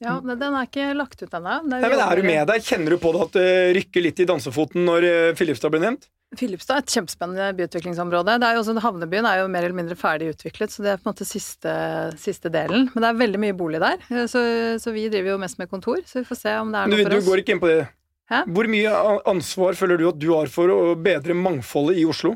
Ja, 0.02 0.16
men 0.20 0.38
Den 0.40 0.57
er 0.59 0.66
ikke 0.66 0.88
lagt 0.96 1.22
ut 1.22 1.35
ennå. 1.37 1.61
Er 1.78 2.16
du 2.18 2.26
med 2.26 2.48
der? 2.50 2.61
Kjenner 2.64 2.94
du 2.94 2.98
på 3.00 3.12
det 3.14 3.22
at 3.28 3.37
det 3.38 3.48
rykker 3.78 4.04
litt 4.04 4.20
i 4.20 4.26
dansefoten 4.28 4.85
når 4.88 5.07
eh, 5.09 5.30
Filipstad 5.38 5.72
blir 5.72 5.85
nevnt? 5.85 6.09
Filipstad 6.35 6.80
er 6.80 6.83
et 6.83 6.94
kjempespennende 6.96 7.48
byutviklingsområde. 7.61 8.35
Det 8.42 8.48
er 8.48 8.57
jo 8.57 8.62
også, 8.64 8.74
havnebyen 8.83 9.28
er 9.30 9.42
jo 9.42 9.50
mer 9.52 9.66
eller 9.68 9.78
mindre 9.78 9.96
ferdig 9.98 10.33
utviklet, 10.33 10.72
så 10.74 10.83
det 10.83 10.90
er 10.90 10.98
på 10.98 11.07
en 11.07 11.12
måte 11.12 11.26
siste, 11.28 11.74
siste 12.18 12.50
delen. 12.50 12.88
Men 12.90 13.04
det 13.04 13.11
er 13.11 13.20
veldig 13.20 13.42
mye 13.44 13.57
bolig 13.59 13.78
der, 13.85 14.02
så, 14.30 14.42
så 14.83 14.94
vi 14.96 15.07
driver 15.12 15.37
jo 15.37 15.42
mest 15.44 15.61
med 15.62 15.70
kontor. 15.70 16.02
Så 16.09 16.24
vi 16.24 16.26
får 16.26 16.40
se 16.40 16.57
om 16.59 16.74
det 16.74 16.80
er 16.80 16.90
Du, 16.90 16.96
noe 16.96 17.07
for 17.07 17.14
du 17.14 17.28
går 17.28 17.44
ikke 17.44 17.54
inn 17.54 17.62
på 17.62 17.70
det. 17.70 17.85
Hæ? 18.33 18.40
Hvor 18.57 18.70
mye 18.72 18.96
ansvar 19.30 19.78
føler 19.78 20.00
du 20.00 20.09
at 20.09 20.18
du 20.18 20.30
har 20.33 20.50
for 20.50 20.72
å 20.72 20.80
bedre 20.98 21.37
mangfoldet 21.38 22.00
i 22.02 22.09
Oslo? 22.09 22.35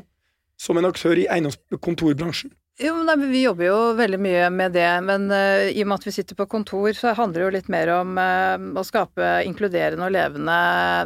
Som 0.59 0.79
en 0.79 0.87
aktør 0.89 1.19
i 1.19 1.27
eiendomskontorbransjen? 1.31 2.51
Jo, 2.79 2.93
nei, 3.03 3.15
Vi 3.27 3.41
jobber 3.43 3.65
jo 3.65 3.77
veldig 3.97 4.17
mye 4.23 4.45
med 4.55 4.71
det, 4.71 4.87
men 5.03 5.25
uh, 5.33 5.67
i 5.67 5.81
og 5.83 5.89
med 5.89 5.97
at 5.99 6.05
vi 6.07 6.13
sitter 6.15 6.37
på 6.39 6.45
kontor, 6.47 6.93
så 6.95 7.11
handler 7.17 7.41
det 7.41 7.43
jo 7.43 7.55
litt 7.57 7.67
mer 7.73 7.91
om 7.91 8.13
uh, 8.15 8.55
å 8.79 8.83
skape 8.87 9.33
inkluderende 9.49 10.07
og 10.07 10.13
levende 10.15 10.55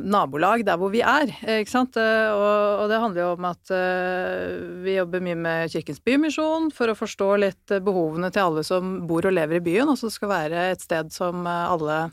nabolag 0.05 0.67
der 0.67 0.77
hvor 0.77 0.93
vi 0.93 1.01
er. 1.01 1.33
ikke 1.55 1.73
sant? 1.73 1.97
Uh, 1.97 2.29
og, 2.29 2.83
og 2.83 2.93
det 2.93 3.01
handler 3.01 3.23
jo 3.23 3.31
om 3.31 3.49
at 3.49 3.73
vi 4.85 4.99
jobber 4.99 5.25
mye 5.25 5.39
med 5.47 5.73
Kirkens 5.73 6.03
Bymisjon 6.05 6.69
for 6.77 6.93
å 6.93 6.97
forstå 6.97 7.29
litt 7.41 7.73
eh, 7.73 7.81
behovene 7.81 8.29
til 8.33 8.43
alle 8.43 8.63
som 8.67 8.99
bor 9.09 9.25
og 9.25 9.33
lever 9.33 9.57
i 9.57 9.65
byen. 9.65 9.89
og 9.89 9.97
som 9.97 10.13
skal 10.13 10.29
være 10.29 10.71
et 10.75 10.83
sted 10.83 11.09
som 11.15 11.47
alle 11.49 12.03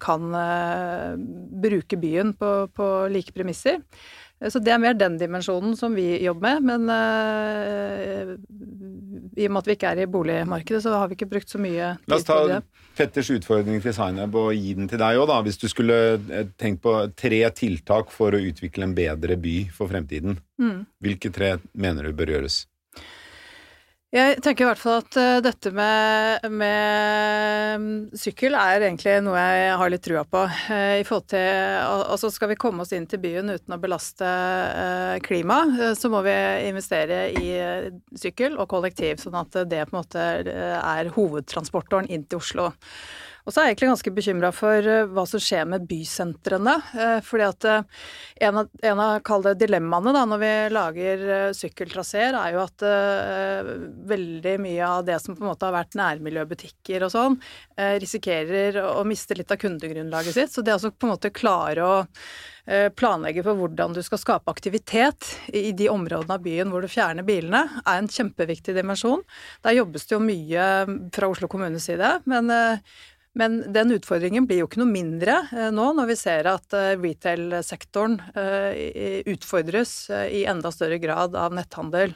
kan 0.00 0.22
bruke 1.60 1.98
byen 2.00 2.30
på, 2.38 2.52
på 2.72 2.86
like 3.12 3.34
premisser. 3.36 3.82
Eh, 4.44 4.50
Så 4.50 4.60
det 4.60 4.74
er 4.74 4.82
mer 4.82 4.94
den 4.98 5.18
dimensjonen 5.18 5.76
som 5.76 5.96
vi 5.96 6.22
jobber 6.24 6.60
med, 6.60 6.68
men 6.68 6.88
uh, 6.92 8.34
i 9.34 9.48
og 9.48 9.54
med 9.54 9.62
at 9.62 9.68
vi 9.68 9.76
ikke 9.78 9.92
er 9.94 10.04
i 10.04 10.10
boligmarkedet, 10.10 10.82
så 10.84 10.94
har 10.98 11.08
vi 11.08 11.18
ikke 11.18 11.30
brukt 11.32 11.50
så 11.50 11.60
mye 11.62 11.94
tid 11.96 12.06
på 12.06 12.10
det. 12.10 12.12
La 12.12 12.20
oss 12.20 12.28
ta. 12.28 12.60
Petters 12.94 13.30
utfordring 13.34 13.80
til 13.82 13.94
Zainab 13.96 14.36
og 14.38 14.52
gi 14.54 14.74
den 14.78 14.86
til 14.90 15.00
deg 15.02 15.18
òg, 15.18 15.26
da. 15.30 15.40
Hvis 15.42 15.58
du 15.58 15.66
skulle 15.70 15.96
eh, 16.14 16.46
tenkt 16.60 16.84
på 16.84 16.94
tre 17.18 17.40
tiltak 17.56 18.12
for 18.14 18.36
å 18.36 18.42
utvikle 18.50 18.86
en 18.86 18.94
bedre 18.94 19.38
by 19.40 19.56
for 19.74 19.90
fremtiden. 19.90 20.38
Mm. 20.62 20.84
Hvilke 21.02 21.32
tre 21.34 21.56
mener 21.72 22.06
du 22.06 22.14
bør 22.14 22.36
gjøres? 22.36 22.64
Jeg 24.14 24.36
tenker 24.46 24.62
i 24.62 24.66
hvert 24.68 24.78
fall 24.78 25.00
at 25.00 25.16
eh, 25.18 25.40
dette 25.42 25.72
med, 25.74 26.44
med 26.54 27.80
mm, 27.82 27.94
sykkel 28.14 28.54
er 28.54 28.84
egentlig 28.86 29.16
noe 29.26 29.40
jeg 29.42 29.72
har 29.80 29.90
litt 29.90 30.04
trua 30.06 30.22
på. 30.22 30.44
Eh, 30.70 31.00
I 31.00 31.06
forhold 31.08 31.26
til, 31.32 31.48
altså 32.14 32.30
Skal 32.30 32.52
vi 32.52 32.58
komme 32.62 32.84
oss 32.84 32.94
inn 32.94 33.08
til 33.10 33.18
byen 33.24 33.50
uten 33.50 33.74
å 33.74 33.80
belaste 33.82 34.28
uh, 34.28 35.16
klimaet, 35.24 35.98
så 35.98 36.12
må 36.12 36.22
vi 36.22 36.36
investere 36.68 37.24
i 37.40 37.56
eh, 37.58 37.90
sykkel 38.14 38.54
og 38.54 38.70
kollektiv, 38.70 39.18
sånn 39.18 39.40
at 39.40 39.58
det 39.66 39.82
på 39.88 39.96
en 39.96 39.98
måte 40.04 40.30
eh, 40.46 40.78
er 40.78 41.10
hovedtransportåren 41.18 42.06
inn 42.06 42.22
til 42.30 42.38
Oslo. 42.38 42.70
Og 43.44 43.52
så 43.52 43.60
er 43.60 43.66
jeg 43.66 43.74
egentlig 43.74 43.90
ganske 43.90 44.12
bekymra 44.16 44.50
for 44.56 44.86
eh, 44.88 45.10
hva 45.12 45.24
som 45.28 45.42
skjer 45.42 45.66
med 45.68 45.84
bysentrene. 45.88 46.74
eh, 46.96 47.18
fordi 47.24 47.44
at 47.44 47.66
eh, 47.68 48.06
en 48.48 48.60
av, 48.62 48.70
en 48.88 49.02
av 49.04 49.50
dilemmaene 49.60 50.14
da, 50.16 50.22
når 50.28 50.40
vi 50.40 50.52
lager 50.72 51.24
sykkeltraseer, 51.56 52.38
er 52.38 52.54
jo 52.54 52.62
at 52.64 52.84
veldig 54.08 54.54
mye 54.64 54.88
av 54.88 55.04
det 55.06 55.18
som 55.22 55.36
på 55.36 55.44
en 55.44 55.50
måte 55.50 55.68
har 55.68 55.76
vært 55.76 55.96
nærmiljøbutikker 55.98 57.04
og 57.04 57.12
sånn, 57.12 57.36
risikerer 58.02 58.80
å, 58.82 59.04
miste 59.06 59.36
litt 59.38 59.52
av 59.52 59.60
kundegrunnlaget 59.60 60.36
sitt. 60.36 60.52
Så 60.54 60.64
det 60.64 60.74
altså 60.74 60.90
på 60.92 61.06
en 61.06 61.14
måte 61.14 61.32
klare 61.34 61.84
å 61.86 61.94
planlegge 62.96 63.44
for 63.44 63.58
hvordan 63.60 63.92
du 63.92 64.00
skal 64.04 64.20
skape 64.20 64.52
aktivitet 64.52 65.34
i 65.52 65.74
de 65.76 65.90
områdene 65.92 66.38
av 66.38 66.44
byen 66.44 66.70
hvor 66.72 66.84
du 66.84 66.88
fjerner 66.88 67.26
bilene, 67.26 67.66
er 67.84 68.00
en 68.00 68.08
kjempeviktig 68.10 68.76
dimensjon. 68.76 69.24
Der 69.64 69.76
jobbes 69.76 70.08
det 70.08 70.16
jo 70.16 70.22
mye 70.24 70.68
fra 71.14 71.28
Oslo 71.28 71.50
kommunes 71.52 71.90
side, 71.90 72.16
men 72.30 72.48
men 73.34 73.60
den 73.74 73.92
utfordringen 73.96 74.46
blir 74.46 74.62
jo 74.62 74.68
ikke 74.68 74.80
noe 74.82 74.90
mindre 74.90 75.40
eh, 75.50 75.70
nå 75.74 75.88
når 75.98 76.10
vi 76.12 76.16
ser 76.18 76.48
at 76.50 76.76
eh, 76.78 76.94
retail-sektoren 77.00 78.20
eh, 78.38 79.22
utfordres 79.30 79.94
i 80.30 80.44
enda 80.50 80.70
større 80.74 81.00
grad 81.02 81.34
av 81.38 81.54
netthandel. 81.56 82.14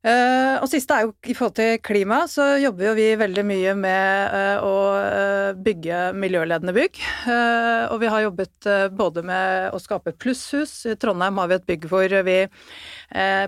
Eh, 0.00 0.54
og 0.56 0.68
siste 0.72 0.96
er 0.96 1.04
jo 1.04 1.10
i 1.28 1.34
forhold 1.36 1.56
til 1.58 1.74
klima, 1.84 2.22
så 2.30 2.54
jobber 2.56 2.86
jo 2.86 2.92
vi 2.96 3.08
veldig 3.20 3.42
mye 3.44 3.74
med 3.76 4.32
uh, 4.32 4.62
å 4.64 4.76
eh, 4.96 5.50
bygge 5.60 5.98
miljøledende 6.16 6.72
bygg. 6.72 6.96
Uh, 7.26 7.84
og 7.92 7.98
vi 8.00 8.08
har 8.08 8.24
jobbet 8.24 8.68
både 8.96 9.24
med 9.28 9.76
å 9.76 9.80
skape 9.82 10.14
plusshus. 10.16 10.72
I 10.88 10.96
Trondheim 11.00 11.36
har 11.42 11.50
vi 11.50 11.58
et 11.58 11.68
bygg 11.68 11.86
hvor 11.90 12.16
vi 12.24 12.38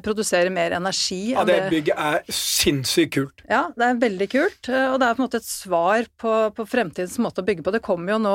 produserer 0.03 0.51
mer 0.51 0.73
energi. 0.75 1.37
Ja, 1.37 1.45
det 1.47 1.69
bygget 1.71 1.95
er 1.95 2.25
sinnssykt 2.35 3.13
kult. 3.15 3.45
ja, 3.47 3.61
det 3.79 3.87
er 3.87 4.01
veldig 4.03 4.27
kult, 4.33 4.67
og 4.67 4.97
det 4.99 5.07
er 5.07 5.15
på 5.15 5.23
en 5.23 5.23
måte 5.23 5.39
et 5.39 5.47
svar 5.47 6.09
på, 6.19 6.33
på 6.57 6.67
fremtidens 6.67 7.15
måte 7.23 7.45
å 7.45 7.47
bygge 7.47 7.63
på. 7.63 7.71
Det 7.71 7.83
kommer 7.85 8.17
jo 8.17 8.19
nå 8.25 8.35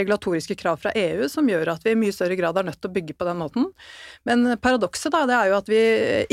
regulatoriske 0.00 0.56
krav 0.58 0.80
fra 0.82 0.90
EU 0.98 1.28
som 1.30 1.46
gjør 1.46 1.76
at 1.76 1.86
vi 1.86 1.94
i 1.94 2.00
mye 2.00 2.16
større 2.16 2.34
grad 2.40 2.58
er 2.58 2.66
nødt 2.66 2.80
til 2.82 2.90
å 2.90 2.96
bygge 2.96 3.14
på 3.14 3.28
den 3.28 3.38
måten. 3.38 3.68
Men 4.26 4.56
paradokset 4.58 5.14
da, 5.14 5.22
det 5.30 5.38
er 5.38 5.52
jo 5.52 5.60
at 5.60 5.70
vi 5.70 5.84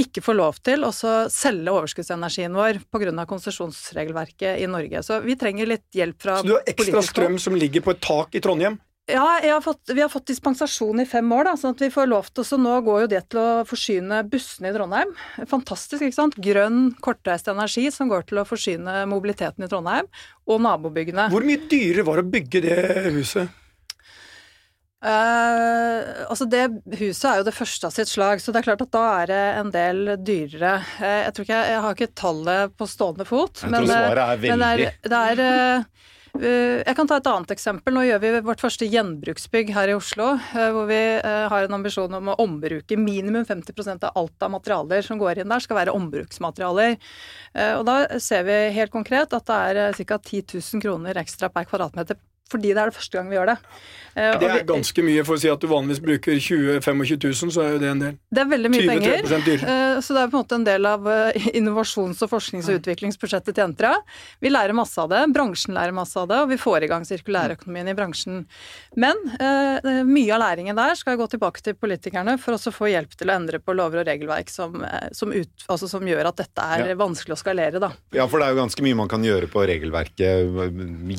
ikke 0.01 0.25
får 0.25 0.39
lov 0.41 0.57
til 0.65 0.87
å 0.88 0.88
så 0.95 1.13
selge 1.33 1.71
overskuddsenergien 1.73 2.55
vår 2.55 2.81
pga. 2.91 3.25
konsesjonsregelverket 3.29 4.59
i 4.59 4.67
Norge. 4.67 5.03
Så 5.05 5.21
vi 5.23 5.37
trenger 5.39 5.69
litt 5.69 5.87
hjelp 5.95 6.21
fra 6.21 6.39
Så 6.39 6.47
du 6.47 6.55
har 6.57 6.69
ekstra 6.69 7.03
strøm 7.05 7.39
som 7.41 7.55
ligger 7.55 7.85
på 7.85 7.95
et 7.95 8.01
tak 8.03 8.35
i 8.35 8.43
Trondheim? 8.43 8.79
Ja, 9.09 9.39
har 9.41 9.61
fått, 9.61 9.89
vi 9.89 10.01
har 10.01 10.09
fått 10.09 10.27
dispensasjon 10.29 11.01
i 11.01 11.05
fem 11.09 11.31
år, 11.33 11.47
da, 11.47 11.55
sånn 11.57 11.73
at 11.73 11.81
vi 11.81 11.89
får 11.89 12.09
lov 12.11 12.27
til 12.29 12.45
Så 12.45 12.59
nå 12.61 12.75
går 12.85 13.01
jo 13.03 13.07
det 13.09 13.23
til 13.33 13.39
å 13.41 13.63
forsyne 13.65 14.21
bussene 14.29 14.69
i 14.69 14.75
Trondheim. 14.75 15.15
Fantastisk, 15.49 16.03
ikke 16.03 16.17
sant? 16.17 16.37
Grønn, 16.37 16.91
kortreist 17.01 17.49
energi 17.49 17.87
som 17.93 18.11
går 18.11 18.27
til 18.29 18.41
å 18.41 18.45
forsyne 18.45 19.01
mobiliteten 19.09 19.65
i 19.65 19.71
Trondheim, 19.71 20.09
og 20.45 20.61
nabobyggene. 20.61 21.29
Hvor 21.33 21.47
mye 21.47 21.63
dyrere 21.71 22.05
var 22.05 22.21
det 22.21 22.27
å 22.27 22.33
bygge 22.37 22.63
det 22.67 22.77
huset? 23.17 23.57
Eh, 24.99 26.25
altså 26.27 26.43
det 26.51 26.65
huset 26.99 27.23
er 27.29 27.39
jo 27.39 27.47
det 27.47 27.55
første 27.55 27.87
av 27.87 27.95
sitt 27.95 28.11
slag, 28.11 28.41
så 28.43 28.51
det 28.51 28.61
er 28.61 28.67
klart 28.67 28.83
at 28.83 28.91
da 28.91 29.05
er 29.21 29.31
det 29.31 29.43
en 29.61 29.71
del 29.71 30.15
dyrere. 30.27 30.75
Uh, 30.99 31.19
jeg 31.23 31.33
tror 31.35 31.47
ikke 31.47 31.59
jeg, 31.59 31.71
jeg 31.71 31.83
har 31.85 31.97
ikke 31.97 32.15
tallet 32.19 32.75
på 32.75 32.87
stående 32.89 33.27
fot, 33.27 33.63
Jeg 33.63 33.71
men, 33.71 33.87
tror 33.87 33.95
eh, 33.95 34.07
svaret 34.09 34.23
er 34.25 34.41
men 34.43 34.63
det 34.63 34.71
veldig. 34.73 34.89
er, 34.89 35.13
det 35.13 35.21
er 35.23 35.43
uh, 35.45 36.07
jeg 36.39 36.93
kan 36.99 37.07
ta 37.09 37.17
et 37.17 37.27
annet 37.31 37.53
eksempel. 37.55 37.95
Nå 37.95 38.03
gjør 38.05 38.19
vi 38.21 38.31
vårt 38.45 38.61
første 38.61 38.85
gjenbruksbygg 38.85 39.71
her 39.73 39.89
i 39.89 39.95
Oslo, 39.97 40.27
hvor 40.53 40.85
vi 40.85 40.99
har 41.25 41.65
en 41.65 41.73
ambisjon 41.79 42.13
om 42.19 42.29
å 42.29 42.35
ombruke 42.43 42.99
minimum 43.01 43.47
50% 43.49 44.05
av 44.05 44.19
alt 44.19 44.45
av 44.45 44.53
materialer 44.53 45.01
som 45.03 45.17
går 45.19 45.41
inn 45.41 45.49
der, 45.49 45.63
skal 45.65 45.79
være 45.79 45.95
ombruksmaterialer. 45.97 46.99
Og 47.79 47.83
da 47.89 47.97
ser 48.21 48.45
vi 48.45 48.59
helt 48.77 48.93
konkret 48.93 49.33
at 49.33 49.49
det 49.49 49.57
er 49.73 49.97
ca. 49.97 50.19
10 50.21 50.45
000 50.53 50.85
kroner 50.85 51.17
ekstra 51.25 51.49
per 51.49 51.65
kvadratmeter 51.67 52.21
fordi 52.49 52.73
det 52.73 52.81
er 52.83 52.89
det 52.91 52.97
første 52.97 53.17
gang 53.19 53.29
vi 53.29 53.35
gjør 53.37 53.51
det. 53.53 53.57
Eh, 54.17 54.37
Det 54.41 54.49
er 54.49 54.63
ganske 54.65 55.03
mye 55.05 55.23
for 55.23 55.37
å 55.37 55.39
si 55.39 55.49
at 55.53 55.61
du 55.61 55.67
vanligvis 55.69 56.01
bruker 56.01 56.39
20 56.41 56.81
25 56.81 57.19
000, 57.23 57.51
så 57.53 57.61
er 57.63 57.71
jo 57.75 57.79
det 57.83 57.89
en 57.93 57.99
del. 58.03 58.15
Det 58.33 58.41
er 58.41 58.49
veldig 58.49 58.71
mye 58.73 58.81
20-30% 58.81 58.89
penger. 58.89 59.45
dyrere. 59.45 59.75
eh, 59.95 59.99
Så 60.01 60.13
det 60.17 60.21
er 60.23 60.31
på 60.33 60.37
en 60.39 60.43
måte 60.43 60.55
en 60.57 60.63
del 60.65 60.85
av 60.89 61.07
eh, 61.07 61.31
innovasjons- 61.59 62.21
og 62.25 62.29
forsknings- 62.33 62.67
og 62.73 62.79
utviklingsbudsjettet 62.81 63.53
til 63.55 63.63
Entra. 63.63 63.93
Vi 64.41 64.49
lærer 64.49 64.73
masse 64.73 64.97
av 64.97 65.09
det, 65.13 65.21
bransjen 65.35 65.73
lærer 65.77 65.93
masse 65.93 66.17
av 66.17 66.27
det, 66.27 66.39
og 66.41 66.49
vi 66.49 66.57
får 66.57 66.83
i 66.83 66.87
gang 66.91 67.05
sirkulærøkonomien 67.05 67.87
i 67.87 67.93
bransjen. 67.93 68.45
Men 68.97 69.15
eh, 69.39 70.03
mye 70.03 70.33
av 70.35 70.41
læringen 70.41 70.75
der 70.75 70.95
skal 70.95 71.15
gå 71.21 71.29
tilbake 71.29 71.61
til 71.61 71.77
politikerne 71.77 72.37
for 72.41 72.57
å 72.57 72.73
få 72.73 72.89
hjelp 72.89 73.13
til 73.15 73.29
å 73.29 73.35
endre 73.37 73.59
på 73.61 73.75
lover 73.77 74.01
og 74.01 74.07
regelverk 74.09 74.49
som, 74.49 74.81
som, 75.13 75.31
ut, 75.31 75.49
altså 75.69 75.87
som 75.87 76.01
gjør 76.05 76.27
at 76.33 76.35
dette 76.41 76.65
er 76.65 76.87
Ja. 76.89 76.95
vanskelig 76.95 77.37
å 77.37 77.41
skalere, 77.43 77.79
da. 77.79 77.91
Ja, 78.11 78.25
for 78.27 78.39
det 78.39 78.47
er 78.47 78.55
jo 78.55 78.61
ganske 78.63 78.81
mye 78.83 78.95
man 78.95 79.07
kan 79.07 79.21
gjøre 79.23 79.47
på 79.51 79.61
regelverket. 79.69 80.49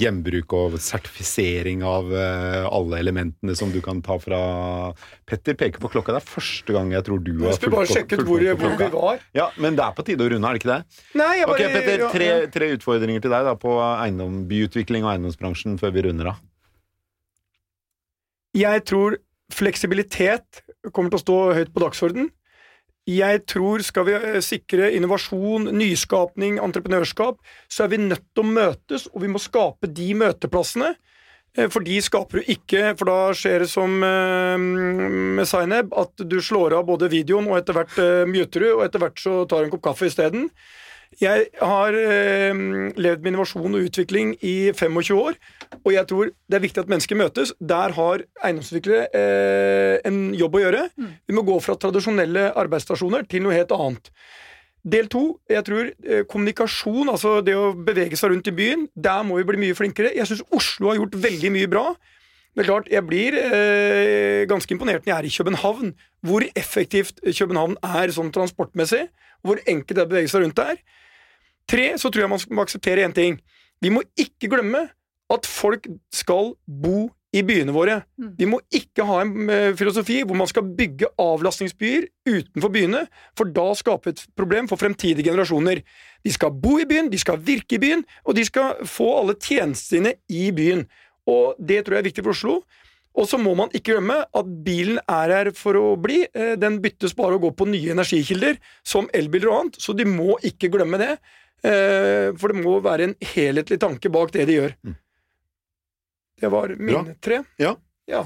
Gjenbruk 0.01 0.53
og 0.57 0.79
sertifisering 0.81 1.20
av 1.87 2.13
eh, 2.15 2.67
alle 2.71 2.99
elementene 3.01 3.55
som 3.57 3.71
du 3.73 3.81
kan 3.85 4.01
ta 4.03 4.17
fra 4.19 4.41
Petter 5.27 5.55
peker 5.55 5.81
på 5.83 5.91
klokka. 5.93 6.13
Det 6.17 6.23
er 6.23 6.29
første 6.31 6.73
gang 6.73 6.91
jeg 6.93 7.05
tror 7.07 7.23
du 7.23 7.33
har 7.45 7.53
bare 7.53 7.87
fulgt- 7.87 7.93
sjekke 7.95 8.19
ut 8.19 8.25
fulgt 8.25 8.29
hvor, 8.29 8.45
hvor 8.61 8.77
vi 8.79 8.89
var. 8.95 9.21
Ja, 9.35 9.51
Men 9.57 9.77
det 9.77 9.85
er 9.85 9.93
på 9.99 10.05
tide 10.07 10.25
å 10.25 10.31
runde, 10.33 10.47
er 10.49 10.53
det 10.59 10.63
ikke 10.63 10.73
det? 10.73 11.03
Nei, 11.21 11.31
jeg 11.39 11.49
Ok, 11.49 11.59
Petter. 11.59 12.05
Tre, 12.15 12.31
tre 12.51 12.71
utfordringer 12.77 13.21
til 13.23 13.31
deg 13.31 13.45
da 13.45 13.55
på 13.55 13.77
eiendom, 13.81 14.47
byutvikling 14.51 15.05
og 15.05 15.13
eiendomsbransjen 15.15 15.79
før 15.81 15.93
vi 15.93 16.07
runder 16.09 16.33
av. 16.33 16.41
Jeg 18.57 18.85
tror 18.89 19.19
fleksibilitet 19.55 20.63
kommer 20.95 21.11
til 21.13 21.19
å 21.21 21.25
stå 21.25 21.39
høyt 21.59 21.73
på 21.75 21.83
dagsorden. 21.85 22.31
Jeg 23.09 23.45
tror 23.49 23.83
skal 23.83 24.05
vi 24.07 24.17
eh, 24.17 24.41
sikre 24.45 24.91
innovasjon, 24.97 25.71
nyskapning, 25.73 26.59
entreprenørskap, 26.63 27.39
så 27.71 27.85
er 27.85 27.95
vi 27.95 28.03
nødt 28.03 28.27
til 28.35 28.45
å 28.45 28.51
møtes, 28.51 29.07
og 29.15 29.25
vi 29.25 29.31
må 29.33 29.41
skape 29.41 29.89
de 29.89 30.11
møteplassene. 30.21 30.93
Eh, 31.57 31.71
For 31.73 31.81
de 31.87 31.97
skaper 32.05 32.41
du 32.41 32.53
ikke, 32.53 32.93
for 32.99 33.11
da 33.11 33.19
skjer 33.37 33.65
det 33.65 33.71
som 33.73 33.97
eh, 34.05 34.61
med 34.61 35.49
Zaineb, 35.49 35.95
at 35.97 36.13
du 36.21 36.39
slår 36.45 36.77
av 36.77 36.87
både 36.93 37.11
videoen, 37.13 37.49
og 37.51 37.59
etter 37.59 37.79
hvert 37.79 37.97
muter 38.29 38.67
du, 38.67 38.71
og 38.75 38.85
etter 38.85 39.03
hvert 39.03 39.19
så 39.23 39.41
tar 39.49 39.65
du 39.65 39.71
en 39.71 39.75
kopp 39.75 39.89
kaffe 39.91 40.11
isteden. 40.11 40.51
Jeg 41.19 41.49
har 41.59 41.97
eh, 41.99 42.55
levd 42.95 43.25
med 43.25 43.33
innovasjon 43.33 43.75
og 43.75 43.87
utvikling 43.89 44.37
i 44.47 44.71
25 44.71 45.17
år, 45.19 45.39
og 45.83 45.91
jeg 45.93 46.07
tror 46.07 46.31
det 46.31 46.57
er 46.57 46.63
viktig 46.63 46.85
at 46.85 46.93
mennesker 46.93 47.19
møtes. 47.19 47.51
Der 47.59 47.97
har 47.97 48.23
eiendomsutviklere 48.47 49.09
eh, 49.11 49.97
en 50.07 50.31
jobb 50.39 50.55
å 50.55 50.63
gjøre. 50.63 50.85
Vi 51.27 51.35
må 51.35 51.43
gå 51.49 51.57
fra 51.65 51.75
tradisjonelle 51.75 52.53
arbeidsstasjoner 52.55 53.27
til 53.27 53.43
noe 53.43 53.59
helt 53.59 53.75
annet. 53.75 54.13
Del 54.81 55.11
to, 55.13 55.25
jeg 55.51 55.67
tror 55.67 55.91
eh, 55.91 56.23
kommunikasjon, 56.31 57.11
altså 57.13 57.41
det 57.45 57.59
å 57.59 57.75
bevege 57.75 58.17
seg 58.17 58.33
rundt 58.33 58.49
i 58.49 58.55
byen, 58.57 58.87
der 58.95 59.27
må 59.27 59.37
vi 59.41 59.49
bli 59.51 59.61
mye 59.67 59.77
flinkere. 59.77 60.15
Jeg 60.17 60.31
syns 60.31 60.47
Oslo 60.57 60.93
har 60.93 61.03
gjort 61.03 61.19
veldig 61.21 61.53
mye 61.59 61.69
bra. 61.75 61.85
Men 62.57 62.67
klart, 62.67 62.89
jeg 62.91 63.05
blir 63.07 63.37
eh, 63.39 64.47
ganske 64.51 64.73
imponert 64.75 65.05
når 65.05 65.13
jeg 65.13 65.19
er 65.19 65.29
i 65.29 65.35
København, 65.37 65.93
hvor 66.27 66.47
effektivt 66.59 67.21
København 67.27 67.77
er 67.99 68.15
sånn 68.15 68.33
transportmessig, 68.35 69.05
hvor 69.45 69.61
enkelt 69.67 69.95
det 69.99 70.03
er 70.03 70.09
å 70.09 70.13
bevege 70.15 70.33
seg 70.33 70.47
rundt 70.47 70.59
der. 70.59 70.81
Tre, 71.71 71.87
så 71.99 72.11
tror 72.11 72.25
jeg 72.25 72.33
man 72.33 72.43
må 72.51 72.67
akseptere 72.67 73.07
én 73.07 73.15
ting. 73.15 73.39
Vi 73.81 73.93
må 73.95 74.03
ikke 74.19 74.51
glemme 74.51 74.89
at 75.31 75.47
folk 75.47 75.87
skal 76.13 76.55
bo 76.67 77.09
i 77.31 77.43
byene 77.47 77.71
våre. 77.75 78.01
Mm. 78.19 78.31
Vi 78.39 78.47
må 78.51 78.59
ikke 78.75 79.05
ha 79.07 79.21
en 79.23 79.51
eh, 79.53 79.77
filosofi 79.79 80.19
hvor 80.27 80.39
man 80.39 80.51
skal 80.51 80.67
bygge 80.77 81.13
avlastningsbyer 81.21 82.09
utenfor 82.27 82.73
byene, 82.75 83.05
for 83.39 83.53
da 83.55 83.69
skaper 83.79 84.11
vi 84.11 84.17
et 84.17 84.25
problem 84.39 84.67
for 84.71 84.81
fremtidige 84.81 85.29
generasjoner. 85.29 85.85
De 86.27 86.33
skal 86.35 86.57
bo 86.63 86.77
i 86.83 86.89
byen, 86.91 87.11
de 87.13 87.21
skal 87.23 87.39
virke 87.47 87.79
i 87.79 87.83
byen, 87.83 88.03
og 88.27 88.35
de 88.39 88.45
skal 88.49 88.83
få 88.89 89.13
alle 89.21 89.39
tjenestene 89.39 90.17
i 90.27 90.51
byen. 90.57 90.89
Og 91.31 91.55
det 91.63 91.85
tror 91.85 91.99
jeg 91.99 92.03
er 92.03 92.11
viktig 92.11 92.27
for 92.27 92.35
Oslo. 92.35 92.59
Og 93.19 93.27
så 93.27 93.39
må 93.43 93.57
man 93.59 93.73
ikke 93.75 93.97
glemme 93.97 94.21
at 94.23 94.51
bilen 94.65 95.01
er 95.11 95.33
her 95.35 95.51
for 95.59 95.75
å 95.75 95.97
bli. 96.01 96.21
Eh, 96.33 96.55
Den 96.57 96.79
byttes 96.81 97.15
bare 97.19 97.37
å 97.37 97.43
gå 97.43 97.51
på 97.59 97.67
nye 97.67 97.91
energikilder, 97.97 98.57
som 98.87 99.09
elbiler 99.13 99.51
og 99.51 99.59
annet, 99.61 99.81
så 99.83 99.97
de 99.99 100.05
må 100.07 100.37
ikke 100.47 100.71
glemme 100.71 100.99
det. 101.01 101.17
Eh, 101.67 102.31
For 102.39 102.53
det 102.55 102.63
må 102.63 102.79
være 102.81 103.11
en 103.11 103.15
helhetlig 103.35 103.81
tanke 103.83 104.09
bak 104.15 104.31
det 104.33 104.47
de 104.47 104.61
gjør. 104.61 104.75
Mm. 104.87 104.95
Det 106.41 106.49
var 106.51 106.73
mine 106.79 107.17
tre. 107.21 107.43
Ja. 107.61 107.75
Ja. 108.09 108.25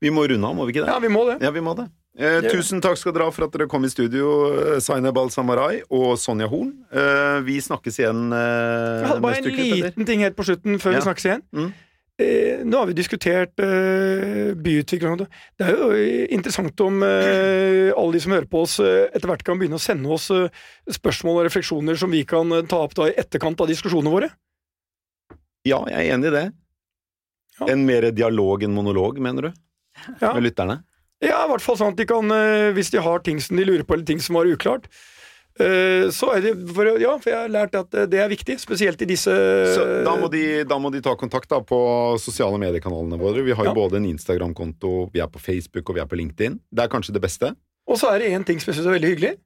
Vi 0.00 0.10
må 0.14 0.22
runde 0.28 0.46
av, 0.48 0.54
må 0.56 0.64
vi 0.68 0.72
ikke 0.76 0.84
det? 0.86 0.92
ja, 0.92 0.98
vi 1.02 1.08
må 1.12 1.24
det. 1.28 1.38
Ja, 1.42 1.50
vi 1.50 1.60
må 1.64 1.74
det. 1.76 1.88
Eh, 2.16 2.44
tusen 2.46 2.78
takk 2.80 2.94
skal 2.96 3.12
dere 3.12 3.26
ha 3.26 3.32
for 3.34 3.48
at 3.48 3.52
dere 3.56 3.66
kom 3.68 3.82
i 3.84 3.90
studio, 3.90 4.28
eh, 4.54 4.78
Zainab 4.80 5.18
Al-Samarai 5.18 5.80
og 5.90 6.14
Sonja 6.22 6.46
Horn. 6.48 6.70
Eh, 6.94 7.40
vi 7.42 7.56
snakkes 7.60 7.98
igjen 7.98 8.28
eh, 8.30 9.00
Jeg 9.02 9.08
hadde 9.10 9.24
bare 9.24 9.40
en 9.42 9.82
liten 9.82 10.06
ting 10.06 10.22
helt 10.22 10.36
på 10.38 10.46
slutten 10.46 10.78
før 10.78 10.94
Ja. 10.94 11.00
vi 11.00 11.08
snakkes 11.08 11.26
igjen. 11.26 11.42
Mm. 11.52 11.72
Eh, 12.14 12.60
nå 12.62 12.78
har 12.78 12.86
vi 12.86 12.94
diskutert 12.94 13.58
eh, 13.58 14.52
byutvikling. 14.54 15.16
det. 15.18 15.26
Er 15.58 15.72
jo 15.74 15.88
eh, 15.90 16.28
interessant 16.30 16.78
om 16.84 17.02
eh, 17.02 17.90
alle 17.90 18.14
de 18.14 18.20
som 18.22 18.34
hører 18.36 18.46
på 18.50 18.60
oss, 18.62 18.76
eh, 18.78 19.08
etter 19.10 19.26
hvert 19.26 19.42
kan 19.42 19.58
begynne 19.58 19.80
å 19.80 19.82
sende 19.82 20.12
oss 20.14 20.28
spørsmål 20.94 21.40
og 21.40 21.48
refleksjoner 21.48 21.98
som 21.98 22.14
vi 22.14 22.22
kan 22.28 22.54
ta 22.70 22.84
opp 22.86 22.94
da 22.94 23.08
i 23.10 23.16
etterkant 23.18 23.58
av 23.58 23.70
diskusjonene 23.70 24.14
våre. 24.14 24.30
Ja, 25.66 25.80
jeg 25.90 25.96
er 25.96 26.14
enig 26.14 26.30
i 26.30 26.36
det. 26.36 26.44
Ja. 27.58 27.70
En 27.72 27.82
mer 27.88 28.06
dialog 28.14 28.62
enn 28.62 28.76
monolog, 28.76 29.18
mener 29.22 29.48
du? 29.48 29.62
Ja. 30.20 30.36
Med 30.36 30.44
lytterne? 30.46 30.84
Ja, 31.24 31.40
i 31.46 31.50
hvert 31.50 31.64
fall 31.64 31.78
sånn 31.80 31.94
at 31.94 31.98
de 31.98 32.06
kan, 32.06 32.30
hvis 32.76 32.90
de 32.92 33.02
har 33.02 33.22
ting 33.26 33.38
som 33.42 33.58
de 33.58 33.64
lurer 33.66 33.86
på, 33.86 33.94
eller 33.96 34.06
ting 34.06 34.20
som 34.22 34.36
var 34.36 34.50
uklart, 34.50 34.90
så 36.10 36.32
er 36.34 36.40
det 36.42 36.52
for, 36.74 36.88
Ja, 36.98 37.12
for 37.22 37.30
jeg 37.30 37.38
har 37.38 37.48
lært 37.52 37.74
at 37.78 37.94
eh, 37.94 38.06
det 38.10 38.18
er 38.18 38.28
viktig, 38.28 38.56
spesielt 38.58 39.00
i 39.02 39.06
disse 39.06 39.30
Så 39.30 39.84
da 40.04 40.16
må, 40.18 40.26
de, 40.32 40.64
da 40.66 40.78
må 40.82 40.90
de 40.90 41.00
ta 41.04 41.14
kontakt 41.14 41.48
da 41.52 41.60
på 41.62 41.78
sosiale 42.18 42.58
mediekanalene 42.58 43.18
våre. 43.20 43.44
Vi 43.46 43.52
har 43.54 43.64
jo 43.64 43.70
Ja. 43.70 43.74
både 43.74 43.96
en 44.00 44.08
Instagram-konto, 44.10 45.10
vi 45.14 45.20
er 45.22 45.28
på 45.30 45.38
Facebook 45.38 45.88
og 45.90 45.94
vi 45.94 46.00
er 46.02 46.06
på 46.10 46.16
LinkedIn. 46.18 46.58
Det 46.74 46.82
er 46.84 46.88
kanskje 46.90 47.12
det 47.14 47.22
beste. 47.22 47.54
Og 47.86 47.98
så 48.00 48.10
er 48.14 48.18
det 48.18 48.32
én 48.34 48.44
ting 48.44 48.58
som 48.58 48.72
jeg 48.72 48.80
syns 48.80 48.86
er 48.90 48.98
veldig 48.98 49.12
hyggelig. 49.14 49.36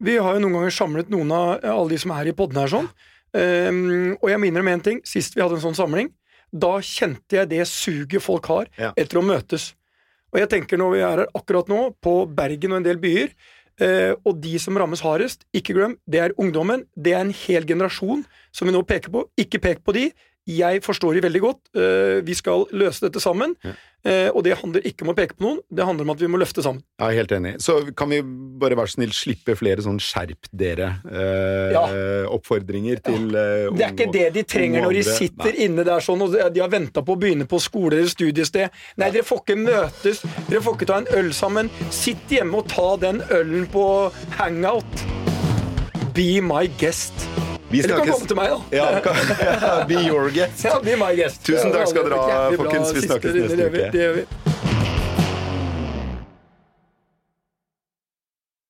Vi 0.00 0.16
har 0.16 0.34
jo 0.34 0.40
noen 0.40 0.52
ganger 0.56 0.70
samlet 0.74 1.10
noen 1.10 1.30
av 1.32 1.60
alle 1.62 1.88
de 1.90 1.98
som 1.98 2.10
er 2.16 2.26
i 2.28 2.32
podden 2.32 2.56
her 2.62 2.68
sånn. 2.72 2.88
Um, 3.34 4.16
og 4.20 4.28
jeg 4.28 4.40
minner 4.40 4.60
om 4.60 4.68
én 4.68 4.82
ting. 4.82 5.00
Sist 5.04 5.34
vi 5.36 5.40
hadde 5.42 5.54
en 5.56 5.64
sånn 5.64 5.76
samling, 5.78 6.10
da 6.52 6.78
kjente 6.84 7.38
jeg 7.38 7.48
det 7.48 7.66
suget 7.68 8.20
folk 8.22 8.46
har 8.46 8.66
Ja. 8.78 8.92
etter 8.96 9.18
å 9.20 9.22
møtes. 9.24 9.74
Og 10.32 10.40
jeg 10.40 10.48
tenker 10.48 10.78
når 10.78 10.90
vi 10.92 11.00
er 11.00 11.16
her 11.18 11.26
akkurat 11.34 11.68
nå, 11.68 11.94
på 12.00 12.26
Bergen 12.34 12.72
og 12.72 12.76
en 12.78 12.82
del 12.82 12.96
byer, 12.96 13.28
eh, 13.28 13.61
og 13.80 14.36
de 14.42 14.58
som 14.60 14.76
rammes 14.78 15.00
hardest, 15.02 15.46
ikke 15.56 15.74
glem, 15.74 15.96
det 16.06 16.20
er 16.20 16.34
ungdommen. 16.40 16.84
Det 16.94 17.14
er 17.16 17.24
en 17.24 17.32
hel 17.34 17.64
generasjon 17.66 18.20
som 18.52 18.68
vi 18.68 18.74
nå 18.74 18.82
peker 18.86 19.10
på. 19.14 19.24
Ikke 19.40 19.62
pek 19.62 19.80
på 19.86 19.94
de. 19.96 20.10
Jeg 20.50 20.80
forstår 20.82 21.14
de 21.14 21.20
veldig 21.22 21.38
godt. 21.42 21.58
Eh, 21.78 22.18
vi 22.26 22.34
skal 22.34 22.64
løse 22.74 22.98
dette 23.04 23.20
sammen. 23.22 23.52
Ja. 23.62 23.70
Eh, 24.02 24.26
og 24.34 24.42
det 24.42 24.56
handler 24.58 24.82
ikke 24.82 25.06
om 25.06 25.12
å 25.12 25.14
peke 25.14 25.36
på 25.38 25.46
noen, 25.46 25.62
det 25.70 25.84
handler 25.86 26.02
om 26.08 26.12
at 26.16 26.18
vi 26.18 26.26
må 26.30 26.38
løfte 26.42 26.58
sammen. 26.64 26.82
Jeg 26.98 27.06
er 27.06 27.12
helt 27.20 27.32
enig. 27.36 27.52
Så 27.62 27.94
kan 27.94 28.10
vi 28.10 28.18
bare 28.58 28.74
være 28.78 28.88
så 28.90 28.94
snill 28.98 29.12
slippe 29.14 29.54
flere 29.58 29.82
sånn 29.84 30.00
skjerp 30.02 30.46
dere-oppfordringer 30.58 32.96
til 33.06 33.24
eh, 33.38 33.70
Det 33.70 33.84
er 33.86 33.92
ikke 33.94 34.14
det 34.16 34.28
de 34.34 34.42
trenger 34.42 34.82
når 34.82 34.92
de 34.98 35.04
sitter 35.06 35.52
Nei. 35.52 35.62
inne 35.68 35.82
der 35.86 36.00
sånn 36.02 36.18
og 36.26 36.34
de 36.34 36.60
har 36.64 36.72
venta 36.72 36.98
på 37.06 37.14
å 37.14 37.20
begynne 37.22 37.46
på 37.46 37.62
skole 37.62 37.94
eller 38.00 38.10
studiested. 38.10 38.66
Nei, 38.98 39.10
dere 39.14 39.22
får 39.28 39.38
ikke 39.44 39.58
møtes, 39.62 40.18
dere 40.48 40.62
får 40.66 40.74
ikke 40.80 40.90
ta 40.90 40.96
en 41.04 41.10
øl 41.22 41.30
sammen. 41.36 41.70
Sitt 41.94 42.26
hjemme 42.34 42.58
og 42.58 42.66
ta 42.72 42.88
den 43.06 43.22
ølen 43.30 43.66
på 43.70 44.10
hangout. 44.40 44.90
Be 46.12 46.42
my 46.42 46.66
guest. 46.82 47.14
Vi 47.72 47.80
Eller 47.80 47.96
du 47.96 48.02
kan 48.02 48.12
komme 48.12 48.28
til 48.28 48.36
meg, 48.36 48.50
da. 48.52 48.58
Ja, 48.76 49.00
kan, 49.00 49.14
be 49.88 50.02
your 50.04 50.28
guest. 50.34 50.64
Ja, 50.66 50.76
be 50.84 50.96
my 51.00 51.14
guest. 51.16 51.40
Tusen 51.46 51.72
takk 51.72 51.88
skal 51.88 52.04
dere 52.10 52.18
ha, 52.20 52.40
folkens. 52.60 52.92
Vi 52.92 53.06
snakkes 53.06 53.38
neste 53.38 53.68
uke. 53.72 53.86
Det 53.94 54.02
gjør 54.02 54.18
vi. 54.18 54.26